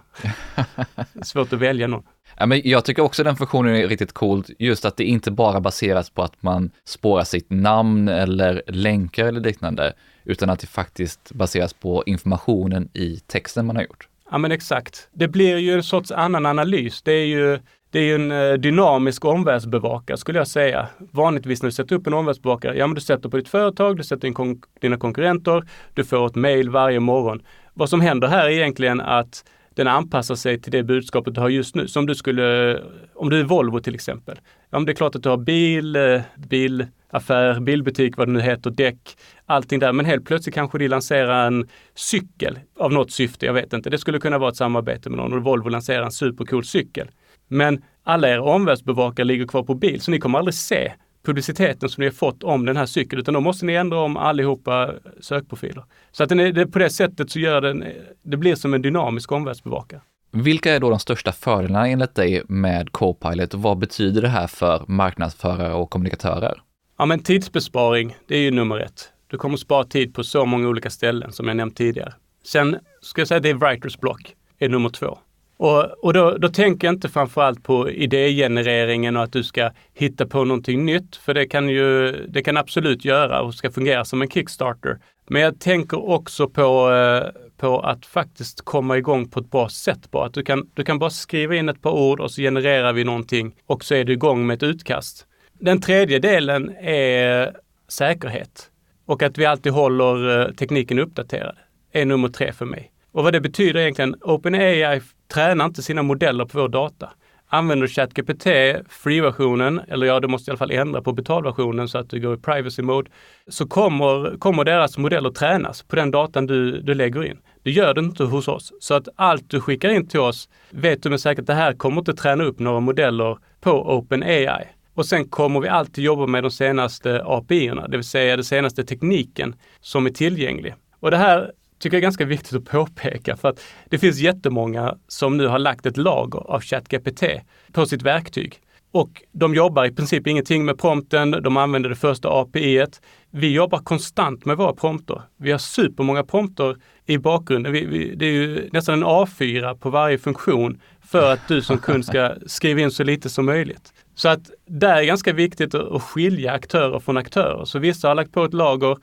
Svårt 1.26 1.52
att 1.52 1.58
välja 1.58 1.86
någon. 1.86 2.02
Ja, 2.40 2.46
men 2.46 2.60
jag 2.64 2.84
tycker 2.84 3.02
också 3.02 3.24
den 3.24 3.36
funktionen 3.36 3.74
är 3.74 3.88
riktigt 3.88 4.12
cool, 4.12 4.44
just 4.58 4.84
att 4.84 4.96
det 4.96 5.04
inte 5.04 5.30
bara 5.30 5.60
baseras 5.60 6.10
på 6.10 6.22
att 6.22 6.42
man 6.42 6.70
spårar 6.84 7.24
sitt 7.24 7.46
namn 7.50 8.08
eller 8.08 8.62
länkar 8.66 9.26
eller 9.26 9.40
liknande, 9.40 9.92
utan 10.24 10.50
att 10.50 10.60
det 10.60 10.66
faktiskt 10.66 11.32
baseras 11.32 11.72
på 11.72 12.02
informationen 12.06 12.88
i 12.94 13.20
texten 13.26 13.66
man 13.66 13.76
har 13.76 13.82
gjort. 13.82 14.08
Ja 14.30 14.38
men 14.38 14.52
exakt. 14.52 15.08
Det 15.12 15.28
blir 15.28 15.56
ju 15.56 15.74
en 15.74 15.82
sorts 15.82 16.10
annan 16.10 16.46
analys. 16.46 17.02
Det 17.02 17.12
är 17.12 17.26
ju 17.26 17.58
det 17.90 17.98
är 17.98 18.14
en 18.14 18.32
eh, 18.32 18.52
dynamisk 18.52 19.24
omvärldsbevakare 19.24 20.16
skulle 20.16 20.38
jag 20.38 20.48
säga. 20.48 20.86
Vanligtvis 20.98 21.62
när 21.62 21.68
du 21.68 21.72
sätter 21.72 21.96
upp 21.96 22.06
en 22.06 22.14
omvärldsbevakare, 22.14 22.76
ja 22.76 22.86
men 22.86 22.94
du 22.94 23.00
sätter 23.00 23.28
på 23.28 23.36
ditt 23.36 23.48
företag, 23.48 23.96
du 23.96 24.02
sätter 24.04 24.28
in 24.28 24.34
kon 24.34 24.62
dina 24.80 24.96
konkurrenter, 24.96 25.64
du 25.94 26.04
får 26.04 26.26
ett 26.26 26.34
mail 26.34 26.70
varje 26.70 27.00
morgon. 27.00 27.42
Vad 27.74 27.88
som 27.90 28.00
händer 28.00 28.28
här 28.28 28.46
är 28.46 28.50
egentligen 28.50 29.00
att 29.00 29.44
den 29.74 29.86
anpassar 29.86 30.34
sig 30.34 30.60
till 30.60 30.72
det 30.72 30.82
budskapet 30.82 31.34
du 31.34 31.40
har 31.40 31.48
just 31.48 31.74
nu. 31.74 31.88
Som 31.88 32.06
du 32.06 32.14
skulle, 32.14 32.78
om 33.14 33.30
du 33.30 33.40
är 33.40 33.44
Volvo 33.44 33.80
till 33.80 33.94
exempel. 33.94 34.40
Ja, 34.70 34.78
men 34.78 34.86
det 34.86 34.92
är 34.92 34.96
klart 34.96 35.14
att 35.14 35.22
du 35.22 35.28
har 35.28 35.36
bil, 35.36 35.96
eh, 35.96 36.20
bilaffär, 36.36 37.60
bilbutik, 37.60 38.16
vad 38.16 38.28
det 38.28 38.32
nu 38.32 38.40
heter, 38.40 38.70
däck, 38.70 39.16
allting 39.46 39.78
där. 39.78 39.92
Men 39.92 40.06
helt 40.06 40.24
plötsligt 40.24 40.54
kanske 40.54 40.78
de 40.78 40.88
lanserar 40.88 41.46
en 41.46 41.68
cykel 41.94 42.58
av 42.78 42.92
något 42.92 43.10
syfte, 43.10 43.46
jag 43.46 43.52
vet 43.52 43.72
inte. 43.72 43.90
Det 43.90 43.98
skulle 43.98 44.18
kunna 44.18 44.38
vara 44.38 44.50
ett 44.50 44.56
samarbete 44.56 45.10
med 45.10 45.18
någon 45.18 45.32
och 45.32 45.44
Volvo 45.44 45.68
lanserar 45.68 46.04
en 46.04 46.12
supercool 46.12 46.64
cykel. 46.64 47.10
Men 47.48 47.82
alla 48.04 48.28
era 48.28 48.42
omvärldsbevakare 48.42 49.24
ligger 49.24 49.46
kvar 49.46 49.62
på 49.62 49.74
bil, 49.74 50.00
så 50.00 50.10
ni 50.10 50.18
kommer 50.18 50.38
aldrig 50.38 50.54
se 50.54 50.92
publiciteten 51.22 51.88
som 51.88 52.00
ni 52.00 52.06
har 52.06 52.12
fått 52.12 52.42
om 52.42 52.66
den 52.66 52.76
här 52.76 52.86
cykeln, 52.86 53.20
utan 53.20 53.34
då 53.34 53.40
måste 53.40 53.66
ni 53.66 53.72
ändra 53.74 53.98
om 53.98 54.16
allihopa 54.16 54.94
sökprofiler. 55.20 55.84
Så 56.12 56.22
att 56.22 56.28
den 56.28 56.40
är, 56.40 56.52
det, 56.52 56.66
på 56.66 56.78
det 56.78 56.90
sättet 56.90 57.30
så 57.30 57.38
gör 57.38 57.60
den, 57.60 57.84
det 58.22 58.36
blir 58.36 58.54
som 58.54 58.74
en 58.74 58.82
dynamisk 58.82 59.32
omvärldsbevakare. 59.32 60.00
Vilka 60.32 60.74
är 60.74 60.80
då 60.80 60.90
de 60.90 60.98
största 60.98 61.32
fördelarna 61.32 61.88
enligt 61.88 62.14
dig 62.14 62.42
med 62.48 62.92
Copilot 62.92 63.54
och 63.54 63.62
vad 63.62 63.78
betyder 63.78 64.22
det 64.22 64.28
här 64.28 64.46
för 64.46 64.84
marknadsförare 64.88 65.74
och 65.74 65.90
kommunikatörer? 65.90 66.62
Ja 66.98 67.06
men 67.06 67.18
tidsbesparing, 67.22 68.16
det 68.26 68.36
är 68.36 68.40
ju 68.40 68.50
nummer 68.50 68.78
ett. 68.78 69.12
Du 69.26 69.38
kommer 69.38 69.56
spara 69.56 69.84
tid 69.84 70.14
på 70.14 70.24
så 70.24 70.44
många 70.44 70.68
olika 70.68 70.90
ställen 70.90 71.32
som 71.32 71.48
jag 71.48 71.56
nämnt 71.56 71.76
tidigare. 71.76 72.12
Sen 72.44 72.78
ska 73.02 73.20
jag 73.20 73.28
säga 73.28 73.40
det 73.40 73.50
är 73.50 73.54
writers 73.54 73.98
block, 73.98 74.34
är 74.58 74.68
nummer 74.68 74.88
två. 74.88 75.18
Och, 75.60 76.04
och 76.04 76.12
då, 76.12 76.38
då, 76.38 76.48
tänker 76.48 76.86
jag 76.86 76.94
inte 76.94 77.08
framförallt 77.08 77.62
på 77.62 77.90
idégenereringen 77.90 79.16
och 79.16 79.22
att 79.22 79.32
du 79.32 79.42
ska 79.42 79.70
hitta 79.94 80.26
på 80.26 80.44
någonting 80.44 80.84
nytt, 80.84 81.16
för 81.16 81.34
det 81.34 81.46
kan 81.46 81.68
ju 81.68 82.12
det 82.28 82.42
kan 82.42 82.56
absolut 82.56 83.04
göra 83.04 83.42
och 83.42 83.54
ska 83.54 83.70
fungera 83.70 84.04
som 84.04 84.22
en 84.22 84.28
Kickstarter. 84.28 84.98
Men 85.28 85.42
jag 85.42 85.60
tänker 85.60 86.08
också 86.08 86.48
på, 86.48 86.90
eh, 86.92 87.42
på 87.56 87.80
att 87.80 88.06
faktiskt 88.06 88.62
komma 88.62 88.98
igång 88.98 89.28
på 89.28 89.40
ett 89.40 89.50
bra 89.50 89.68
sätt 89.68 90.10
bara. 90.10 90.26
Att 90.26 90.34
du 90.34 90.42
kan, 90.42 90.70
du 90.74 90.84
kan 90.84 90.98
bara 90.98 91.10
skriva 91.10 91.56
in 91.56 91.68
ett 91.68 91.82
par 91.82 91.92
ord 91.92 92.20
och 92.20 92.30
så 92.30 92.42
genererar 92.42 92.92
vi 92.92 93.04
någonting 93.04 93.54
och 93.66 93.84
så 93.84 93.94
är 93.94 94.04
du 94.04 94.12
igång 94.12 94.46
med 94.46 94.54
ett 94.54 94.62
utkast. 94.62 95.26
Den 95.52 95.80
tredje 95.80 96.18
delen 96.18 96.70
är 96.80 97.56
säkerhet 97.88 98.70
och 99.06 99.22
att 99.22 99.38
vi 99.38 99.46
alltid 99.46 99.72
håller 99.72 100.40
eh, 100.40 100.54
tekniken 100.54 100.98
uppdaterad 100.98 101.56
är 101.92 102.04
nummer 102.04 102.28
tre 102.28 102.52
för 102.52 102.66
mig. 102.66 102.92
Och 103.12 103.24
vad 103.24 103.32
det 103.32 103.40
betyder 103.40 103.80
egentligen, 103.80 104.14
OpenAI 104.22 105.00
tränar 105.34 105.64
inte 105.64 105.82
sina 105.82 106.02
modeller 106.02 106.44
på 106.44 106.58
vår 106.58 106.68
data. 106.68 107.10
Använder 107.52 107.86
du 107.86 107.92
ChatGPT, 107.92 108.46
free-versionen, 108.88 109.80
eller 109.88 110.06
ja, 110.06 110.20
du 110.20 110.28
måste 110.28 110.50
i 110.50 110.52
alla 110.52 110.58
fall 110.58 110.70
ändra 110.70 111.02
på 111.02 111.12
betalversionen 111.12 111.88
så 111.88 111.98
att 111.98 112.10
du 112.10 112.20
går 112.20 112.34
i 112.34 112.40
privacy 112.40 112.82
mode, 112.82 113.10
så 113.48 113.66
kommer, 113.66 114.38
kommer 114.38 114.64
deras 114.64 114.98
modeller 114.98 115.30
tränas 115.30 115.82
på 115.82 115.96
den 115.96 116.10
datan 116.10 116.46
du, 116.46 116.80
du 116.80 116.94
lägger 116.94 117.24
in. 117.24 117.38
Det 117.62 117.70
gör 117.70 117.94
det 117.94 118.00
inte 118.00 118.24
hos 118.24 118.48
oss. 118.48 118.72
Så 118.80 118.94
att 118.94 119.08
allt 119.16 119.50
du 119.50 119.60
skickar 119.60 119.88
in 119.88 120.08
till 120.08 120.20
oss 120.20 120.48
vet 120.70 121.02
du 121.02 121.10
med 121.10 121.20
säkerhet 121.20 121.38
att 121.38 121.46
det 121.46 121.54
här 121.54 121.72
kommer 121.72 121.98
inte 121.98 122.14
träna 122.14 122.44
upp 122.44 122.58
några 122.58 122.80
modeller 122.80 123.38
på 123.60 123.96
OpenAI. 123.96 124.64
Och 124.94 125.06
sen 125.06 125.28
kommer 125.28 125.60
vi 125.60 125.68
alltid 125.68 126.04
jobba 126.04 126.26
med 126.26 126.44
de 126.44 126.50
senaste 126.50 127.22
API-erna, 127.24 127.88
det 127.88 127.96
vill 127.96 128.04
säga 128.04 128.36
den 128.36 128.44
senaste 128.44 128.84
tekniken 128.84 129.54
som 129.80 130.06
är 130.06 130.10
tillgänglig. 130.10 130.74
Och 131.00 131.10
det 131.10 131.16
här 131.16 131.52
tycker 131.80 131.96
jag 131.96 132.00
är 132.00 132.02
ganska 132.02 132.24
viktigt 132.24 132.54
att 132.54 132.64
påpeka 132.64 133.36
för 133.36 133.48
att 133.48 133.60
det 133.88 133.98
finns 133.98 134.18
jättemånga 134.18 134.96
som 135.08 135.36
nu 135.36 135.46
har 135.46 135.58
lagt 135.58 135.86
ett 135.86 135.96
lager 135.96 136.50
av 136.50 136.60
ChatGPT 136.60 137.24
på 137.72 137.86
sitt 137.86 138.02
verktyg. 138.02 138.60
Och 138.92 139.22
de 139.32 139.54
jobbar 139.54 139.84
i 139.84 139.90
princip 139.90 140.26
ingenting 140.26 140.64
med 140.64 140.78
prompten, 140.78 141.30
de 141.30 141.56
använder 141.56 141.88
det 141.88 141.96
första 141.96 142.28
API. 142.28 142.78
-et. 142.78 143.00
Vi 143.30 143.52
jobbar 143.52 143.78
konstant 143.78 144.44
med 144.44 144.56
våra 144.56 144.72
prompter. 144.72 145.22
Vi 145.36 145.50
har 145.50 145.58
supermånga 145.58 146.24
prompter 146.24 146.76
i 147.06 147.18
bakgrunden. 147.18 147.72
Vi, 147.72 147.86
vi, 147.86 148.14
det 148.14 148.26
är 148.26 148.32
ju 148.32 148.68
nästan 148.72 148.94
en 148.94 149.04
A4 149.04 149.74
på 149.74 149.90
varje 149.90 150.18
funktion 150.18 150.80
för 151.00 151.32
att 151.32 151.48
du 151.48 151.62
som 151.62 151.78
kund 151.78 152.04
ska 152.04 152.34
skriva 152.46 152.80
in 152.80 152.90
så 152.90 153.04
lite 153.04 153.28
som 153.28 153.46
möjligt. 153.46 153.92
Så 154.14 154.28
att 154.28 154.50
det 154.66 154.86
är 154.86 155.02
ganska 155.04 155.32
viktigt 155.32 155.74
att 155.74 156.02
skilja 156.02 156.52
aktörer 156.52 156.98
från 156.98 157.16
aktörer. 157.16 157.64
Så 157.64 157.78
vissa 157.78 158.08
har 158.08 158.14
lagt 158.14 158.32
på 158.32 158.44
ett 158.44 158.54
lager, 158.54 158.96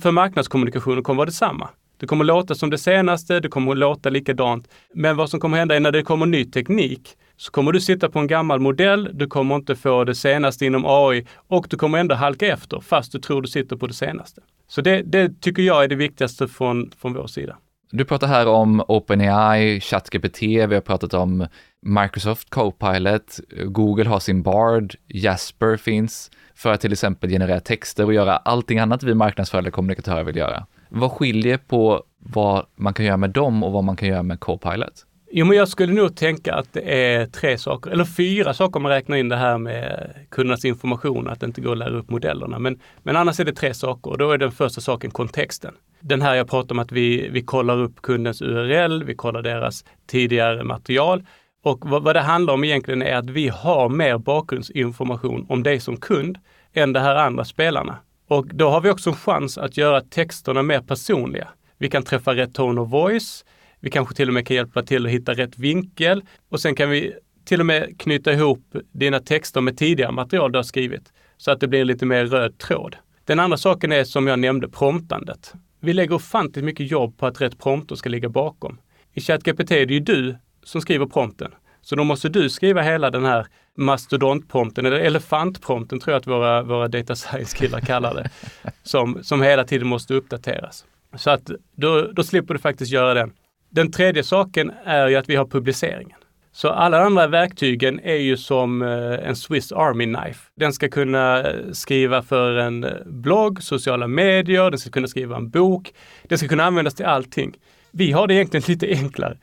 för 0.00 0.10
marknadskommunikationen 0.10 1.02
kommer 1.02 1.16
vara 1.16 1.26
detsamma. 1.26 1.68
Det 1.96 2.06
kommer 2.06 2.24
låta 2.24 2.54
som 2.54 2.70
det 2.70 2.78
senaste, 2.78 3.40
det 3.40 3.48
kommer 3.48 3.74
låta 3.74 4.10
likadant. 4.10 4.68
Men 4.94 5.16
vad 5.16 5.30
som 5.30 5.40
kommer 5.40 5.58
hända 5.58 5.76
är 5.76 5.80
när 5.80 5.92
det 5.92 6.02
kommer 6.02 6.26
ny 6.26 6.44
teknik 6.44 7.16
så 7.36 7.50
kommer 7.50 7.72
du 7.72 7.80
sitta 7.80 8.08
på 8.08 8.18
en 8.18 8.26
gammal 8.26 8.60
modell, 8.60 9.10
du 9.12 9.26
kommer 9.26 9.54
inte 9.54 9.76
få 9.76 10.04
det 10.04 10.14
senaste 10.14 10.66
inom 10.66 10.84
AI 10.86 11.26
och 11.48 11.66
du 11.70 11.76
kommer 11.76 11.98
ändå 11.98 12.14
halka 12.14 12.46
efter 12.46 12.80
fast 12.80 13.12
du 13.12 13.18
tror 13.18 13.42
du 13.42 13.48
sitter 13.48 13.76
på 13.76 13.86
det 13.86 13.94
senaste. 13.94 14.40
Så 14.68 14.80
det, 14.80 15.02
det 15.02 15.40
tycker 15.40 15.62
jag 15.62 15.84
är 15.84 15.88
det 15.88 15.94
viktigaste 15.94 16.48
från, 16.48 16.90
från 16.98 17.14
vår 17.14 17.26
sida. 17.26 17.56
Du 17.90 18.04
pratar 18.04 18.26
här 18.26 18.46
om 18.46 18.84
OpenAI, 18.88 19.80
ChatGPT, 19.80 20.42
vi 20.42 20.74
har 20.74 20.80
pratat 20.80 21.14
om 21.14 21.46
Microsoft 21.82 22.50
Copilot, 22.50 23.40
Google 23.64 24.08
har 24.08 24.20
sin 24.20 24.42
Bard, 24.42 24.94
Jasper 25.08 25.76
finns 25.76 26.30
för 26.54 26.72
att 26.72 26.80
till 26.80 26.92
exempel 26.92 27.30
generera 27.30 27.60
texter 27.60 28.04
och 28.04 28.14
göra 28.14 28.36
allting 28.36 28.78
annat 28.78 29.02
vi 29.02 29.14
marknadsförare 29.14 29.70
kommunikatörer 29.70 30.24
vill 30.24 30.36
göra. 30.36 30.66
Vad 30.96 31.12
skiljer 31.12 31.56
på 31.58 32.02
vad 32.18 32.66
man 32.76 32.94
kan 32.94 33.06
göra 33.06 33.16
med 33.16 33.30
dem 33.30 33.62
och 33.62 33.72
vad 33.72 33.84
man 33.84 33.96
kan 33.96 34.08
göra 34.08 34.22
med 34.22 34.40
Copilot? 34.40 35.06
Jo, 35.30 35.46
men 35.46 35.56
jag 35.56 35.68
skulle 35.68 35.92
nog 35.92 36.16
tänka 36.16 36.54
att 36.54 36.72
det 36.72 37.04
är 37.04 37.26
tre 37.26 37.58
saker, 37.58 37.90
eller 37.90 38.04
fyra 38.04 38.54
saker 38.54 38.76
om 38.76 38.82
man 38.82 38.92
räknar 38.92 39.16
in 39.16 39.28
det 39.28 39.36
här 39.36 39.58
med 39.58 40.10
kundernas 40.30 40.64
information, 40.64 41.28
att 41.28 41.40
det 41.40 41.46
inte 41.46 41.60
går 41.60 41.72
att 41.72 41.78
lära 41.78 41.96
upp 41.96 42.10
modellerna. 42.10 42.58
Men, 42.58 42.80
men 43.02 43.16
annars 43.16 43.40
är 43.40 43.44
det 43.44 43.52
tre 43.52 43.74
saker 43.74 44.10
och 44.10 44.18
då 44.18 44.30
är 44.30 44.38
den 44.38 44.52
första 44.52 44.80
saken 44.80 45.10
kontexten. 45.10 45.74
Den 46.00 46.22
här 46.22 46.34
jag 46.34 46.50
pratar 46.50 46.74
om 46.74 46.78
att 46.78 46.92
vi, 46.92 47.28
vi 47.28 47.42
kollar 47.42 47.78
upp 47.78 48.02
kundens 48.02 48.42
URL, 48.42 49.04
vi 49.04 49.14
kollar 49.14 49.42
deras 49.42 49.84
tidigare 50.06 50.64
material. 50.64 51.24
Och 51.64 51.90
vad, 51.90 52.02
vad 52.02 52.16
det 52.16 52.20
handlar 52.20 52.54
om 52.54 52.64
egentligen 52.64 53.02
är 53.02 53.16
att 53.16 53.30
vi 53.30 53.48
har 53.48 53.88
mer 53.88 54.18
bakgrundsinformation 54.18 55.46
om 55.48 55.62
dig 55.62 55.80
som 55.80 55.96
kund 55.96 56.38
än 56.74 56.92
de 56.92 57.00
här 57.00 57.16
andra 57.16 57.44
spelarna. 57.44 57.96
Och 58.26 58.46
då 58.46 58.70
har 58.70 58.80
vi 58.80 58.90
också 58.90 59.10
en 59.10 59.16
chans 59.16 59.58
att 59.58 59.76
göra 59.76 60.00
texterna 60.00 60.62
mer 60.62 60.80
personliga. 60.80 61.48
Vi 61.78 61.90
kan 61.90 62.02
träffa 62.02 62.34
rätt 62.34 62.54
tone 62.54 62.80
of 62.80 62.90
voice. 62.90 63.44
Vi 63.80 63.90
kanske 63.90 64.14
till 64.14 64.28
och 64.28 64.34
med 64.34 64.46
kan 64.46 64.56
hjälpa 64.56 64.82
till 64.82 65.06
att 65.06 65.12
hitta 65.12 65.34
rätt 65.34 65.58
vinkel 65.58 66.22
och 66.48 66.60
sen 66.60 66.74
kan 66.74 66.90
vi 66.90 67.12
till 67.44 67.60
och 67.60 67.66
med 67.66 68.00
knyta 68.00 68.32
ihop 68.32 68.76
dina 68.92 69.20
texter 69.20 69.60
med 69.60 69.78
tidigare 69.78 70.12
material 70.12 70.52
du 70.52 70.58
har 70.58 70.62
skrivit 70.62 71.12
så 71.36 71.50
att 71.50 71.60
det 71.60 71.68
blir 71.68 71.84
lite 71.84 72.06
mer 72.06 72.26
röd 72.26 72.58
tråd. 72.58 72.96
Den 73.24 73.40
andra 73.40 73.56
saken 73.56 73.92
är 73.92 74.04
som 74.04 74.26
jag 74.26 74.38
nämnde, 74.38 74.68
promptandet. 74.68 75.52
Vi 75.80 75.92
lägger 75.92 76.14
ofantligt 76.14 76.64
mycket 76.64 76.90
jobb 76.90 77.18
på 77.18 77.26
att 77.26 77.40
rätt 77.40 77.58
prompter 77.58 77.94
ska 77.94 78.08
ligga 78.08 78.28
bakom. 78.28 78.78
I 79.12 79.20
ChatGPT 79.20 79.70
är 79.70 79.86
det 79.86 79.94
ju 79.94 80.00
du 80.00 80.36
som 80.62 80.80
skriver 80.80 81.06
prompten. 81.06 81.54
Så 81.84 81.96
då 81.96 82.04
måste 82.04 82.28
du 82.28 82.50
skriva 82.50 82.82
hela 82.82 83.10
den 83.10 83.24
här 83.24 83.46
mastodontprompten, 83.76 84.86
eller 84.86 85.00
elefantprompten 85.00 86.00
tror 86.00 86.12
jag 86.12 86.20
att 86.20 86.26
våra, 86.26 86.62
våra 86.62 86.88
data 86.88 87.16
science-killar 87.16 87.80
kallar 87.80 88.14
det, 88.14 88.30
som, 88.82 89.18
som 89.22 89.42
hela 89.42 89.64
tiden 89.64 89.88
måste 89.88 90.14
uppdateras. 90.14 90.84
Så 91.16 91.30
att 91.30 91.50
då, 91.76 92.02
då 92.12 92.22
slipper 92.22 92.54
du 92.54 92.60
faktiskt 92.60 92.92
göra 92.92 93.14
den. 93.14 93.32
Den 93.70 93.92
tredje 93.92 94.24
saken 94.24 94.72
är 94.84 95.08
ju 95.08 95.16
att 95.16 95.28
vi 95.28 95.36
har 95.36 95.46
publiceringen. 95.46 96.18
Så 96.52 96.68
alla 96.68 97.00
andra 97.00 97.26
verktygen 97.26 98.00
är 98.00 98.16
ju 98.16 98.36
som 98.36 98.82
eh, 98.82 99.28
en 99.28 99.36
Swiss 99.36 99.72
Army 99.72 100.04
Knife. 100.04 100.40
Den 100.56 100.72
ska 100.72 100.88
kunna 100.88 101.42
eh, 101.42 101.70
skriva 101.72 102.22
för 102.22 102.56
en 102.56 102.84
eh, 102.84 102.90
blogg, 103.06 103.62
sociala 103.62 104.06
medier, 104.06 104.70
den 104.70 104.78
ska 104.78 104.90
kunna 104.90 105.08
skriva 105.08 105.36
en 105.36 105.50
bok. 105.50 105.92
Den 106.22 106.38
ska 106.38 106.48
kunna 106.48 106.64
användas 106.64 106.94
till 106.94 107.06
allting. 107.06 107.56
Vi 107.96 108.12
har 108.12 108.26
det 108.26 108.34
egentligen 108.34 108.64
lite 108.68 108.86
enklare. 108.88 109.38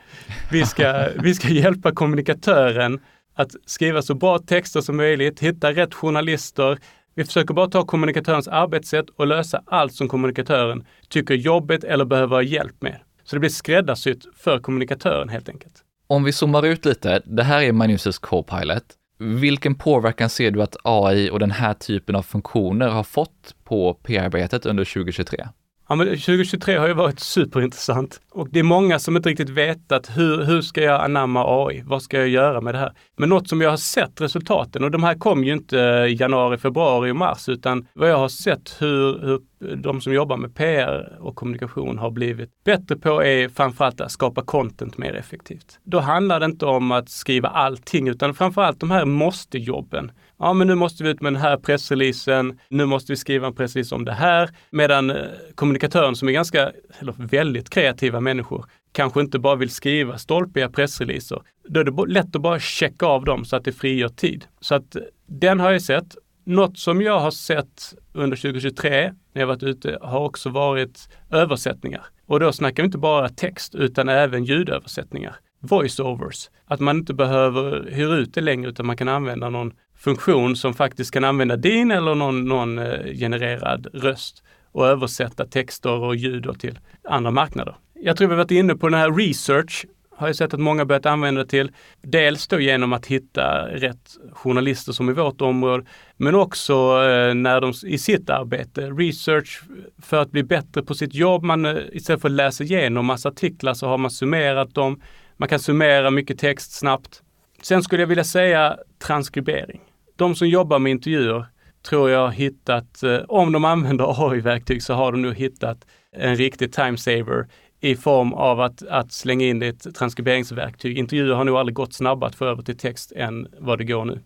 Vi 0.52 0.66
ska, 0.66 1.08
vi 1.24 1.34
ska 1.34 1.48
hjälpa 1.48 1.92
kommunikatören 1.92 3.00
att 3.36 3.52
skriva 3.66 4.02
så 4.02 4.14
bra 4.14 4.40
texter 4.40 4.82
som 4.82 4.98
möjligt, 4.98 5.40
hitta 5.40 5.72
rätt 5.72 5.94
journalister. 5.94 6.78
Vi 7.16 7.26
försöker 7.26 7.54
bara 7.54 7.68
ta 7.68 7.86
kommunikatörens 7.86 8.48
arbetssätt 8.48 9.10
och 9.10 9.28
lösa 9.28 9.64
allt 9.66 9.94
som 9.94 10.08
kommunikatören 10.08 10.86
tycker 11.10 11.34
är 11.34 11.38
jobbigt 11.38 11.84
eller 11.84 12.06
behöver 12.06 12.42
hjälp 12.42 12.82
med. 12.82 12.98
Så 13.24 13.36
det 13.36 13.40
blir 13.40 13.50
skräddarsytt 13.50 14.26
för 14.38 14.60
kommunikatören 14.60 15.30
helt 15.30 15.50
enkelt. 15.50 15.74
Om 16.08 16.24
vi 16.24 16.32
zoomar 16.32 16.66
ut 16.66 16.86
lite, 16.86 17.22
det 17.26 17.44
här 17.44 17.62
är 17.62 17.72
Manuses 17.72 18.20
Copilot. 18.20 18.84
Vilken 19.20 19.76
påverkan 19.76 20.30
ser 20.30 20.52
du 20.52 20.62
att 20.62 20.76
AI 20.84 21.30
och 21.30 21.40
den 21.40 21.52
här 21.52 21.74
typen 21.74 22.16
av 22.16 22.22
funktioner 22.22 22.88
har 22.88 23.04
fått 23.04 23.56
på 23.64 23.94
PR-arbetet 23.94 24.66
under 24.66 24.86
2023? 24.86 25.48
Ja, 25.92 25.96
men 25.96 26.08
2023 26.08 26.78
har 26.78 26.88
ju 26.88 26.94
varit 26.94 27.20
superintressant 27.20 28.22
och 28.32 28.50
det 28.52 28.60
är 28.60 28.64
många 28.64 29.00
som 29.00 29.16
inte 29.18 29.30
riktigt 29.30 29.50
vetat 29.50 30.18
hur, 30.18 30.44
hur 30.44 30.62
ska 30.62 30.82
jag 30.82 31.04
anamma 31.04 31.66
AI? 31.66 31.84
Vad 31.86 32.02
ska 32.02 32.18
jag 32.18 32.28
göra 32.28 32.62
med 32.62 32.74
det 32.74 32.78
här? 32.78 32.94
Men 33.18 33.30
något 33.30 33.50
som 33.50 33.62
jag 33.62 33.70
har 33.70 33.78
sett 33.78 34.22
resultaten 34.22 34.84
och 34.84 34.92
de 34.92 35.04
här 35.04 35.16
kom 35.16 35.44
ju 35.44 35.54
inte 35.54 35.78
i 36.10 36.16
januari, 36.20 36.58
februari 36.58 37.12
och 37.12 37.16
mars 37.16 37.50
utan 37.50 37.88
vad 37.94 38.10
jag 38.10 38.18
har 38.18 38.30
sett 38.30 38.76
hur, 38.80 39.20
hur 39.20 39.42
de 39.76 40.02
som 40.02 40.14
jobbar 40.14 40.38
med 40.38 40.56
PR 40.56 41.18
och 41.20 41.36
kommunikation 41.36 41.98
har 41.98 42.12
blivit 42.12 42.64
bättre 42.64 42.96
på 42.96 43.24
är 43.24 43.50
framförallt 43.50 44.02
att 44.02 44.12
skapa 44.12 44.42
content 44.42 44.98
mer 44.98 45.14
effektivt. 45.14 45.80
Då 45.84 46.00
handlar 46.00 46.40
det 46.40 46.46
inte 46.46 46.66
om 46.66 46.92
att 46.92 47.10
skriva 47.10 47.50
allting 47.50 48.08
utan 48.08 48.34
framförallt 48.34 48.80
de 48.80 48.92
här 48.92 49.06
måste-jobben 49.06 50.12
ja 50.42 50.54
men 50.54 50.68
nu 50.68 50.76
måste 50.76 51.04
vi 51.04 51.10
ut 51.10 51.22
med 51.22 51.34
den 51.34 51.42
här 51.42 51.58
pressreleasen, 51.58 52.60
nu 52.70 52.86
måste 52.86 53.12
vi 53.12 53.18
skriva 53.18 53.48
en 53.48 53.56
pressrelease 53.56 53.96
om 53.96 54.06
det 54.06 54.14
här. 54.14 54.50
Medan 54.70 55.10
eh, 55.10 55.26
kommunikatören 55.56 56.16
som 56.16 56.28
är 56.28 56.32
ganska, 56.32 56.72
eller 57.00 57.14
väldigt 57.18 57.70
kreativa 57.70 58.20
människor, 58.20 58.66
kanske 58.92 59.22
inte 59.22 59.40
bara 59.40 59.56
vill 59.56 59.70
skriva 59.70 60.18
stolpiga 60.18 60.70
pressreleaser. 60.70 61.42
Då 61.68 61.80
är 61.80 61.84
det 61.84 62.14
lätt 62.14 62.36
att 62.36 62.42
bara 62.42 62.60
checka 62.60 63.06
av 63.06 63.26
dem 63.26 63.46
så 63.46 63.56
att 63.56 63.66
det 63.66 63.72
frigör 63.72 64.10
tid. 64.10 64.46
Så 64.60 64.76
att 64.76 64.96
eh, 64.96 65.02
den 65.26 65.60
har 65.60 65.72
jag 65.72 65.82
sett. 65.82 66.16
Något 66.46 66.78
som 66.78 67.02
jag 67.02 67.20
har 67.20 67.32
sett 67.32 67.94
under 68.14 68.38
2023 68.38 69.14
när 69.34 69.42
jag 69.42 69.48
varit 69.48 69.64
ute 69.64 69.98
har 70.02 70.20
också 70.20 70.50
varit 70.50 71.10
översättningar. 71.32 72.06
Och 72.26 72.40
då 72.40 72.52
snackar 72.52 72.84
vi 72.84 72.86
inte 72.86 72.98
bara 72.98 73.30
text 73.30 73.76
utan 73.76 74.10
även 74.10 74.46
ljudöversättningar 74.46 75.36
voiceovers. 75.62 76.50
Att 76.66 76.80
man 76.80 76.98
inte 76.98 77.14
behöver 77.14 77.92
hyra 77.92 78.16
ut 78.16 78.34
det 78.34 78.42
längre 78.42 78.70
utan 78.70 78.86
man 78.86 78.98
kan 78.98 79.08
använda 79.08 79.50
någon 79.50 79.74
funktion 80.04 80.56
som 80.56 80.74
faktiskt 80.74 81.12
kan 81.12 81.24
använda 81.24 81.56
din 81.56 81.92
eller 81.92 82.16
någon, 82.16 82.46
någon 82.46 82.80
eh, 82.80 83.14
genererad 83.14 83.88
röst 83.94 84.44
och 84.72 84.88
översätta 84.88 85.46
texter 85.46 86.04
och 86.04 86.16
ljud 86.16 86.60
till 86.60 86.80
andra 87.04 87.32
marknader. 87.32 87.76
Jag 87.94 88.18
tror 88.18 88.28
vi 88.28 88.36
varit 88.36 88.52
inne 88.52 88.76
på 88.76 88.90
den 88.90 89.00
här 89.00 89.12
research 89.12 89.86
har 90.22 90.28
jag 90.28 90.36
sett 90.36 90.54
att 90.54 90.60
många 90.60 90.86
börjat 90.86 91.06
använda 91.06 91.46
till. 91.46 91.72
Dels 92.02 92.48
då 92.48 92.60
genom 92.60 92.94
att 92.94 93.06
hitta 93.06 93.68
rätt 93.68 94.18
journalister 94.32 94.92
som 94.92 95.10
i 95.10 95.14
vårt 95.14 95.42
område, 95.42 95.86
men 96.18 96.36
också 96.36 96.74
eh, 96.74 97.34
när 97.34 97.62
de 97.62 97.74
i 97.86 97.98
sitt 97.98 98.30
arbete, 98.30 98.90
research 98.90 99.62
för 100.02 100.22
att 100.22 100.32
bli 100.32 100.44
bättre 100.44 100.84
på 100.84 100.94
sitt 100.94 101.14
jobb. 101.14 101.44
Man, 101.44 101.66
eh, 101.66 101.78
istället 101.92 102.22
för 102.22 102.30
att 102.30 102.36
läsa 102.36 102.64
igenom 102.64 103.06
massa 103.06 103.30
artiklar 103.30 103.74
så 103.74 103.88
har 103.88 103.98
man 103.98 104.12
summerat 104.12 104.76
dem. 104.76 105.02
Man 105.38 105.50
kan 105.50 105.60
summera 105.60 106.12
mycket 106.12 106.40
text 106.40 106.72
snabbt. 106.72 107.22
Sen 107.62 107.84
skulle 107.84 108.02
jag 108.02 108.08
vilja 108.08 108.24
säga 108.24 108.78
transkribering 109.08 109.82
de 110.22 110.36
som 110.36 110.48
jobbar 110.48 110.80
med 110.80 110.92
intervjuer 110.92 111.46
tror 111.90 112.10
jag 112.10 112.20
har 112.20 112.32
hittat, 112.32 113.04
eh, 113.04 113.20
om 113.28 113.52
de 113.52 113.66
använder 113.66 114.06
AI-verktyg 114.32 114.84
så 114.84 114.94
har 114.94 115.12
de 115.12 115.22
nog 115.22 115.36
hittat 115.36 115.88
en 116.12 116.36
riktig 116.36 116.74
time 116.74 116.98
saver 116.98 117.48
i 117.80 117.96
form 117.96 118.34
av 118.34 118.62
att, 118.62 118.84
att 118.88 119.12
slänga 119.12 119.46
in 119.46 119.62
ett 119.62 119.96
transkriberingsverktyg. 119.96 120.98
Intervjuer 120.98 121.36
har 121.36 121.44
nog 121.44 121.58
aldrig 121.58 121.76
gått 121.76 121.94
snabbare 121.94 122.28
att 122.28 122.36
få 122.36 122.46
över 122.46 122.64
till 122.64 122.78
text 122.78 123.12
än 123.16 123.48
vad 123.60 123.78
det 123.78 123.84
går 123.84 124.06
nu. 124.06 124.20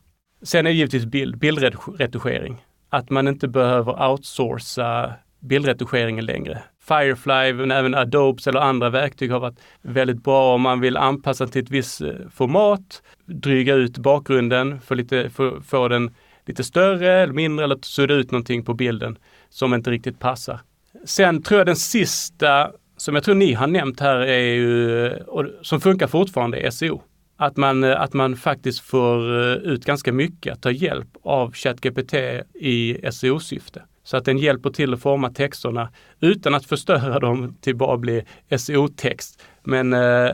Sen 0.43 0.65
är 0.65 0.69
det 0.69 0.75
givetvis 0.75 1.05
bild, 1.05 1.37
bildretuschering. 1.37 2.65
Att 2.89 3.09
man 3.09 3.27
inte 3.27 3.47
behöver 3.47 4.09
outsourca 4.09 5.13
bildretuscheringen 5.39 6.25
längre. 6.25 6.63
Firefly, 6.87 7.53
men 7.53 7.71
även 7.71 7.95
Adobes 7.95 8.47
eller 8.47 8.59
andra 8.59 8.89
verktyg 8.89 9.31
har 9.31 9.39
varit 9.39 9.59
väldigt 9.81 10.23
bra 10.23 10.55
om 10.55 10.61
man 10.61 10.79
vill 10.79 10.97
anpassa 10.97 11.47
till 11.47 11.63
ett 11.63 11.71
visst 11.71 12.01
eh, 12.01 12.13
format, 12.33 13.01
dryga 13.25 13.75
ut 13.75 13.97
bakgrunden, 13.97 14.81
få, 14.81 14.93
lite, 14.93 15.29
för, 15.29 15.61
få 15.61 15.87
den 15.87 16.15
lite 16.45 16.63
större 16.63 17.11
eller 17.11 17.33
mindre 17.33 17.65
eller 17.65 17.77
sudda 17.81 18.13
ut 18.13 18.31
någonting 18.31 18.63
på 18.63 18.73
bilden 18.73 19.17
som 19.49 19.73
inte 19.73 19.91
riktigt 19.91 20.19
passar. 20.19 20.59
Sen 21.05 21.43
tror 21.43 21.57
jag 21.57 21.67
den 21.67 21.75
sista 21.75 22.71
som 22.97 23.15
jag 23.15 23.23
tror 23.23 23.35
ni 23.35 23.53
har 23.53 23.67
nämnt 23.67 23.99
här 23.99 24.17
är 24.17 24.53
ju, 24.53 25.05
eh, 25.05 25.21
och 25.21 25.45
som 25.61 25.81
funkar 25.81 26.07
fortfarande, 26.07 26.57
är 26.57 26.69
SEO. 26.69 27.01
Att 27.37 27.57
man, 27.57 27.83
eh, 27.83 28.01
att 28.01 28.13
man 28.13 28.35
faktiskt 28.35 28.79
får 28.79 29.31
ut 29.55 29.85
ganska 29.85 30.13
mycket, 30.13 30.53
att 30.53 30.61
ta 30.61 30.71
hjälp 30.71 31.07
av 31.23 31.53
ChatGPT 31.53 32.13
i 32.53 32.97
SEO-syfte. 33.11 33.81
Så 34.05 34.17
att 34.17 34.25
den 34.25 34.37
hjälper 34.37 34.69
till 34.69 34.93
att 34.93 35.01
forma 35.01 35.29
texterna 35.29 35.89
utan 36.19 36.53
att 36.53 36.65
förstöra 36.65 37.19
dem 37.19 37.57
till 37.61 37.75
bara 37.75 37.97
bli 37.97 38.23
SEO-text. 38.57 39.41
Men 39.63 39.93
eh, 39.93 40.31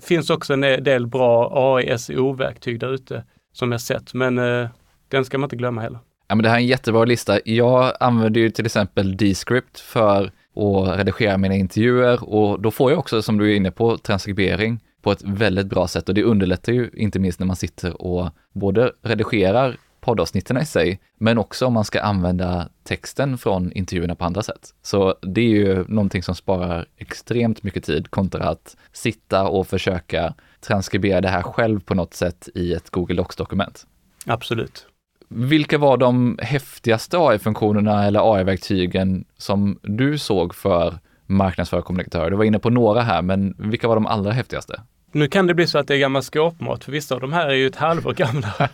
finns 0.00 0.30
också 0.30 0.52
en 0.52 0.60
del 0.60 1.06
bra 1.06 1.52
AI-SEO-verktyg 1.54 2.80
där 2.80 2.94
ute 2.94 3.24
som 3.52 3.72
jag 3.72 3.80
sett. 3.80 4.14
Men 4.14 4.38
eh, 4.38 4.68
den 5.08 5.24
ska 5.24 5.38
man 5.38 5.46
inte 5.46 5.56
glömma 5.56 5.80
heller. 5.80 5.98
Ja, 6.28 6.34
men 6.34 6.42
det 6.42 6.48
här 6.48 6.56
är 6.56 6.60
en 6.60 6.66
jättebra 6.66 7.04
lista. 7.04 7.40
Jag 7.44 7.92
använder 8.00 8.40
ju 8.40 8.50
till 8.50 8.66
exempel 8.66 9.16
Descript 9.16 9.80
för 9.80 10.24
att 10.24 10.98
redigera 10.98 11.38
mina 11.38 11.54
intervjuer 11.54 12.34
och 12.34 12.60
då 12.60 12.70
får 12.70 12.90
jag 12.90 12.98
också, 12.98 13.22
som 13.22 13.38
du 13.38 13.52
är 13.52 13.56
inne 13.56 13.70
på, 13.70 13.98
transkribering 13.98 14.80
på 15.02 15.12
ett 15.12 15.22
väldigt 15.24 15.66
bra 15.66 15.88
sätt 15.88 16.08
och 16.08 16.14
det 16.14 16.22
underlättar 16.22 16.72
ju 16.72 16.90
inte 16.94 17.18
minst 17.18 17.38
när 17.40 17.46
man 17.46 17.56
sitter 17.56 18.02
och 18.02 18.30
både 18.52 18.92
redigerar 19.02 19.76
poddavsnitten 20.02 20.56
i 20.56 20.66
sig, 20.66 21.00
men 21.18 21.38
också 21.38 21.66
om 21.66 21.72
man 21.72 21.84
ska 21.84 22.00
använda 22.00 22.68
texten 22.84 23.38
från 23.38 23.72
intervjuerna 23.72 24.14
på 24.14 24.24
andra 24.24 24.42
sätt. 24.42 24.74
Så 24.82 25.14
det 25.22 25.40
är 25.40 25.48
ju 25.48 25.84
någonting 25.88 26.22
som 26.22 26.34
sparar 26.34 26.86
extremt 26.96 27.62
mycket 27.62 27.84
tid 27.84 28.10
kontra 28.10 28.44
att 28.44 28.76
sitta 28.92 29.48
och 29.48 29.66
försöka 29.66 30.34
transkribera 30.60 31.20
det 31.20 31.28
här 31.28 31.42
själv 31.42 31.80
på 31.80 31.94
något 31.94 32.14
sätt 32.14 32.48
i 32.54 32.72
ett 32.72 32.90
Google 32.90 33.14
Docs-dokument. 33.14 33.86
Absolut. 34.26 34.86
Vilka 35.28 35.78
var 35.78 35.96
de 35.96 36.38
häftigaste 36.42 37.18
AI-funktionerna 37.18 38.06
eller 38.06 38.34
AI-verktygen 38.34 39.24
som 39.36 39.78
du 39.82 40.18
såg 40.18 40.54
för 40.54 40.98
marknadsförarkommunikatörer? 41.26 42.30
Du 42.30 42.36
var 42.36 42.44
inne 42.44 42.58
på 42.58 42.70
några 42.70 43.00
här, 43.00 43.22
men 43.22 43.54
vilka 43.58 43.88
var 43.88 43.94
de 43.94 44.06
allra 44.06 44.32
häftigaste? 44.32 44.80
Nu 45.12 45.28
kan 45.28 45.46
det 45.46 45.54
bli 45.54 45.66
så 45.66 45.78
att 45.78 45.88
det 45.88 45.94
är 45.94 45.98
gammal 45.98 46.22
skåpmat, 46.22 46.84
för 46.84 46.92
vissa 46.92 47.14
av 47.14 47.20
de 47.20 47.32
här 47.32 47.48
är 47.48 47.54
ju 47.54 47.66
ett 47.66 47.76
halvår 47.76 48.12
gamla. 48.12 48.48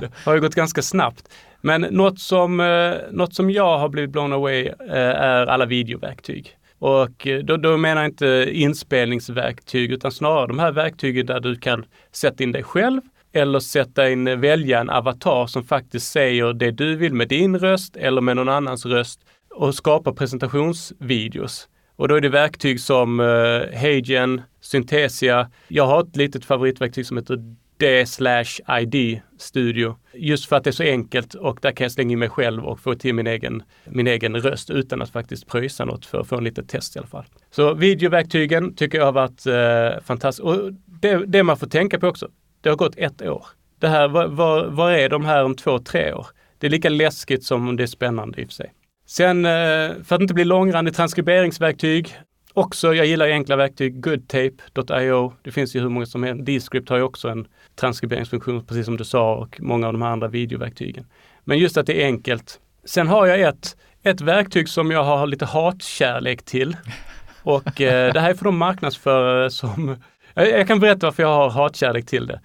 det 0.00 0.10
har 0.24 0.34
ju 0.34 0.40
gått 0.40 0.54
ganska 0.54 0.82
snabbt. 0.82 1.28
Men 1.60 1.80
något 1.80 2.18
som, 2.18 2.60
eh, 2.60 2.94
något 3.10 3.34
som 3.34 3.50
jag 3.50 3.78
har 3.78 3.88
blivit 3.88 4.10
blown 4.10 4.32
away 4.32 4.66
eh, 4.66 4.96
är 4.96 5.46
alla 5.46 5.66
videoverktyg. 5.66 6.56
Och 6.78 7.26
eh, 7.26 7.38
då, 7.38 7.56
då 7.56 7.76
menar 7.76 8.02
jag 8.02 8.10
inte 8.10 8.48
inspelningsverktyg 8.52 9.92
utan 9.92 10.12
snarare 10.12 10.46
de 10.46 10.58
här 10.58 10.72
verktygen 10.72 11.26
där 11.26 11.40
du 11.40 11.56
kan 11.56 11.84
sätta 12.12 12.42
in 12.44 12.52
dig 12.52 12.62
själv 12.62 13.00
eller 13.32 13.60
sätta 13.60 14.10
in, 14.10 14.40
välja 14.40 14.80
en 14.80 14.90
avatar 14.90 15.46
som 15.46 15.64
faktiskt 15.64 16.12
säger 16.12 16.52
det 16.52 16.70
du 16.70 16.96
vill 16.96 17.14
med 17.14 17.28
din 17.28 17.58
röst 17.58 17.96
eller 17.96 18.20
med 18.20 18.36
någon 18.36 18.48
annans 18.48 18.86
röst 18.86 19.20
och 19.50 19.74
skapa 19.74 20.12
presentationsvideos. 20.12 21.68
Och 21.96 22.08
då 22.08 22.14
är 22.14 22.20
det 22.20 22.28
verktyg 22.28 22.80
som 22.80 23.20
uh, 23.20 23.62
Hagen, 23.76 24.42
Synthesia. 24.60 25.50
Jag 25.68 25.86
har 25.86 26.00
ett 26.02 26.16
litet 26.16 26.44
favoritverktyg 26.44 27.06
som 27.06 27.16
heter 27.16 27.36
D/ID 27.76 29.20
Studio. 29.38 29.96
Just 30.14 30.48
för 30.48 30.56
att 30.56 30.64
det 30.64 30.70
är 30.70 30.72
så 30.72 30.82
enkelt 30.82 31.34
och 31.34 31.58
där 31.62 31.72
kan 31.72 31.84
jag 31.84 31.92
slänga 31.92 32.12
in 32.12 32.18
mig 32.18 32.28
själv 32.28 32.64
och 32.64 32.80
få 32.80 32.94
till 32.94 33.14
min 33.14 33.26
egen, 33.26 33.62
min 33.84 34.06
egen 34.06 34.36
röst 34.36 34.70
utan 34.70 35.02
att 35.02 35.10
faktiskt 35.10 35.46
pröjsa 35.46 35.84
något 35.84 36.06
för 36.06 36.20
att 36.20 36.28
få 36.28 36.36
en 36.36 36.44
litet 36.44 36.68
test 36.68 36.96
i 36.96 36.98
alla 36.98 37.08
fall. 37.08 37.24
Så 37.50 37.74
videoverktygen 37.74 38.74
tycker 38.74 38.98
jag 38.98 39.04
har 39.04 39.12
varit 39.12 39.46
uh, 39.46 40.04
fantastiskt. 40.04 40.44
Och 40.44 40.72
det, 40.86 41.26
det 41.26 41.42
man 41.42 41.56
får 41.56 41.66
tänka 41.66 41.98
på 41.98 42.06
också, 42.06 42.28
det 42.60 42.68
har 42.68 42.76
gått 42.76 42.94
ett 42.96 43.22
år. 43.22 43.46
Det 43.78 43.88
här, 43.88 44.08
vad, 44.08 44.72
var 44.72 44.90
är 44.90 45.08
de 45.08 45.24
här 45.24 45.44
om 45.44 45.56
två, 45.56 45.78
tre 45.78 46.12
år? 46.12 46.26
Det 46.58 46.66
är 46.66 46.70
lika 46.70 46.88
läskigt 46.88 47.44
som 47.44 47.76
det 47.76 47.82
är 47.82 47.86
spännande 47.86 48.40
i 48.40 48.44
och 48.44 48.48
för 48.48 48.54
sig. 48.54 48.72
Sen, 49.06 49.44
eh, 49.44 49.50
för 50.04 50.14
att 50.14 50.20
inte 50.20 50.34
bli 50.34 50.44
långrandig, 50.44 50.94
transkriberingsverktyg. 50.94 52.16
Också, 52.54 52.94
jag 52.94 53.06
gillar 53.06 53.26
enkla 53.26 53.56
verktyg, 53.56 54.00
goodtape.io. 54.00 55.32
Det 55.42 55.52
finns 55.52 55.76
ju 55.76 55.80
hur 55.80 55.88
många 55.88 56.06
som 56.06 56.22
helst. 56.22 56.46
Descript 56.46 56.88
har 56.88 56.96
ju 56.96 57.02
också 57.02 57.28
en 57.28 57.46
transkriberingsfunktion, 57.74 58.64
precis 58.64 58.84
som 58.84 58.96
du 58.96 59.04
sa, 59.04 59.34
och 59.34 59.60
många 59.60 59.86
av 59.86 59.92
de 59.92 60.02
här 60.02 60.10
andra 60.10 60.28
videoverktygen. 60.28 61.06
Men 61.44 61.58
just 61.58 61.76
att 61.76 61.86
det 61.86 62.02
är 62.02 62.06
enkelt. 62.06 62.60
Sen 62.84 63.08
har 63.08 63.26
jag 63.26 63.40
ett, 63.40 63.76
ett 64.02 64.20
verktyg 64.20 64.68
som 64.68 64.90
jag 64.90 65.04
har 65.04 65.26
lite 65.26 65.44
hatkärlek 65.44 66.42
till. 66.42 66.76
Och 67.42 67.80
eh, 67.80 68.12
det 68.12 68.20
här 68.20 68.30
är 68.30 68.34
för 68.34 68.44
de 68.44 68.56
marknadsförare 68.56 69.50
som 69.50 69.96
jag 70.34 70.66
kan 70.66 70.80
berätta 70.80 71.06
varför 71.06 71.22
jag 71.22 71.34
har 71.34 71.50
hatkärlek 71.50 72.06
till 72.06 72.26
det. 72.26 72.40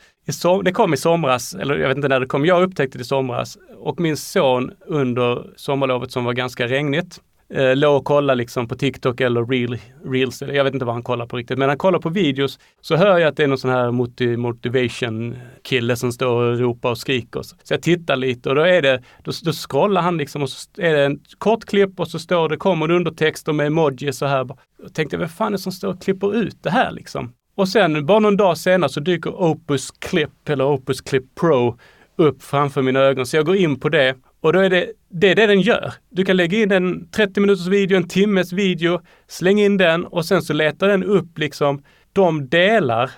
det 0.63 0.71
kom 0.71 0.93
i 0.93 0.97
somras, 0.97 1.56
eller 1.56 1.78
jag 1.78 1.88
vet 1.88 1.97
inte 1.97 2.08
när 2.08 2.19
det 2.19 2.26
kom, 2.26 2.45
jag 2.45 2.63
upptäckte 2.63 2.97
det 2.97 3.02
i 3.02 3.06
somras 3.06 3.58
och 3.78 4.00
min 4.00 4.17
son 4.17 4.71
under 4.86 5.45
sommarlovet 5.56 6.12
som 6.12 6.23
var 6.23 6.34
ganska 6.34 6.67
regnigt 6.67 7.21
eh, 7.54 7.76
låg 7.76 7.95
och 7.95 8.06
kollade 8.06 8.38
liksom 8.38 8.67
på 8.67 8.76
TikTok 8.76 9.21
eller 9.21 9.45
Reel, 9.45 9.78
Reels, 10.06 10.41
jag 10.41 10.63
vet 10.63 10.73
inte 10.73 10.86
vad 10.86 10.95
han 10.95 11.04
kollar 11.04 11.26
på 11.26 11.38
riktigt, 11.38 11.58
men 11.58 11.69
han 11.69 11.78
kollar 11.78 12.00
på 12.00 12.10
videos 12.10 12.60
så 12.82 12.95
hör 12.95 13.17
jag 13.17 13.28
att 13.28 13.38
det 13.38 13.43
är 13.43 13.47
någon 13.47 13.58
sån 13.58 13.71
här 13.71 13.91
motivation 14.38 15.36
kille 15.63 15.95
som 15.95 16.12
står 16.12 16.41
och 16.41 16.60
ropar 16.60 16.89
och 16.89 16.97
skriker. 16.97 17.41
Så 17.41 17.56
jag 17.69 17.82
tittar 17.82 18.15
lite 18.15 18.50
och 18.50 18.56
då 18.56 18.62
är 18.62 18.82
det, 18.82 19.04
då, 19.23 19.32
då 19.43 19.52
scrollar 19.52 20.02
han 20.02 20.17
liksom 20.17 20.41
och 20.41 20.50
så 20.50 20.82
är 20.82 20.93
det 20.93 21.06
en 21.06 21.19
kort 21.38 21.65
klipp 21.65 22.00
och 22.00 22.08
så 22.08 22.19
står 22.19 22.50
det, 22.50 22.58
kommer 22.58 22.86
en 22.86 22.91
undertext 22.91 23.47
och 23.47 23.56
med 23.56 23.67
emojis 23.67 24.17
så 24.17 24.26
här. 24.26 24.47
Jag 24.84 24.93
tänkte, 24.93 25.17
vem 25.17 25.30
fan 25.30 25.47
är 25.47 25.52
det 25.52 25.58
som 25.58 25.71
står 25.71 25.89
och 25.89 26.02
klipper 26.02 26.36
ut 26.36 26.63
det 26.63 26.69
här 26.69 26.91
liksom? 26.91 27.34
Och 27.58 27.70
sen 27.70 28.06
bara 28.06 28.20
någon 28.20 28.38
dag 28.38 28.58
senare 28.58 28.89
så 28.89 29.00
dyker 29.00 29.41
Opus 29.41 29.91
Clip 29.91 30.50
eller 30.50 30.65
Opus 30.65 31.02
Clip 31.02 31.24
Pro 31.36 31.80
upp 32.15 32.43
framför 32.43 32.82
mina 32.82 33.00
ögon. 33.00 33.26
Så 33.26 33.38
jag 33.38 33.46
går 33.46 33.56
in 33.56 33.80
på 33.80 33.89
det 33.89 34.15
och 34.41 34.54
då 34.54 34.60
är 34.60 34.70
det 34.70 34.91
det, 35.10 35.32
är 35.32 35.36
det 35.36 35.48
den 35.48 35.62
gör. 35.62 35.93
Du 36.10 36.26
kan 36.26 36.38
lägga 36.38 36.58
in 36.58 36.72
en 36.72 37.10
30 37.10 37.39
minuters 37.39 37.67
video, 37.67 37.98
en 37.98 38.08
timmes 38.08 38.54
video, 38.54 39.02
släng 39.28 39.60
in 39.60 39.78
den 39.78 40.06
och 40.06 40.26
sen 40.26 40.41
så 40.41 40.54
letar 40.54 40.88
den 40.88 41.04
upp 41.04 41.38
liksom 41.38 41.84
de 42.13 42.50
delar 42.50 43.12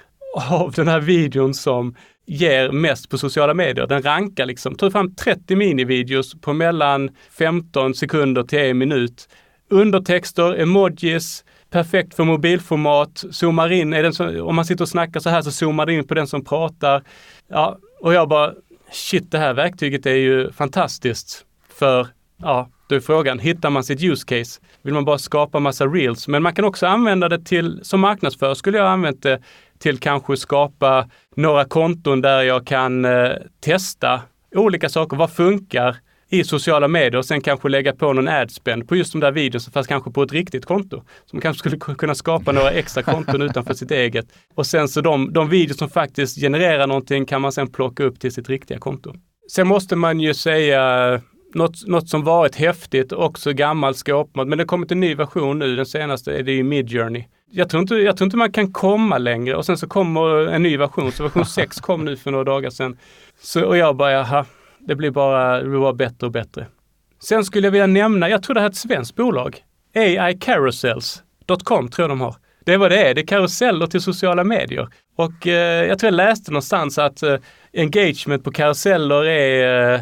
av 0.49 0.71
den 0.71 0.87
här 0.87 0.99
videon 0.99 1.53
som 1.53 1.95
ger 2.25 2.71
mest 2.71 3.09
på 3.09 3.17
sociala 3.17 3.53
medier. 3.53 3.87
Den 3.87 4.01
rankar 4.01 4.45
liksom, 4.45 4.75
tar 4.75 4.89
fram 4.89 5.15
30 5.15 5.55
minivideos 5.55 6.41
på 6.41 6.53
mellan 6.53 7.09
15 7.37 7.93
sekunder 7.93 8.43
till 8.43 8.59
en 8.59 8.77
minut. 8.77 9.29
Undertexter, 9.69 10.59
emojis, 10.59 11.43
perfekt 11.69 12.13
för 12.13 12.23
mobilformat, 12.23 13.23
zoomar 13.31 13.71
in, 13.71 13.93
är 13.93 14.03
den 14.03 14.13
som, 14.13 14.41
om 14.41 14.55
man 14.55 14.65
sitter 14.65 14.83
och 14.83 14.89
snackar 14.89 15.19
så 15.19 15.29
här 15.29 15.41
så 15.41 15.51
zoomar 15.51 15.85
det 15.85 15.93
in 15.93 16.07
på 16.07 16.13
den 16.13 16.27
som 16.27 16.45
pratar. 16.45 17.03
Ja, 17.47 17.77
och 18.01 18.13
jag 18.13 18.29
bara, 18.29 18.53
shit 18.91 19.31
det 19.31 19.37
här 19.37 19.53
verktyget 19.53 20.05
är 20.05 20.15
ju 20.15 20.51
fantastiskt 20.51 21.45
för, 21.69 22.07
ja, 22.37 22.69
då 22.89 22.95
är 22.95 22.99
frågan, 22.99 23.39
hittar 23.39 23.69
man 23.69 23.83
sitt 23.83 24.03
use 24.03 24.25
case? 24.25 24.61
Vill 24.81 24.93
man 24.93 25.05
bara 25.05 25.17
skapa 25.17 25.59
massa 25.59 25.85
reels? 25.85 26.27
Men 26.27 26.43
man 26.43 26.55
kan 26.55 26.65
också 26.65 26.87
använda 26.87 27.29
det 27.29 27.45
till, 27.45 27.79
som 27.83 27.99
marknadsförare 27.99 28.55
skulle 28.55 28.77
jag 28.77 28.87
använt 28.87 29.23
det 29.23 29.41
till 29.79 29.99
kanske 29.99 30.37
skapa 30.37 31.09
några 31.35 31.65
konton 31.65 32.21
där 32.21 32.41
jag 32.41 32.67
kan 32.67 33.05
eh, 33.05 33.31
testa 33.59 34.21
olika 34.55 34.89
saker. 34.89 35.17
Vad 35.17 35.31
funkar? 35.31 35.97
I 36.29 36.43
sociala 36.43 36.87
medier 36.87 37.15
och 37.15 37.25
sen 37.25 37.41
kanske 37.41 37.69
lägga 37.69 37.93
på 37.93 38.13
någon 38.13 38.27
adspend 38.27 38.87
på 38.87 38.95
just 38.95 39.11
de 39.11 39.19
där 39.19 39.31
videorna, 39.31 39.71
fast 39.73 39.89
kanske 39.89 40.11
på 40.11 40.23
ett 40.23 40.31
riktigt 40.31 40.65
konto. 40.65 41.03
Så 41.25 41.35
man 41.35 41.41
kanske 41.41 41.59
skulle 41.59 41.95
kunna 41.95 42.15
skapa 42.15 42.51
några 42.51 42.71
extra 42.71 43.03
konton 43.03 43.41
utanför 43.41 43.73
sitt 43.73 43.91
eget. 43.91 44.25
Och 44.55 44.65
sen 44.65 44.87
så 44.87 45.01
de, 45.01 45.33
de 45.33 45.49
videor 45.49 45.75
som 45.75 45.89
faktiskt 45.89 46.39
genererar 46.39 46.87
någonting 46.87 47.25
kan 47.25 47.41
man 47.41 47.51
sen 47.51 47.67
plocka 47.67 48.03
upp 48.03 48.19
till 48.19 48.31
sitt 48.31 48.49
riktiga 48.49 48.79
konto. 48.79 49.13
Sen 49.51 49.67
måste 49.67 49.95
man 49.95 50.19
ju 50.19 50.33
säga 50.33 51.21
något, 51.53 51.87
något 51.87 52.09
som 52.09 52.23
varit 52.23 52.55
häftigt, 52.55 53.11
också 53.11 53.53
gammal 53.53 53.95
skåpmat, 53.95 54.47
men 54.47 54.57
det 54.57 54.61
har 54.61 54.67
kommit 54.67 54.91
en 54.91 54.99
ny 54.99 55.15
version 55.15 55.59
nu, 55.59 55.75
den 55.75 55.85
senaste 55.85 56.33
är 56.33 56.43
det 56.43 56.51
ju 56.51 56.63
Midjourney. 56.63 57.23
Jag 57.51 57.69
tror, 57.69 57.81
inte, 57.81 57.95
jag 57.95 58.17
tror 58.17 58.25
inte 58.25 58.37
man 58.37 58.51
kan 58.51 58.71
komma 58.71 59.17
längre 59.17 59.55
och 59.55 59.65
sen 59.65 59.77
så 59.77 59.87
kommer 59.87 60.47
en 60.47 60.63
ny 60.63 60.77
version, 60.77 61.11
så 61.11 61.23
version 61.23 61.45
6 61.55 61.79
kom 61.79 62.05
nu 62.05 62.17
för 62.17 62.31
några 62.31 62.43
dagar 62.43 62.69
sedan. 62.69 62.97
Så, 63.41 63.65
och 63.65 63.77
jag 63.77 63.95
bara, 63.95 64.11
jaha, 64.11 64.45
det 64.79 64.95
blir 64.95 65.11
bara, 65.11 65.61
det 65.61 65.69
blir 65.69 65.79
bara 65.79 65.93
bättre 65.93 66.27
och 66.27 66.31
bättre. 66.31 66.67
Sen 67.23 67.45
skulle 67.45 67.67
jag 67.67 67.71
vilja 67.71 67.87
nämna, 67.87 68.29
jag 68.29 68.43
tror 68.43 68.53
det 68.53 68.59
här 68.59 68.67
är 68.67 68.71
ett 68.71 68.77
svenskt 68.77 69.15
bolag. 69.15 69.63
AIcarousels.com 69.95 71.89
tror 71.89 72.03
jag 72.03 72.09
de 72.09 72.21
har. 72.21 72.35
Det 72.65 72.73
är 72.73 72.77
vad 72.77 72.91
det 72.91 73.07
är, 73.07 73.13
det 73.15 73.21
är 73.21 73.27
karuseller 73.27 73.87
till 73.87 74.01
sociala 74.01 74.43
medier. 74.43 74.87
Och 75.15 75.47
eh, 75.47 75.87
jag 75.87 75.99
tror 75.99 76.07
jag 76.07 76.13
läste 76.17 76.51
någonstans 76.51 76.97
att 76.97 77.23
eh, 77.23 77.35
engagement 77.73 78.43
på 78.43 78.51
karuseller 78.51 79.25
är 79.25 79.93
eh, 79.93 80.01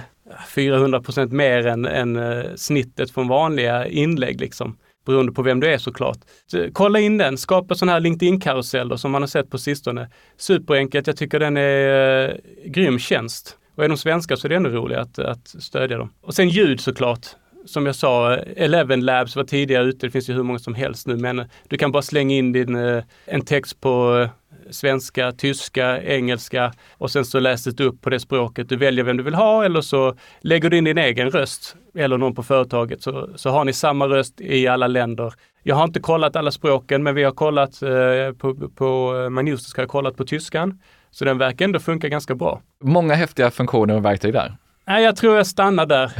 400% 0.55 1.31
mer 1.31 1.67
än, 1.67 1.85
än 1.85 2.15
eh, 2.15 2.43
snittet 2.55 3.11
från 3.11 3.27
vanliga 3.27 3.87
inlägg 3.87 4.41
liksom 4.41 4.77
beroende 5.05 5.31
på 5.31 5.41
vem 5.41 5.59
du 5.59 5.67
är 5.67 5.77
såklart. 5.77 6.17
Så, 6.45 6.67
kolla 6.73 6.99
in 6.99 7.17
den, 7.17 7.37
skapa 7.37 7.75
sådana 7.75 7.91
här 7.91 7.99
LinkedIn-karuseller 7.99 8.95
som 8.95 9.11
man 9.11 9.21
har 9.21 9.27
sett 9.27 9.49
på 9.49 9.57
sistone. 9.57 10.09
Superenkelt, 10.37 11.07
jag 11.07 11.17
tycker 11.17 11.39
den 11.39 11.57
är 11.57 12.29
eh, 12.29 12.35
grym 12.65 12.99
tjänst. 12.99 13.57
Och 13.77 13.83
är 13.83 13.89
de 13.89 13.97
svenska 13.97 14.37
så 14.37 14.47
är 14.47 14.49
det 14.49 14.55
ännu 14.55 14.69
roligare 14.69 15.01
att, 15.01 15.19
att 15.19 15.47
stödja 15.47 15.97
dem. 15.97 16.09
Och 16.21 16.33
sen 16.33 16.49
ljud 16.49 16.79
såklart 16.79 17.25
som 17.65 17.85
jag 17.85 17.95
sa, 17.95 18.33
eh, 18.33 18.63
Eleven 18.63 19.05
Labs 19.05 19.35
var 19.35 19.43
tidigare 19.43 19.83
ute, 19.83 20.07
det 20.07 20.11
finns 20.11 20.29
ju 20.29 20.33
hur 20.33 20.43
många 20.43 20.59
som 20.59 20.75
helst 20.75 21.07
nu, 21.07 21.17
men 21.17 21.39
eh, 21.39 21.45
du 21.67 21.77
kan 21.77 21.91
bara 21.91 22.01
slänga 22.01 22.35
in 22.35 22.51
din, 22.51 22.75
eh, 22.75 23.03
en 23.25 23.41
text 23.41 23.81
på 23.81 24.27
svenska, 24.69 25.31
tyska, 25.31 26.03
engelska 26.03 26.73
och 26.91 27.11
sen 27.11 27.25
så 27.25 27.39
läses 27.39 27.75
det 27.75 27.83
upp 27.83 28.01
på 28.01 28.09
det 28.09 28.19
språket. 28.19 28.69
Du 28.69 28.75
väljer 28.75 29.05
vem 29.05 29.17
du 29.17 29.23
vill 29.23 29.35
ha 29.35 29.65
eller 29.65 29.81
så 29.81 30.15
lägger 30.41 30.69
du 30.69 30.77
in 30.77 30.83
din 30.83 30.97
egen 30.97 31.29
röst 31.29 31.75
eller 31.95 32.17
någon 32.17 32.35
på 32.35 32.43
företaget 32.43 33.01
så, 33.03 33.29
så 33.35 33.49
har 33.49 33.65
ni 33.65 33.73
samma 33.73 34.07
röst 34.07 34.41
i 34.41 34.67
alla 34.67 34.87
länder. 34.87 35.33
Jag 35.63 35.75
har 35.75 35.83
inte 35.83 35.99
kollat 35.99 36.35
alla 36.35 36.51
språken 36.51 37.03
men 37.03 37.15
vi 37.15 37.23
har 37.23 37.31
kollat 37.31 37.81
eh, 37.81 38.37
på, 38.37 38.69
på 38.75 39.15
eh, 39.15 39.43
har 39.45 39.81
jag 39.81 39.89
kollat 39.89 40.17
på 40.17 40.25
tyskan. 40.25 40.79
Så 41.17 41.25
den 41.25 41.37
verkar 41.37 41.65
ändå 41.65 41.79
funka 41.79 42.09
ganska 42.09 42.35
bra. 42.35 42.61
Många 42.83 43.13
häftiga 43.13 43.51
funktioner 43.51 43.95
och 43.95 44.05
verktyg 44.05 44.33
där. 44.33 44.57
Nej, 44.85 45.03
jag 45.03 45.15
tror 45.15 45.37
jag 45.37 45.47
stannar 45.47 45.85
där. 45.85 46.11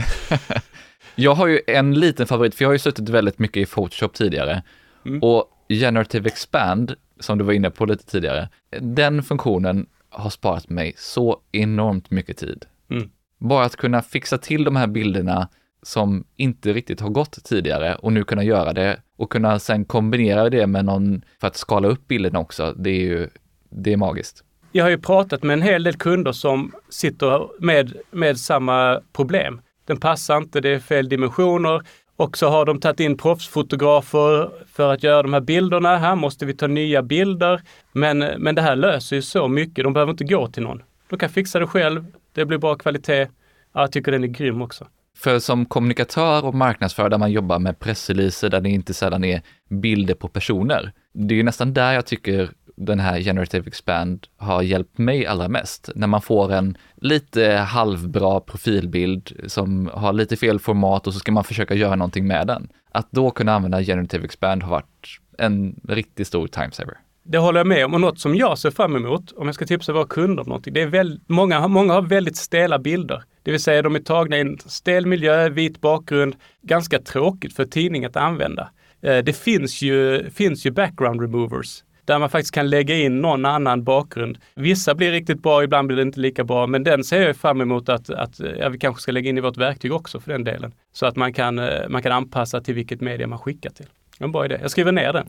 jag 1.15 1.35
har 1.35 1.47
ju 1.47 1.61
en 1.67 1.93
liten 1.93 2.27
favorit, 2.27 2.55
för 2.55 2.63
jag 2.63 2.69
har 2.69 2.73
ju 2.73 2.79
suttit 2.79 3.09
väldigt 3.09 3.39
mycket 3.39 3.57
i 3.57 3.65
Photoshop 3.65 4.13
tidigare. 4.13 4.63
Mm. 5.05 5.23
Och 5.23 5.45
Generative 5.69 6.27
Expand 6.27 6.95
som 7.19 7.37
du 7.37 7.43
var 7.43 7.53
inne 7.53 7.69
på 7.69 7.85
lite 7.85 8.05
tidigare, 8.05 8.49
den 8.79 9.23
funktionen 9.23 9.85
har 10.09 10.29
sparat 10.29 10.69
mig 10.69 10.93
så 10.97 11.41
enormt 11.51 12.11
mycket 12.11 12.37
tid. 12.37 12.65
Mm. 12.91 13.09
Bara 13.37 13.65
att 13.65 13.75
kunna 13.75 14.01
fixa 14.01 14.37
till 14.37 14.63
de 14.63 14.75
här 14.75 14.87
bilderna 14.87 15.49
som 15.81 16.23
inte 16.35 16.73
riktigt 16.73 17.01
har 17.01 17.09
gått 17.09 17.43
tidigare 17.43 17.95
och 17.95 18.13
nu 18.13 18.23
kunna 18.23 18.43
göra 18.43 18.73
det 18.73 18.99
och 19.17 19.31
kunna 19.31 19.59
sen 19.59 19.85
kombinera 19.85 20.49
det 20.49 20.67
med 20.67 20.85
någon 20.85 21.21
för 21.41 21.47
att 21.47 21.57
skala 21.57 21.87
upp 21.87 22.07
bilden 22.07 22.35
också, 22.35 22.73
det 22.73 22.89
är 22.89 23.01
ju, 23.01 23.29
det 23.69 23.93
är 23.93 23.97
magiskt. 23.97 24.43
Jag 24.77 24.85
har 24.85 24.89
ju 24.89 24.97
pratat 24.97 25.43
med 25.43 25.53
en 25.53 25.61
hel 25.61 25.83
del 25.83 25.95
kunder 25.95 26.31
som 26.31 26.71
sitter 26.89 27.49
med, 27.59 27.93
med 28.11 28.39
samma 28.39 29.01
problem. 29.13 29.61
Den 29.85 29.99
passar 29.99 30.37
inte, 30.37 30.61
det 30.61 30.69
är 30.69 30.79
fel 30.79 31.09
dimensioner 31.09 31.81
och 32.15 32.37
så 32.37 32.49
har 32.49 32.65
de 32.65 32.79
tagit 32.79 32.99
in 32.99 33.17
proffsfotografer 33.17 34.49
för 34.71 34.93
att 34.93 35.03
göra 35.03 35.23
de 35.23 35.33
här 35.33 35.41
bilderna. 35.41 35.97
Här 35.97 36.15
måste 36.15 36.45
vi 36.45 36.53
ta 36.53 36.67
nya 36.67 37.01
bilder. 37.01 37.61
Men, 37.91 38.19
men 38.19 38.55
det 38.55 38.61
här 38.61 38.75
löser 38.75 39.15
ju 39.15 39.21
så 39.21 39.47
mycket. 39.47 39.83
De 39.83 39.93
behöver 39.93 40.11
inte 40.11 40.23
gå 40.23 40.47
till 40.47 40.63
någon. 40.63 40.81
De 41.09 41.19
kan 41.19 41.29
fixa 41.29 41.59
det 41.59 41.67
själv. 41.67 42.05
Det 42.33 42.45
blir 42.45 42.57
bra 42.57 42.75
kvalitet. 42.75 43.27
Ja, 43.73 43.81
jag 43.81 43.91
tycker 43.91 44.11
den 44.11 44.23
är 44.23 44.27
grym 44.27 44.61
också. 44.61 44.87
För 45.17 45.39
som 45.39 45.65
kommunikatör 45.65 46.45
och 46.45 46.53
marknadsförare 46.53 47.09
där 47.09 47.17
man 47.17 47.31
jobbar 47.31 47.59
med 47.59 47.79
pressreleaser 47.79 48.49
där 48.49 48.61
det 48.61 48.69
inte 48.69 48.93
sällan 48.93 49.23
är 49.23 49.41
bilder 49.69 50.13
på 50.13 50.27
personer. 50.27 50.91
Det 51.13 51.33
är 51.33 51.37
ju 51.37 51.43
nästan 51.43 51.73
där 51.73 51.93
jag 51.93 52.05
tycker 52.05 52.49
den 52.77 52.99
här 52.99 53.19
Generative 53.19 53.67
Expand 53.67 54.27
har 54.37 54.61
hjälpt 54.61 54.97
mig 54.97 55.25
allra 55.25 55.47
mest. 55.47 55.89
När 55.95 56.07
man 56.07 56.21
får 56.21 56.53
en 56.53 56.77
lite 56.95 57.51
halvbra 57.51 58.39
profilbild 58.39 59.31
som 59.47 59.89
har 59.93 60.13
lite 60.13 60.37
fel 60.37 60.59
format 60.59 61.07
och 61.07 61.13
så 61.13 61.19
ska 61.19 61.31
man 61.31 61.43
försöka 61.43 61.73
göra 61.73 61.95
någonting 61.95 62.27
med 62.27 62.47
den. 62.47 62.69
Att 62.91 63.07
då 63.11 63.31
kunna 63.31 63.53
använda 63.53 63.83
Generative 63.83 64.25
Expand 64.25 64.63
har 64.63 64.71
varit 64.71 65.19
en 65.37 65.79
riktigt 65.87 66.27
stor 66.27 66.47
timesaver. 66.47 66.97
Det 67.23 67.37
håller 67.37 67.59
jag 67.59 67.67
med 67.67 67.85
om 67.85 67.93
och 67.93 68.01
något 68.01 68.19
som 68.19 68.35
jag 68.35 68.57
ser 68.57 68.71
fram 68.71 68.95
emot, 68.95 69.31
om 69.31 69.45
jag 69.45 69.55
ska 69.55 69.65
tipsa 69.65 69.93
våra 69.93 70.07
kunder 70.07 70.43
om 70.43 70.49
någonting, 70.49 70.73
det 70.73 70.81
är 70.81 70.87
väldigt, 70.87 71.29
många, 71.29 71.67
många 71.67 71.93
har 71.93 72.01
väldigt 72.01 72.37
stela 72.37 72.79
bilder. 72.79 73.23
Det 73.43 73.51
vill 73.51 73.63
säga 73.63 73.81
de 73.81 73.95
är 73.95 73.99
tagna 73.99 74.37
i 74.37 74.41
en 74.41 74.57
stel 74.65 75.05
miljö, 75.05 75.49
vit 75.49 75.81
bakgrund, 75.81 76.35
ganska 76.61 76.99
tråkigt 76.99 77.53
för 77.53 77.65
tidning 77.65 78.05
att 78.05 78.15
använda. 78.15 78.69
Eh, 79.01 79.17
det 79.17 79.33
finns 79.37 79.81
ju, 79.81 80.29
finns 80.29 80.65
ju 80.65 80.71
background 80.71 81.21
removers 81.21 81.83
där 82.07 82.19
man 82.19 82.29
faktiskt 82.29 82.53
kan 82.53 82.69
lägga 82.69 82.95
in 82.95 83.21
någon 83.21 83.45
annan 83.45 83.83
bakgrund. 83.83 84.37
Vissa 84.55 84.95
blir 84.95 85.11
riktigt 85.11 85.43
bra, 85.43 85.63
ibland 85.63 85.87
blir 85.87 85.97
det 85.97 86.01
inte 86.01 86.19
lika 86.19 86.43
bra, 86.43 86.67
men 86.67 86.83
den 86.83 87.03
ser 87.03 87.21
jag 87.21 87.35
fram 87.35 87.61
emot 87.61 87.89
att, 87.89 88.09
att 88.09 88.39
ja, 88.59 88.69
vi 88.69 88.77
kanske 88.77 89.01
ska 89.01 89.11
lägga 89.11 89.29
in 89.29 89.37
i 89.37 89.41
vårt 89.41 89.57
verktyg 89.57 89.93
också 89.93 90.19
för 90.19 90.31
den 90.31 90.43
delen. 90.43 90.73
Så 90.93 91.05
att 91.05 91.15
man 91.15 91.33
kan, 91.33 91.59
eh, 91.59 91.89
man 91.89 92.01
kan 92.01 92.11
anpassa 92.11 92.61
till 92.61 92.75
vilket 92.75 93.01
media 93.01 93.27
man 93.27 93.39
skickar 93.39 93.69
till. 93.69 93.85
En 94.19 94.31
bra 94.31 94.45
idé. 94.45 94.57
Jag 94.61 94.71
skriver 94.71 94.91
ner 94.91 95.13
den. 95.13 95.27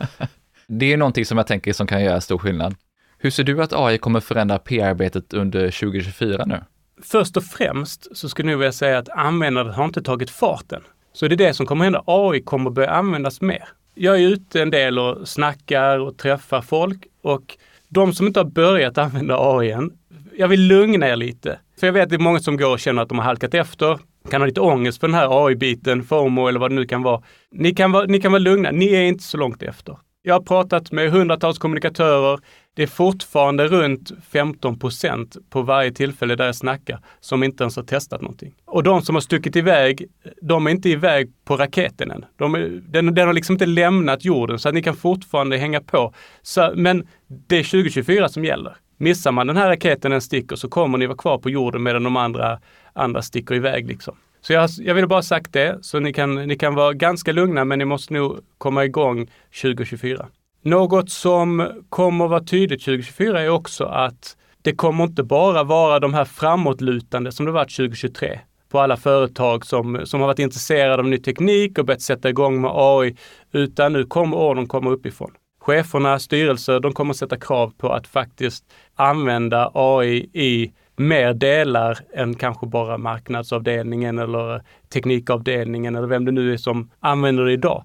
det 0.66 0.92
är 0.92 0.96
någonting 0.96 1.26
som 1.26 1.38
jag 1.38 1.46
tänker 1.46 1.72
som 1.72 1.86
kan 1.86 2.04
göra 2.04 2.20
stor 2.20 2.38
skillnad. 2.38 2.74
Hur 3.18 3.30
ser 3.30 3.44
du 3.44 3.62
att 3.62 3.72
AI 3.72 3.98
kommer 3.98 4.20
förändra 4.20 4.58
PR-arbetet 4.58 5.34
under 5.34 5.70
2024 5.70 6.44
nu? 6.46 6.60
Först 7.02 7.36
och 7.36 7.44
främst 7.44 8.16
så 8.16 8.28
skulle 8.28 8.50
jag 8.50 8.58
vilja 8.58 8.72
säga 8.72 8.98
att 8.98 9.08
användandet 9.08 9.76
har 9.76 9.84
inte 9.84 10.02
tagit 10.02 10.30
farten. 10.30 10.82
Så 11.12 11.28
det 11.28 11.34
är 11.34 11.36
det 11.36 11.54
som 11.54 11.66
kommer 11.66 11.84
hända. 11.84 12.02
AI 12.06 12.42
kommer 12.42 12.70
börja 12.70 12.90
användas 12.90 13.40
mer 13.40 13.68
jag 13.94 14.16
är 14.16 14.28
ute 14.28 14.62
en 14.62 14.70
del 14.70 14.98
och 14.98 15.28
snackar 15.28 15.98
och 15.98 16.18
träffar 16.18 16.62
folk 16.62 17.06
och 17.22 17.56
de 17.88 18.12
som 18.12 18.26
inte 18.26 18.40
har 18.40 18.44
börjat 18.44 18.98
använda 18.98 19.36
AI 19.38 19.70
än, 19.70 19.90
jag 20.36 20.48
vill 20.48 20.66
lugna 20.66 21.08
er 21.08 21.16
lite. 21.16 21.58
För 21.80 21.86
jag 21.86 21.92
vet 21.92 22.02
att 22.02 22.08
det 22.08 22.16
är 22.16 22.18
många 22.18 22.40
som 22.40 22.56
går 22.56 22.72
och 22.72 22.80
känner 22.80 23.02
att 23.02 23.08
de 23.08 23.18
har 23.18 23.24
halkat 23.24 23.54
efter, 23.54 23.98
kan 24.30 24.40
ha 24.40 24.46
lite 24.46 24.60
ångest 24.60 25.00
för 25.00 25.08
den 25.08 25.14
här 25.14 25.46
AI-biten, 25.46 26.02
FOMO 26.02 26.48
eller 26.48 26.60
vad 26.60 26.70
det 26.70 26.74
nu 26.74 26.86
kan 26.86 27.02
vara. 27.02 27.22
Ni 27.52 27.74
kan 27.74 27.92
vara, 27.92 28.06
ni 28.06 28.20
kan 28.20 28.32
vara 28.32 28.40
lugna, 28.40 28.70
ni 28.70 28.94
är 28.94 29.02
inte 29.02 29.24
så 29.24 29.36
långt 29.36 29.62
efter. 29.62 29.96
Jag 30.22 30.34
har 30.34 30.40
pratat 30.40 30.92
med 30.92 31.10
hundratals 31.10 31.58
kommunikatörer. 31.58 32.40
Det 32.74 32.82
är 32.82 32.86
fortfarande 32.86 33.66
runt 33.66 34.12
15 34.30 34.78
procent 34.78 35.36
på 35.50 35.62
varje 35.62 35.92
tillfälle 35.92 36.36
där 36.36 36.46
jag 36.46 36.54
snackar 36.56 37.00
som 37.20 37.42
inte 37.42 37.64
ens 37.64 37.76
har 37.76 37.82
testat 37.82 38.20
någonting. 38.20 38.54
Och 38.64 38.82
de 38.82 39.02
som 39.02 39.14
har 39.16 39.20
stuckit 39.20 39.56
iväg, 39.56 40.06
de 40.42 40.66
är 40.66 40.70
inte 40.70 40.88
iväg 40.88 41.32
på 41.44 41.56
raketen 41.56 42.10
än. 42.10 42.24
De 42.36 42.54
är, 42.54 42.80
den, 42.88 43.14
den 43.14 43.26
har 43.26 43.34
liksom 43.34 43.52
inte 43.52 43.66
lämnat 43.66 44.24
jorden 44.24 44.58
så 44.58 44.68
att 44.68 44.74
ni 44.74 44.82
kan 44.82 44.96
fortfarande 44.96 45.56
hänga 45.56 45.80
på. 45.80 46.14
Så, 46.42 46.72
men 46.76 47.08
det 47.26 47.56
är 47.58 47.64
2024 47.64 48.28
som 48.28 48.44
gäller. 48.44 48.76
Missar 48.96 49.32
man 49.32 49.46
den 49.46 49.56
här 49.56 49.68
raketen 49.68 50.12
en 50.12 50.20
sticker 50.20 50.56
så 50.56 50.68
kommer 50.68 50.98
ni 50.98 51.06
vara 51.06 51.16
kvar 51.16 51.38
på 51.38 51.50
jorden 51.50 51.82
medan 51.82 52.02
de 52.02 52.16
andra, 52.16 52.60
andra 52.92 53.22
sticker 53.22 53.54
iväg. 53.54 53.88
Liksom. 53.88 54.16
Så 54.40 54.52
jag, 54.52 54.70
jag 54.78 54.94
vill 54.94 55.08
bara 55.08 55.22
sagt 55.22 55.52
det, 55.52 55.78
så 55.82 56.00
ni 56.00 56.12
kan, 56.12 56.34
ni 56.34 56.56
kan 56.56 56.74
vara 56.74 56.92
ganska 56.92 57.32
lugna, 57.32 57.64
men 57.64 57.78
ni 57.78 57.84
måste 57.84 58.14
nog 58.14 58.38
komma 58.58 58.84
igång 58.84 59.30
2024. 59.62 60.26
Något 60.62 61.10
som 61.10 61.68
kommer 61.88 62.28
vara 62.28 62.44
tydligt 62.44 62.84
2024 62.84 63.40
är 63.40 63.48
också 63.48 63.84
att 63.84 64.36
det 64.62 64.72
kommer 64.72 65.04
inte 65.04 65.22
bara 65.22 65.64
vara 65.64 66.00
de 66.00 66.14
här 66.14 66.24
framåtlutande 66.24 67.32
som 67.32 67.46
det 67.46 67.52
varit 67.52 67.76
2023 67.76 68.40
på 68.70 68.80
alla 68.80 68.96
företag 68.96 69.66
som, 69.66 70.00
som 70.04 70.20
har 70.20 70.26
varit 70.26 70.38
intresserade 70.38 70.94
av 70.94 71.08
ny 71.08 71.18
teknik 71.18 71.78
och 71.78 71.84
börjat 71.84 72.02
sätta 72.02 72.28
igång 72.28 72.60
med 72.60 72.70
AI, 72.74 73.16
utan 73.52 73.92
nu 73.92 74.04
kommer 74.04 74.36
ordern 74.36 74.66
komma 74.66 74.90
uppifrån. 74.90 75.30
Cheferna, 75.60 76.18
styrelser, 76.18 76.80
de 76.80 76.92
kommer 76.92 77.14
sätta 77.14 77.36
krav 77.36 77.72
på 77.78 77.92
att 77.92 78.06
faktiskt 78.06 78.64
använda 78.94 79.70
AI 79.74 80.30
i 80.32 80.72
mer 81.00 81.34
delar 81.34 81.98
än 82.14 82.34
kanske 82.34 82.66
bara 82.66 82.98
marknadsavdelningen 82.98 84.18
eller 84.18 84.62
teknikavdelningen 84.92 85.96
eller 85.96 86.06
vem 86.06 86.24
det 86.24 86.32
nu 86.32 86.52
är 86.52 86.56
som 86.56 86.90
använder 87.00 87.44
det 87.44 87.52
idag. 87.52 87.84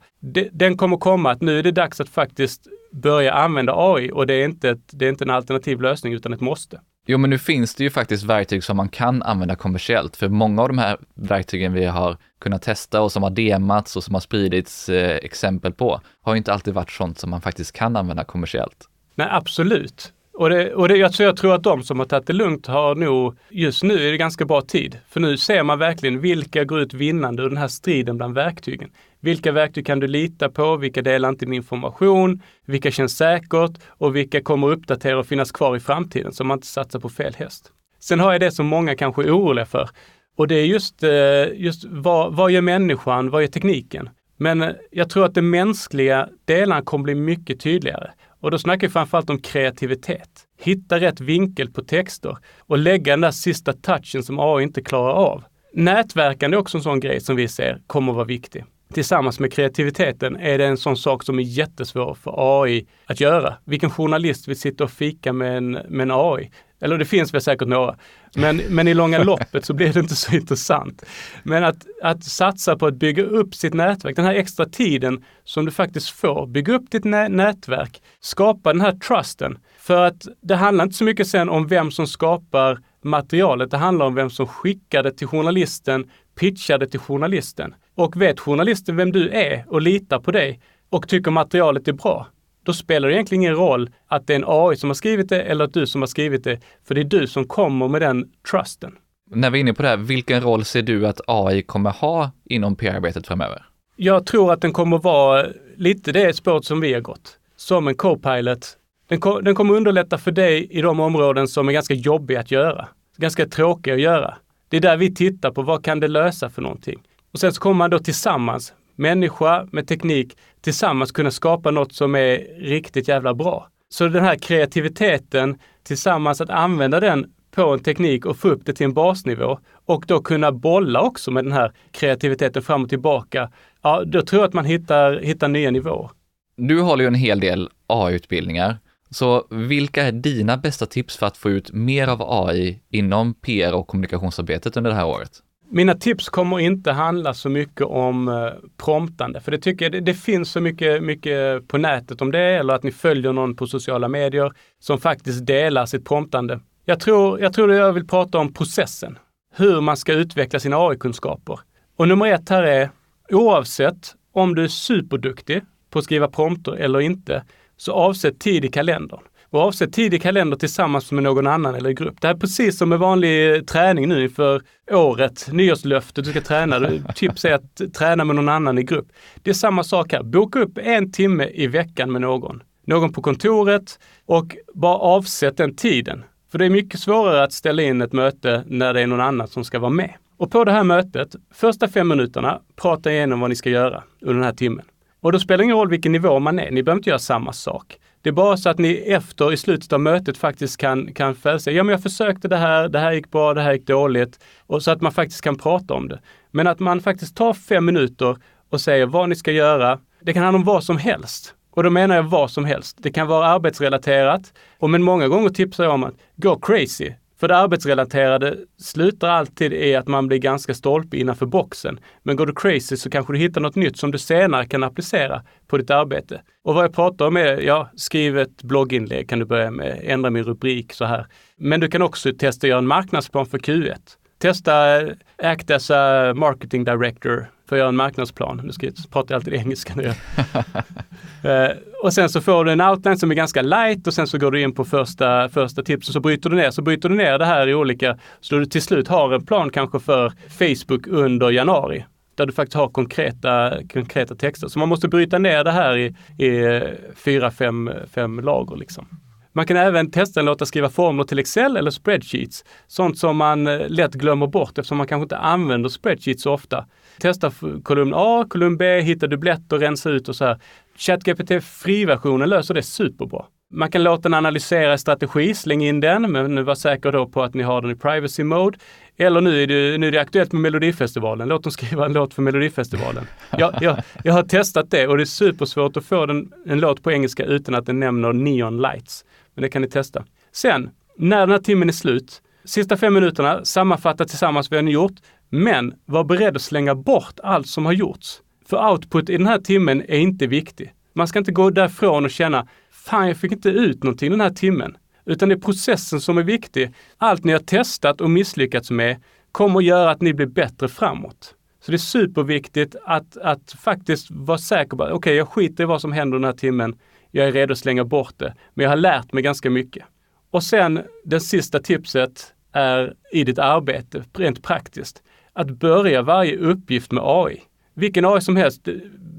Den 0.52 0.78
kommer 0.78 0.98
komma 0.98 1.32
att 1.32 1.42
nu 1.42 1.60
är 1.60 1.64
det 1.64 1.72
dags 1.72 2.02
att 2.02 2.10
faktiskt 2.10 2.68
börja 2.92 3.34
använda 3.34 3.74
AI 3.76 4.12
och 4.12 4.28
det 4.28 4.34
är 4.34 4.46
inte, 4.46 4.70
ett, 4.70 4.90
det 4.92 5.06
är 5.06 5.10
inte 5.10 5.24
en 5.24 5.30
alternativ 5.30 5.82
lösning 5.82 6.14
utan 6.14 6.34
ett 6.34 6.42
måste. 6.42 6.80
Jo, 7.08 7.18
men 7.18 7.30
nu 7.30 7.38
finns 7.38 7.76
det 7.76 7.84
ju 7.84 7.90
faktiskt 7.90 8.24
verktyg 8.24 8.64
som 8.64 8.78
man 8.78 8.90
kan 8.90 9.24
använda 9.24 9.56
kommersiellt, 9.56 10.16
för 10.16 10.30
många 10.30 10.62
av 10.62 10.68
de 10.68 10.78
här 10.78 10.98
verktygen 11.14 11.74
vi 11.74 11.86
har 11.86 12.18
kunnat 12.40 12.62
testa 12.62 13.02
och 13.02 13.12
som 13.12 13.24
har 13.24 13.30
demats 13.30 13.96
och 13.96 14.04
som 14.04 14.14
har 14.14 14.22
spridits 14.22 14.90
eh, 14.90 15.16
exempel 15.16 15.74
på, 15.74 16.02
har 16.22 16.36
inte 16.36 16.54
alltid 16.54 16.74
varit 16.74 16.92
sånt 16.92 17.20
som 17.20 17.30
man 17.30 17.42
faktiskt 17.42 17.72
kan 17.72 17.96
använda 17.96 18.24
kommersiellt. 18.24 18.90
Nej, 19.16 19.28
absolut. 19.32 20.14
Och, 20.38 20.50
det, 20.50 20.74
och 20.74 20.88
det, 20.88 20.98
jag, 20.98 21.14
tror, 21.14 21.26
jag 21.26 21.38
tror 21.38 21.56
att 21.56 21.64
de 21.64 21.84
som 21.84 22.00
har 22.00 22.06
tagit 22.06 22.28
det 22.28 22.34
lugnt 22.34 22.68
har 22.68 22.96
nog, 22.96 23.38
just 23.50 23.84
nu 23.84 24.08
är 24.08 24.12
det 24.12 24.18
ganska 24.18 24.46
bra 24.46 24.62
tid. 24.62 25.00
För 25.10 25.20
nu 25.20 25.38
ser 25.38 25.64
man 25.64 25.80
verkligen 25.80 26.22
vilka 26.22 26.64
går 26.64 26.80
ut 26.80 26.94
vinnande 26.94 27.44
ur 27.44 27.50
den 27.50 27.58
här 27.58 27.68
striden 27.68 28.18
bland 28.18 28.36
verktygen. 28.36 28.90
Vilka 29.20 29.52
verktyg 29.52 29.86
kan 29.86 30.00
du 30.00 30.08
lita 30.08 30.50
på? 30.50 30.78
Vilka 30.78 31.02
delar 31.02 31.30
inte 31.30 31.46
din 31.46 31.54
information? 31.54 32.42
Vilka 32.66 32.92
känns 32.92 33.18
säkert? 33.18 33.72
Och 33.88 34.16
vilka 34.16 34.42
kommer 34.42 34.72
uppdatera 34.72 35.20
och 35.20 35.28
finnas 35.28 35.52
kvar 35.52 35.76
i 35.76 35.80
framtiden 35.80 36.34
så 36.34 36.44
man 36.44 36.58
inte 36.58 36.68
satsar 36.68 37.00
på 37.00 37.10
fel 37.10 37.34
häst? 37.38 37.72
Sen 38.00 38.20
har 38.20 38.32
jag 38.32 38.42
det 38.42 38.52
som 38.52 38.66
många 38.66 38.96
kanske 38.96 39.24
är 39.24 39.38
oroliga 39.38 39.66
för. 39.66 39.90
Och 40.38 40.48
det 40.48 40.56
är 40.56 40.66
just, 40.66 41.04
eh, 41.04 41.12
just 41.54 41.86
vad, 41.90 42.36
vad 42.36 42.52
gör 42.52 42.62
människan? 42.62 43.30
Vad 43.30 43.42
gör 43.42 43.48
tekniken? 43.48 44.10
Men 44.38 44.62
eh, 44.62 44.70
jag 44.92 45.10
tror 45.10 45.26
att 45.26 45.34
de 45.34 45.42
mänskliga 45.42 46.30
delarna 46.46 46.82
kommer 46.82 47.04
bli 47.04 47.16
mycket 47.16 47.60
tydligare. 47.60 48.12
Och 48.46 48.52
då 48.52 48.60
snackar 48.60 48.88
vi 48.88 48.92
framförallt 48.92 49.30
om 49.30 49.40
kreativitet. 49.40 50.30
Hitta 50.60 51.00
rätt 51.00 51.22
vinkel 51.22 51.72
på 51.72 51.82
texter 51.82 52.38
och 52.60 52.78
lägga 52.78 53.14
den 53.14 53.22
där 53.22 53.32
sista 53.32 53.74
touchen 53.74 54.24
som 54.24 54.40
AI 54.40 54.64
inte 54.64 54.82
klarar 54.82 55.14
av. 55.14 55.44
Nätverkande 55.74 56.58
är 56.58 56.60
också 56.60 56.78
en 56.78 56.84
sån 56.84 57.00
grej 57.00 57.22
som 57.22 57.36
vi 57.36 57.48
ser 57.48 57.82
kommer 57.88 58.12
att 58.12 58.16
vara 58.16 58.26
viktig. 58.26 58.66
Tillsammans 58.94 59.40
med 59.40 59.54
kreativiteten 59.54 60.36
är 60.36 60.58
det 60.58 60.66
en 60.66 60.78
sån 60.78 60.98
sak 60.98 61.24
som 61.24 61.40
är 61.40 61.44
jättesvår 61.44 62.14
för 62.14 62.64
AI 62.64 62.88
att 63.06 63.20
göra. 63.20 63.54
Vilken 63.66 63.90
journalist 63.90 64.48
vill 64.48 64.60
sitta 64.60 64.84
och 64.84 64.92
fika 64.92 65.34
med 65.34 65.58
en, 65.58 65.72
med 65.72 66.02
en 66.02 66.12
AI? 66.12 66.52
Eller 66.82 66.98
det 66.98 67.06
finns 67.06 67.34
väl 67.34 67.42
säkert 67.42 67.68
några. 67.68 67.96
Men, 68.36 68.58
men 68.58 68.88
i 68.88 68.94
långa 68.94 69.18
loppet 69.24 69.66
så 69.66 69.74
blir 69.74 69.94
det 69.94 70.00
inte 70.00 70.16
så 70.16 70.36
intressant. 70.36 71.04
Men 71.44 71.64
att, 71.64 71.86
att 72.04 72.24
satsa 72.24 72.76
på 72.76 72.86
att 72.86 72.96
bygga 72.96 73.24
upp 73.24 73.56
sitt 73.56 73.74
nätverk, 73.74 74.16
den 74.16 74.26
här 74.26 74.34
extra 74.34 74.66
tiden 74.66 75.24
som 75.44 75.66
du 75.66 75.72
faktiskt 75.72 76.10
får, 76.10 76.48
bygga 76.48 76.74
upp 76.74 76.92
ditt 76.92 77.04
nä 77.04 77.30
nätverk, 77.30 78.02
skapa 78.20 78.74
den 78.74 78.82
här 78.82 78.92
trusten. 78.92 79.58
För 79.78 80.02
att 80.02 80.28
det 80.42 80.56
handlar 80.56 80.84
inte 80.84 80.96
så 80.96 81.04
mycket 81.04 81.28
sen 81.28 81.50
om 81.50 81.68
vem 81.68 81.92
som 81.92 82.08
skapar 82.08 82.80
materialet, 83.04 83.72
det 83.72 83.78
handlar 83.78 84.06
om 84.06 84.16
vem 84.16 84.30
som 84.30 84.48
skickar 84.48 85.04
det 85.04 85.12
till 85.12 85.28
journalisten, 85.28 86.10
pitchar 86.40 86.78
det 86.78 86.88
till 86.88 87.00
journalisten. 87.00 87.76
Och 87.96 88.22
vet 88.22 88.40
journalisten 88.40 88.96
vem 88.96 89.12
du 89.12 89.30
är 89.30 89.66
och 89.68 89.82
litar 89.82 90.20
på 90.20 90.32
dig 90.32 90.60
och 90.90 91.08
tycker 91.08 91.32
materialet 91.32 91.88
är 91.88 91.94
bra, 91.94 92.28
då 92.66 92.74
spelar 92.74 93.08
det 93.08 93.14
egentligen 93.16 93.42
ingen 93.42 93.56
roll 93.56 93.90
att 94.08 94.28
det 94.28 94.34
är 94.34 94.36
en 94.36 94.46
AI 94.48 94.76
som 94.76 94.90
har 94.90 94.96
skrivit 94.96 95.30
det 95.30 95.42
eller 95.42 95.66
att 95.66 95.74
du 95.74 95.88
som 95.88 96.02
har 96.02 96.08
skrivit 96.08 96.44
det, 96.44 96.60
för 96.88 96.96
det 96.96 97.02
är 97.02 97.06
du 97.06 97.28
som 97.28 97.48
kommer 97.48 97.88
med 97.88 98.02
den 98.02 98.30
trusten. 98.52 98.96
När 99.32 99.50
vi 99.50 99.60
är 99.60 99.62
inne 99.62 99.74
på 99.74 99.82
det 99.82 99.90
här, 99.90 99.98
vilken 99.98 100.42
roll 100.42 100.66
ser 100.66 100.82
du 100.82 101.08
att 101.08 101.22
AI 101.28 101.62
kommer 101.62 101.92
ha 101.92 102.32
inom 102.46 102.76
PR-arbetet 102.76 103.28
framöver? 103.28 103.66
Jag 103.96 104.26
tror 104.26 104.54
att 104.54 104.62
den 104.62 104.74
kommer 104.74 104.98
vara 104.98 105.46
lite 105.78 106.12
det 106.12 106.36
spåret 106.36 106.66
som 106.66 106.82
vi 106.82 106.94
har 106.94 107.02
gått. 107.02 107.38
Som 107.56 107.88
en 107.88 107.96
co-pilot. 107.96 108.78
Den, 109.08 109.20
ko 109.20 109.42
den 109.42 109.56
kommer 109.56 109.74
underlätta 109.74 110.18
för 110.18 110.32
dig 110.32 110.68
i 110.72 110.82
de 110.82 111.00
områden 111.00 111.48
som 111.48 111.70
är 111.70 111.74
ganska 111.74 111.94
jobbiga 111.94 112.40
att 112.40 112.52
göra. 112.52 112.88
Ganska 113.18 113.46
tråkiga 113.46 113.94
att 113.94 114.02
göra. 114.02 114.38
Det 114.70 114.78
är 114.78 114.82
där 114.82 114.98
vi 114.98 115.16
tittar 115.16 115.52
på 115.52 115.62
vad 115.62 115.84
kan 115.84 116.00
det 116.00 116.08
lösa 116.08 116.50
för 116.50 116.62
någonting. 116.62 117.04
Och 117.34 117.40
sen 117.40 117.54
så 117.54 117.62
kommer 117.62 117.76
man 117.76 117.90
då 117.90 118.00
tillsammans, 118.00 118.74
människa 118.96 119.68
med 119.72 119.88
teknik, 119.88 120.38
tillsammans 120.62 121.12
kunna 121.12 121.32
skapa 121.32 121.72
något 121.72 121.94
som 121.94 122.16
är 122.16 122.60
riktigt 122.60 123.08
jävla 123.08 123.34
bra. 123.34 123.68
Så 123.90 124.08
den 124.08 124.24
här 124.24 124.36
kreativiteten 124.36 125.58
tillsammans 125.84 126.42
att 126.42 126.50
använda 126.50 127.00
den 127.00 127.26
på 127.52 127.74
en 127.74 127.80
teknik 127.80 128.26
och 128.26 128.38
få 128.38 128.50
upp 128.50 128.66
det 128.66 128.74
till 128.74 128.86
en 128.86 128.94
basnivå 128.94 129.60
och 129.86 130.06
då 130.08 130.22
kunna 130.22 130.52
bolla 130.52 131.02
också 131.02 131.32
med 131.32 131.46
den 131.46 131.54
här 131.54 131.72
kreativiteten 131.92 132.62
fram 132.62 132.84
och 132.84 132.90
tillbaka. 132.90 133.52
Ja, 133.82 134.04
då 134.06 134.22
tror 134.22 134.42
jag 134.42 134.48
att 134.48 134.54
man 134.54 134.66
hittar, 134.66 135.20
hittar 135.20 135.48
nya 135.48 135.72
nivåer. 135.72 136.10
Du 136.58 136.82
håller 136.82 137.04
ju 137.04 137.08
en 137.08 137.16
hel 137.16 137.40
del 137.40 137.70
AI-utbildningar. 137.88 138.78
Så 139.10 139.48
vilka 139.50 140.04
är 140.04 140.12
dina 140.12 140.58
bästa 140.58 140.86
tips 140.86 141.18
för 141.18 141.26
att 141.26 141.38
få 141.38 141.50
ut 141.50 141.72
mer 141.72 142.08
av 142.08 142.48
AI 142.48 142.80
inom 142.90 143.34
PR 143.34 143.74
och 143.74 143.88
kommunikationsarbetet 143.88 144.78
under 144.78 144.92
det 144.92 144.98
här 144.98 145.06
året? 145.06 145.32
Mina 145.76 145.94
tips 145.94 146.30
kommer 146.30 146.60
inte 146.60 146.92
handla 146.92 147.34
så 147.34 147.50
mycket 147.50 147.82
om 147.82 148.28
eh, 148.28 148.50
promptande, 148.78 149.42
för 149.42 149.52
det 149.52 149.58
tycker 149.58 149.86
jag, 149.86 149.92
det, 149.92 150.00
det, 150.00 150.14
finns 150.14 150.52
så 150.52 150.62
mycket, 150.62 151.04
mycket 151.04 151.68
på 151.68 151.78
nätet 151.78 152.22
om 152.22 152.32
det, 152.32 152.40
eller 152.40 152.74
att 152.74 152.84
ni 152.84 152.92
följer 152.92 153.34
någon 153.34 153.56
på 153.56 153.68
sociala 153.68 154.08
medier 154.08 154.54
som 154.80 155.00
faktiskt 155.00 155.46
delar 155.46 155.86
sitt 155.86 156.06
promptande. 156.06 156.60
Jag 156.86 157.00
tror, 157.00 157.42
jag 157.42 157.54
tror 157.54 157.72
att 157.72 157.78
jag 157.78 157.94
vill 157.94 158.08
prata 158.08 158.38
om 158.38 158.54
processen, 158.54 159.18
hur 159.56 159.82
man 159.82 159.98
ska 159.98 160.14
utveckla 160.14 160.60
sina 160.60 160.78
AI-kunskaper. 160.78 161.60
Och 161.96 162.08
nummer 162.08 162.26
ett 162.26 162.50
här 162.50 162.64
är, 162.64 162.90
oavsett 163.30 164.16
om 164.32 164.56
du 164.56 164.64
är 164.64 164.68
superduktig 164.68 165.62
på 165.90 166.00
att 166.00 166.06
skriva 166.06 166.28
prompter 166.28 166.72
eller 166.72 167.00
inte, 167.00 167.44
så 167.78 167.92
avsätt 167.92 168.40
tid 168.40 168.66
i 168.66 168.68
kalendern 168.68 169.22
och 169.56 169.62
avsätt 169.62 169.94
tid 169.94 170.14
i 170.14 170.20
kalender 170.20 170.58
tillsammans 170.58 171.12
med 171.12 171.24
någon 171.24 171.48
annan 171.48 171.76
eller 171.76 171.90
i 171.90 171.94
grupp. 171.94 172.22
Det 172.22 172.28
här 172.28 172.36
är 172.36 172.40
precis 172.40 172.78
som 172.78 172.90
med 172.90 173.00
vanlig 173.00 173.56
eh, 173.56 173.62
träning 173.62 174.10
nu 174.10 174.24
inför 174.24 174.62
året, 174.92 175.48
nyårslöftet, 175.52 176.26
du 176.26 176.32
ska 176.32 176.42
träna. 176.42 176.90
Tips 177.16 177.46
är 177.46 177.54
att 177.54 177.94
träna 177.94 178.24
med 178.24 178.36
någon 178.36 178.50
annan 178.50 178.78
i 178.78 178.84
grupp. 178.84 179.08
Det 179.44 179.50
är 179.50 179.54
samma 179.54 179.84
sak 179.84 180.12
här. 180.12 180.24
Boka 180.24 180.60
upp 180.60 180.78
en 180.78 181.12
timme 181.12 181.50
i 181.54 181.68
veckan 181.68 182.12
med 182.12 182.22
någon. 182.22 182.64
Någon 182.88 183.14
på 183.14 183.22
kontoret 183.22 184.00
och 184.26 184.56
bara 184.74 184.98
avsätt 184.98 185.58
den 185.58 185.76
tiden. 185.76 186.24
För 186.52 186.58
det 186.58 186.66
är 186.66 186.70
mycket 186.70 187.00
svårare 187.00 187.44
att 187.44 187.54
ställa 187.54 187.82
in 187.82 188.02
ett 188.02 188.14
möte 188.14 188.64
när 188.68 188.94
det 188.94 189.02
är 189.02 189.08
någon 189.08 189.22
annan 189.22 189.48
som 189.48 189.64
ska 189.64 189.80
vara 189.80 189.92
med. 189.92 190.14
Och 190.38 190.52
på 190.52 190.64
det 190.64 190.72
här 190.72 190.84
mötet, 190.84 191.36
första 191.54 191.88
fem 191.88 192.08
minuterna, 192.08 192.60
prata 192.76 193.12
igenom 193.12 193.40
vad 193.40 193.50
ni 193.50 193.56
ska 193.56 193.70
göra 193.70 194.04
under 194.22 194.34
den 194.34 194.44
här 194.44 194.54
timmen. 194.54 194.86
Och 195.22 195.32
då 195.32 195.40
spelar 195.40 195.58
det 195.58 195.64
ingen 195.64 195.76
roll 195.76 195.90
vilken 195.90 196.12
nivå 196.12 196.40
man 196.40 196.60
är, 196.60 196.72
ni 196.72 196.84
behöver 196.84 197.00
inte 197.00 197.10
göra 197.10 197.20
samma 197.20 197.54
sak. 197.54 197.98
Det 198.26 198.30
är 198.30 198.34
bara 198.34 198.58
så 198.58 198.70
att 198.70 198.78
ni 198.78 198.94
efter, 198.96 199.54
i 199.54 199.58
slutet 199.58 199.94
av 199.94 200.00
mötet 200.00 200.38
faktiskt 200.38 200.78
kan, 200.78 201.14
kan 201.14 201.36
säga, 201.36 201.78
ja 201.78 201.84
men 201.84 201.92
jag 201.92 202.04
försökte 202.04 202.48
det 202.48 202.58
här, 202.58 202.90
det 202.90 203.00
här 203.00 203.12
gick 203.12 203.32
bra, 203.32 203.54
det 203.54 203.62
här 203.62 203.74
gick 203.74 203.88
dåligt. 203.88 204.40
Och 204.68 204.84
så 204.84 204.92
att 204.92 205.02
man 205.02 205.12
faktiskt 205.12 205.42
kan 205.42 205.58
prata 205.58 205.94
om 205.94 206.08
det. 206.08 206.20
Men 206.52 206.68
att 206.68 206.80
man 206.80 207.02
faktiskt 207.02 207.36
tar 207.38 207.54
fem 207.54 207.86
minuter 207.86 208.38
och 208.70 208.82
säger 208.82 209.06
vad 209.06 209.30
ni 209.30 209.36
ska 209.36 209.52
göra. 209.52 210.00
Det 210.22 210.34
kan 210.34 210.44
handla 210.44 210.58
om 210.58 210.64
vad 210.64 210.84
som 210.84 210.98
helst. 210.98 211.56
Och 211.72 211.84
då 211.84 211.90
menar 211.90 212.16
jag 212.16 212.24
vad 212.24 212.52
som 212.52 212.66
helst. 212.66 212.98
Det 213.00 213.12
kan 213.12 213.28
vara 213.28 213.48
arbetsrelaterat. 213.48 214.54
Och 214.80 214.90
men 214.90 215.04
många 215.04 215.28
gånger 215.28 215.50
tipsar 215.50 215.84
jag 215.84 215.94
om 215.94 216.04
att 216.04 216.16
gå 216.36 216.60
crazy. 216.60 217.12
För 217.40 217.48
det 217.48 217.58
arbetsrelaterade 217.58 218.58
slutar 218.78 219.30
alltid 219.30 219.74
i 219.74 219.96
att 219.96 220.08
man 220.08 220.28
blir 220.28 220.38
ganska 220.38 220.74
stolpe 220.74 221.18
innanför 221.18 221.46
boxen. 221.46 222.00
Men 222.24 222.36
går 222.36 222.46
du 222.46 222.54
crazy 222.56 222.98
så 222.98 223.10
kanske 223.10 223.34
du 223.34 223.40
hittar 223.40 223.62
något 223.62 223.76
nytt 223.76 223.98
som 223.98 224.12
du 224.12 224.18
senare 224.18 224.66
kan 224.66 224.84
applicera 224.84 225.42
på 225.68 225.78
ditt 225.78 225.90
arbete. 225.90 226.42
Och 226.64 226.76
vad 226.76 226.84
jag 226.84 226.94
pratar 226.94 227.28
om 227.28 227.38
är, 227.38 227.62
ja, 227.62 227.90
skriv 227.96 228.38
ett 228.38 228.64
blogginlägg 228.64 229.30
kan 229.30 229.40
du 229.40 229.46
börja 229.46 229.72
med, 229.72 230.00
ändra 230.04 230.30
min 230.30 230.44
rubrik 230.44 230.94
så 230.94 231.06
här. 231.06 231.28
Men 231.58 231.80
du 231.80 231.88
kan 231.88 232.02
också 232.02 232.32
testa 232.40 232.68
att 232.68 232.70
göra 232.70 232.80
en 232.80 232.88
marknadsplan 232.88 233.46
för 233.46 233.58
Q1. 233.58 233.96
Testa 234.38 235.02
eh, 235.02 235.14
Act 235.38 235.72
as 235.72 235.92
a 235.92 236.34
marketing 236.34 236.84
director 236.84 237.50
för 237.70 237.76
att 237.76 237.80
göra 237.80 237.90
en 237.90 237.96
marknadsplan. 237.96 238.62
Nu 238.64 238.72
ska 238.72 238.86
jag 238.86 238.96
prata 239.12 239.36
alltid 239.36 239.54
engelska 239.54 239.94
nu. 239.96 240.08
uh, 240.08 241.72
och 242.04 242.14
sen 242.14 242.30
så 242.30 242.42
får 242.42 242.66
du 242.66 242.72
en 242.72 242.82
outline 242.82 243.18
som 243.18 243.32
är 243.32 243.36
ganska 243.36 243.62
light 243.62 244.08
och 244.08 244.14
sen 244.14 244.28
så 244.28 244.38
går 244.38 244.52
du 244.52 244.62
in 244.62 244.74
på 244.74 244.86
första, 244.86 245.50
första 245.50 245.84
tipset 245.84 246.14
så 246.14 246.20
bryter 246.20 246.50
du 246.50 246.56
ner. 246.56 246.72
Så 246.72 246.82
bryter 246.82 247.10
du 247.10 247.16
ner 247.16 247.38
det 247.38 247.46
här 247.46 247.68
i 247.68 247.76
olika, 247.76 248.18
så 248.42 248.56
du 248.56 248.66
till 248.66 248.82
slut 248.82 249.08
har 249.08 249.34
en 249.34 249.46
plan 249.46 249.70
kanske 249.70 250.00
för 250.00 250.34
Facebook 250.50 251.08
under 251.08 251.50
januari 251.50 252.06
där 252.36 252.46
du 252.46 252.54
faktiskt 252.54 252.76
har 252.76 252.90
konkreta, 252.90 253.74
konkreta 253.94 254.36
texter. 254.36 254.68
Så 254.68 254.80
man 254.80 254.90
måste 254.90 255.08
bryta 255.08 255.38
ner 255.38 255.64
det 255.64 255.72
här 255.72 255.98
i, 255.98 256.06
i 256.46 256.82
fyra, 257.16 257.52
fem, 257.52 257.92
fem 258.14 258.40
lager. 258.40 258.76
Liksom. 258.76 259.08
Man 259.56 259.66
kan 259.66 259.78
även 259.78 260.12
testa 260.12 260.40
att 260.40 260.46
låta 260.46 260.66
skriva 260.66 260.90
formler 260.90 261.24
till 261.24 261.40
Excel 261.40 261.78
eller 261.78 261.92
spreadsheets. 261.92 262.66
Sånt 262.88 263.18
som 263.18 263.38
man 263.38 263.68
eh, 263.68 263.90
lätt 263.90 264.14
glömmer 264.14 264.48
bort 264.48 264.78
eftersom 264.78 264.98
man 264.98 265.08
kanske 265.08 265.24
inte 265.24 265.38
använder 265.38 265.90
spreadsheets 265.90 266.44
så 266.44 266.54
ofta. 266.54 266.86
Testa 267.20 267.52
kolumn 267.84 268.14
A, 268.16 268.46
kolumn 268.50 268.78
B, 268.78 269.02
hitta 269.02 269.28
dubbletter, 269.28 269.80
rensa 269.80 270.10
ut 270.10 270.30
och 270.30 270.36
så 270.36 270.46
här. 270.46 270.60
ChatGPT 270.98 271.64
friversionen 271.64 272.50
löser 272.50 272.74
det 272.74 272.84
superbra. 272.84 273.46
Man 273.74 273.92
kan 273.92 274.04
låta 274.04 274.22
den 274.22 274.34
analysera 274.34 274.98
strategi, 274.98 275.54
släng 275.54 275.84
in 275.84 276.00
den, 276.00 276.32
men 276.32 276.56
nu 276.56 276.64
var 276.64 276.76
säker 276.76 277.12
då 277.12 277.28
på 277.28 277.44
att 277.44 277.54
ni 277.54 277.64
har 277.64 277.82
den 277.82 277.92
i 277.92 277.96
privacy 277.96 278.44
mode. 278.44 278.78
Eller 279.18 279.42
nu 279.42 279.64
är 279.64 279.68
det, 279.68 279.98
nu 279.98 280.08
är 280.08 280.12
det 280.12 280.22
aktuellt 280.22 280.52
med 280.52 280.62
Melodifestivalen, 280.62 281.48
låt 281.48 281.64
dem 281.64 281.72
skriva 281.72 282.06
en 282.06 282.14
låt 282.14 282.34
för 282.34 282.42
Melodifestivalen. 282.42 283.28
Jag, 283.58 283.74
jag, 283.82 283.98
jag 284.24 284.34
har 284.34 284.44
testat 284.44 284.92
det 284.92 285.08
och 285.08 285.18
det 285.18 285.24
är 285.24 285.26
supersvårt 285.26 285.98
att 285.98 286.06
få 286.06 286.26
den, 286.26 286.52
en 286.66 286.80
låt 286.80 287.04
på 287.04 287.12
engelska 287.12 287.46
utan 287.46 287.76
att 287.76 287.86
den 287.86 288.00
nämner 288.00 288.34
neon 288.34 288.82
lights. 288.82 289.26
Men 289.54 289.62
det 289.62 289.70
kan 289.70 289.82
ni 289.82 289.90
testa. 289.90 290.24
Sen, 290.52 290.90
när 291.18 291.40
den 291.40 291.50
här 291.50 291.60
timmen 291.60 291.90
är 291.90 291.94
slut, 291.94 292.42
sista 292.66 292.98
fem 292.98 293.14
minuterna, 293.14 293.66
sammanfatta 293.66 294.26
tillsammans 294.26 294.72
vad 294.72 294.84
ni 294.84 294.92
gjort. 294.92 295.16
Men 295.50 295.94
var 296.06 296.24
beredd 296.24 296.56
att 296.56 296.62
slänga 296.62 296.96
bort 296.96 297.40
allt 297.44 297.68
som 297.68 297.86
har 297.86 297.94
gjorts. 297.94 298.42
För 298.66 298.92
output 298.92 299.30
i 299.30 299.38
den 299.38 299.48
här 299.48 299.60
timmen 299.60 300.02
är 300.02 300.18
inte 300.18 300.48
viktig. 300.48 300.94
Man 301.14 301.28
ska 301.28 301.40
inte 301.40 301.52
gå 301.52 301.70
därifrån 301.70 302.26
och 302.26 302.32
känna, 302.32 302.68
fan 302.92 303.28
jag 303.28 303.38
fick 303.38 303.52
inte 303.52 303.70
ut 303.70 304.04
någonting 304.04 304.32
den 304.32 304.42
här 304.42 304.50
timmen. 304.50 304.98
Utan 305.26 305.50
det 305.50 305.56
är 305.56 305.60
processen 305.60 306.22
som 306.22 306.38
är 306.38 306.44
viktig. 306.44 306.94
Allt 307.18 307.44
ni 307.44 307.52
har 307.52 307.60
testat 307.60 308.22
och 308.22 308.30
misslyckats 308.30 308.92
med 308.92 309.18
kommer 309.52 309.80
att 309.80 309.86
göra 309.86 310.12
att 310.12 310.22
ni 310.22 310.34
blir 310.34 310.46
bättre 310.46 310.88
framåt. 310.88 311.56
Så 311.82 311.92
det 311.92 311.96
är 311.96 312.00
superviktigt 312.00 312.96
att, 313.06 313.38
att 313.38 313.72
faktiskt 313.72 314.28
vara 314.32 314.58
säker 314.58 314.98
på, 314.98 315.04
okej 315.04 315.14
okay, 315.14 315.34
jag 315.34 315.48
skiter 315.48 315.84
i 315.84 315.88
vad 315.88 316.02
som 316.02 316.12
händer 316.12 316.38
den 316.38 316.46
här 316.46 316.54
timmen 316.54 316.96
jag 317.32 317.48
är 317.48 317.52
redo 317.52 317.72
att 317.72 317.80
slänga 317.80 318.06
bort 318.06 318.34
det. 318.38 318.56
Men 318.74 318.84
jag 318.84 318.92
har 318.92 318.98
lärt 318.98 319.34
mig 319.34 319.44
ganska 319.44 319.70
mycket. 319.70 320.06
Och 320.52 320.64
sen 320.64 321.02
det 321.24 321.40
sista 321.40 321.80
tipset 321.80 322.54
är 322.72 323.14
i 323.32 323.44
ditt 323.44 323.60
arbete, 323.60 324.24
rent 324.34 324.64
praktiskt. 324.64 325.24
Att 325.56 325.70
börja 325.70 326.22
varje 326.22 326.58
uppgift 326.58 327.12
med 327.12 327.24
AI. 327.26 327.62
Vilken 327.94 328.26
AI 328.26 328.42
som 328.42 328.56
helst, 328.56 328.88
eh, 328.88 328.94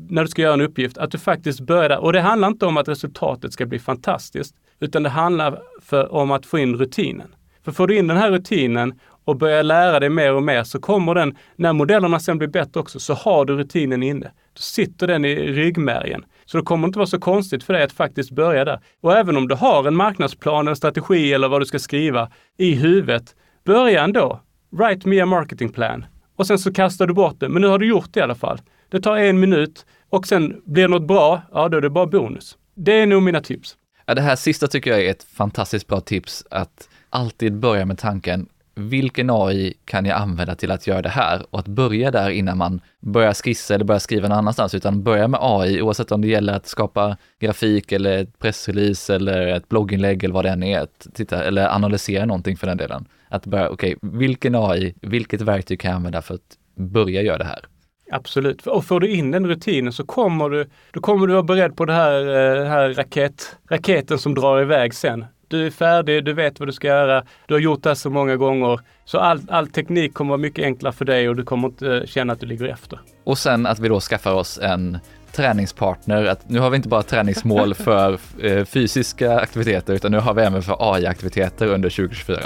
när 0.09 0.23
du 0.23 0.29
ska 0.29 0.43
göra 0.43 0.55
en 0.55 0.61
uppgift, 0.61 0.99
att 0.99 1.11
du 1.11 1.19
faktiskt 1.19 1.61
börjar 1.61 1.89
där. 1.89 1.99
Och 1.99 2.13
det 2.13 2.21
handlar 2.21 2.49
inte 2.49 2.67
om 2.67 2.77
att 2.77 2.89
resultatet 2.89 3.53
ska 3.53 3.67
bli 3.67 3.79
fantastiskt, 3.79 4.55
utan 4.81 5.03
det 5.03 5.09
handlar 5.09 5.63
för, 5.83 6.13
om 6.13 6.31
att 6.31 6.47
få 6.47 6.59
in 6.59 6.77
rutinen. 6.77 7.29
För 7.65 7.73
får 7.73 7.87
du 7.87 7.97
in 7.97 8.07
den 8.07 8.17
här 8.17 8.31
rutinen 8.31 8.95
och 9.25 9.37
börjar 9.37 9.63
lära 9.63 10.01
dig 10.01 10.09
mer 10.09 10.35
och 10.35 10.43
mer 10.43 10.65
så 10.65 10.81
kommer 10.81 11.15
den, 11.15 11.37
när 11.57 11.73
modellerna 11.73 12.21
sen 12.21 12.39
blir 12.39 12.49
bättre 12.49 12.81
också, 12.81 13.01
så 13.01 13.15
har 13.15 13.45
du 13.45 13.57
rutinen 13.57 14.03
inne. 14.03 14.27
Då 14.27 14.61
sitter 14.61 15.07
den 15.07 15.25
i 15.25 15.35
ryggmärgen. 15.35 16.25
Så 16.45 16.57
det 16.57 16.63
kommer 16.63 16.87
inte 16.87 16.99
vara 16.99 17.07
så 17.07 17.19
konstigt 17.19 17.65
för 17.65 17.73
dig 17.73 17.83
att 17.83 17.93
faktiskt 17.93 18.31
börja 18.31 18.65
där. 18.65 18.81
Och 19.01 19.13
även 19.17 19.37
om 19.37 19.49
du 19.49 19.55
har 19.55 19.89
en 19.89 19.97
marknadsplan, 19.97 20.69
en 20.69 20.77
strategi 20.77 21.33
eller 21.33 21.49
vad 21.49 21.61
du 21.61 21.67
ska 21.67 21.79
skriva 21.79 22.31
i 22.57 22.75
huvudet, 22.75 23.35
börja 23.65 24.05
ändå. 24.05 24.41
Write 24.71 25.09
me 25.09 25.21
a 25.21 25.27
marketing 25.27 25.69
plan. 25.69 26.05
Och 26.37 26.47
sen 26.47 26.59
så 26.59 26.73
kastar 26.73 27.07
du 27.07 27.15
bort 27.15 27.41
det. 27.41 27.49
Men 27.49 27.63
nu 27.63 27.69
har 27.69 27.79
du 27.79 27.89
gjort 27.89 28.13
det 28.13 28.21
i 28.21 28.23
alla 28.23 28.35
fall. 28.35 28.61
Det 28.89 29.01
tar 29.01 29.17
en 29.17 29.41
minut 29.41 29.87
och 30.11 30.27
sen 30.27 30.63
blir 30.65 30.83
det 30.83 30.89
något 30.89 31.07
bra, 31.07 31.43
ja 31.53 31.69
då 31.69 31.77
är 31.77 31.81
det 31.81 31.91
bara 31.91 32.07
bonus. 32.07 32.57
Det 32.75 32.93
är 32.93 33.07
nog 33.07 33.23
mina 33.23 33.41
tips. 33.41 33.77
Ja, 34.07 34.15
det 34.15 34.21
här 34.21 34.37
sista 34.37 34.67
tycker 34.67 34.91
jag 34.91 35.05
är 35.05 35.11
ett 35.11 35.23
fantastiskt 35.23 35.87
bra 35.87 36.01
tips, 36.01 36.45
att 36.51 36.89
alltid 37.11 37.57
börja 37.59 37.85
med 37.85 37.99
tanken, 37.99 38.47
vilken 38.75 39.31
AI 39.31 39.75
kan 39.85 40.05
jag 40.05 40.19
använda 40.19 40.55
till 40.55 40.71
att 40.71 40.87
göra 40.87 41.03
det 41.03 41.09
här? 41.09 41.47
Och 41.51 41.59
att 41.59 41.69
börja 41.69 42.11
där 42.11 42.31
innan 42.31 42.59
man 42.59 42.81
börjar 43.01 43.35
skissa 43.35 43.75
eller 43.75 43.85
börjar 43.85 43.99
skriva 43.99 44.29
någon 44.29 44.39
annanstans, 44.39 44.75
utan 44.75 45.03
börja 45.03 45.29
med 45.29 45.41
AI, 45.43 45.83
oavsett 45.83 46.13
om 46.13 46.21
det 46.21 46.29
gäller 46.29 46.53
att 46.53 46.67
skapa 46.67 47.17
grafik 47.41 47.93
eller 47.93 48.19
ett 48.19 48.39
pressrelease 48.39 49.15
eller 49.15 49.47
ett 49.47 49.69
blogginlägg 49.69 50.25
eller 50.25 50.35
vad 50.35 50.45
det 50.45 50.51
än 50.51 50.63
är, 50.63 50.81
att 50.81 51.07
titta, 51.15 51.45
eller 51.45 51.75
analysera 51.75 52.27
någonting 52.27 52.57
för 52.57 52.67
den 52.67 52.77
delen. 52.77 53.07
Att 53.29 53.47
börja, 53.47 53.69
okej, 53.69 53.97
okay, 53.97 54.19
vilken 54.19 54.55
AI, 54.55 54.95
vilket 55.03 55.41
verktyg 55.41 55.81
kan 55.81 55.91
jag 55.91 55.97
använda 55.97 56.23
för 56.23 56.35
att 56.35 56.57
börja 56.75 57.23
göra 57.23 57.39
det 57.39 57.45
här? 57.45 57.65
Absolut. 58.11 58.67
Och 58.67 58.85
får 58.85 59.01
du 59.01 59.11
in 59.11 59.31
den 59.31 59.47
rutinen 59.47 59.93
så 59.93 60.05
kommer 60.05 60.51
du, 60.51 60.71
då 60.91 61.01
kommer 61.01 61.27
du 61.27 61.33
vara 61.33 61.43
beredd 61.43 61.77
på 61.77 61.85
det 61.85 61.93
här, 61.93 62.21
eh, 62.21 62.63
det 62.63 62.69
här 62.69 62.95
raket, 62.95 63.57
raketen 63.71 64.19
som 64.19 64.35
drar 64.35 64.63
iväg 64.63 64.95
sen. 64.95 65.25
Du 65.49 65.67
är 65.67 65.71
färdig, 65.71 66.25
du 66.25 66.33
vet 66.33 66.61
vad 66.61 66.69
du 66.69 66.73
ska 66.73 66.87
göra, 66.87 67.25
du 67.47 67.55
har 67.55 67.61
gjort 67.61 67.83
det 67.83 67.97
så 67.97 68.11
många 68.11 68.37
gånger. 68.37 68.81
Så 69.05 69.19
all, 69.19 69.41
all 69.49 69.69
teknik 69.69 70.15
kommer 70.15 70.29
vara 70.29 70.39
mycket 70.39 70.65
enklare 70.65 70.93
för 70.93 71.05
dig 71.05 71.29
och 71.29 71.37
du 71.37 71.45
kommer 71.45 71.69
inte 71.69 72.03
känna 72.07 72.33
att 72.33 72.41
du 72.41 72.47
ligger 72.47 72.65
efter. 72.65 73.01
Och 73.25 73.39
sen 73.39 73.67
att 73.67 73.79
vi 73.79 73.89
då 73.89 74.01
skaffar 74.01 74.35
oss 74.35 74.59
en 74.59 74.99
träningspartner. 75.33 76.25
Att 76.25 76.49
nu 76.49 76.59
har 76.59 76.71
vi 76.71 76.77
inte 76.77 76.89
bara 76.89 77.03
träningsmål 77.03 77.75
för 77.75 78.19
eh, 78.43 78.65
fysiska 78.65 79.41
aktiviteter 79.41 79.95
utan 79.95 80.13
nu 80.13 80.19
har 80.19 80.35
vi 80.35 80.43
även 80.43 80.63
för 80.63 80.77
AI-aktiviteter 80.95 81.67
under 81.67 81.91
2024. 81.91 82.39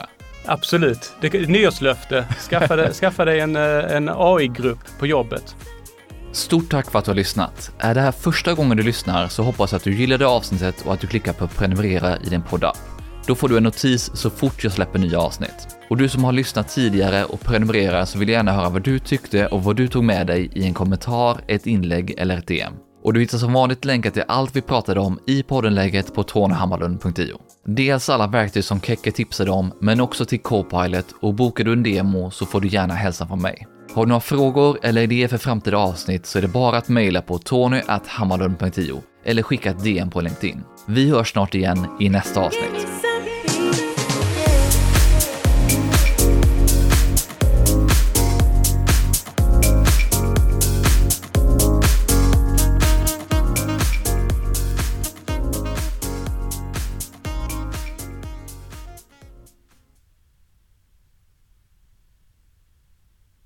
Absolut. 0.44 1.12
Det 1.20 1.34
är 1.34 1.46
nyårslöfte. 1.46 2.26
Skaffa, 2.50 2.76
dig, 2.76 2.92
skaffa 3.00 3.24
dig 3.24 3.40
en, 3.40 3.56
eh, 3.56 3.96
en 3.96 4.08
AI-grupp 4.08 4.98
på 4.98 5.06
jobbet. 5.06 5.56
Stort 6.32 6.70
tack 6.70 6.90
för 6.90 6.98
att 6.98 7.04
du 7.04 7.10
har 7.10 7.16
lyssnat. 7.16 7.72
Är 7.78 7.94
det 7.94 8.00
här 8.00 8.12
första 8.12 8.54
gången 8.54 8.76
du 8.76 8.82
lyssnar 8.82 9.28
så 9.28 9.42
hoppas 9.42 9.72
jag 9.72 9.76
att 9.76 9.84
du 9.84 9.94
gillade 9.94 10.26
avsnittet 10.26 10.86
och 10.86 10.92
att 10.92 11.00
du 11.00 11.06
klickar 11.06 11.32
på 11.32 11.46
prenumerera 11.46 12.16
i 12.16 12.28
din 12.28 12.42
poddapp. 12.42 12.78
Då 13.26 13.34
får 13.34 13.48
du 13.48 13.56
en 13.56 13.62
notis 13.62 14.10
så 14.14 14.30
fort 14.30 14.64
jag 14.64 14.72
släpper 14.72 14.98
nya 14.98 15.20
avsnitt. 15.20 15.68
Och 15.90 15.96
du 15.96 16.08
som 16.08 16.24
har 16.24 16.32
lyssnat 16.32 16.68
tidigare 16.68 17.24
och 17.24 17.40
prenumererar 17.40 18.04
så 18.04 18.18
vill 18.18 18.28
jag 18.28 18.36
gärna 18.36 18.52
höra 18.52 18.68
vad 18.68 18.82
du 18.82 18.98
tyckte 18.98 19.46
och 19.46 19.64
vad 19.64 19.76
du 19.76 19.88
tog 19.88 20.04
med 20.04 20.26
dig 20.26 20.50
i 20.54 20.64
en 20.64 20.74
kommentar, 20.74 21.40
ett 21.46 21.66
inlägg 21.66 22.14
eller 22.18 22.38
ett 22.38 22.46
DM. 22.46 22.72
Och 23.02 23.12
du 23.12 23.20
hittar 23.20 23.38
som 23.38 23.52
vanligt 23.52 23.84
länkar 23.84 24.10
till 24.10 24.24
allt 24.28 24.56
vi 24.56 24.60
pratade 24.60 25.00
om 25.00 25.18
i 25.26 25.42
poddenlägget 25.42 26.14
på 26.14 26.22
tonyhammarlund.io. 26.22 27.38
Dels 27.66 28.08
alla 28.08 28.26
verktyg 28.26 28.64
som 28.64 28.80
Kekke 28.80 29.12
tipsade 29.12 29.50
om, 29.50 29.72
men 29.80 30.00
också 30.00 30.24
till 30.24 30.40
Copilot 30.40 31.14
och 31.20 31.34
bokar 31.34 31.64
du 31.64 31.72
en 31.72 31.82
demo 31.82 32.30
så 32.30 32.46
får 32.46 32.60
du 32.60 32.68
gärna 32.68 32.94
hälsa 32.94 33.26
från 33.26 33.42
mig. 33.42 33.66
Har 33.94 34.04
du 34.04 34.08
några 34.08 34.20
frågor 34.20 34.78
eller 34.82 35.02
idéer 35.02 35.28
för 35.28 35.38
framtida 35.38 35.76
avsnitt 35.76 36.26
så 36.26 36.38
är 36.38 36.42
det 36.42 36.48
bara 36.48 36.78
att 36.78 36.88
mejla 36.88 37.22
på 37.22 37.38
tonyhammarlund.io 37.38 39.02
eller 39.24 39.42
skicka 39.42 39.70
ett 39.70 39.84
DM 39.84 40.10
på 40.10 40.20
LinkedIn. 40.20 40.62
Vi 40.86 41.10
hörs 41.10 41.32
snart 41.32 41.54
igen 41.54 41.86
i 42.00 42.08
nästa 42.08 42.40
avsnitt. 42.40 43.09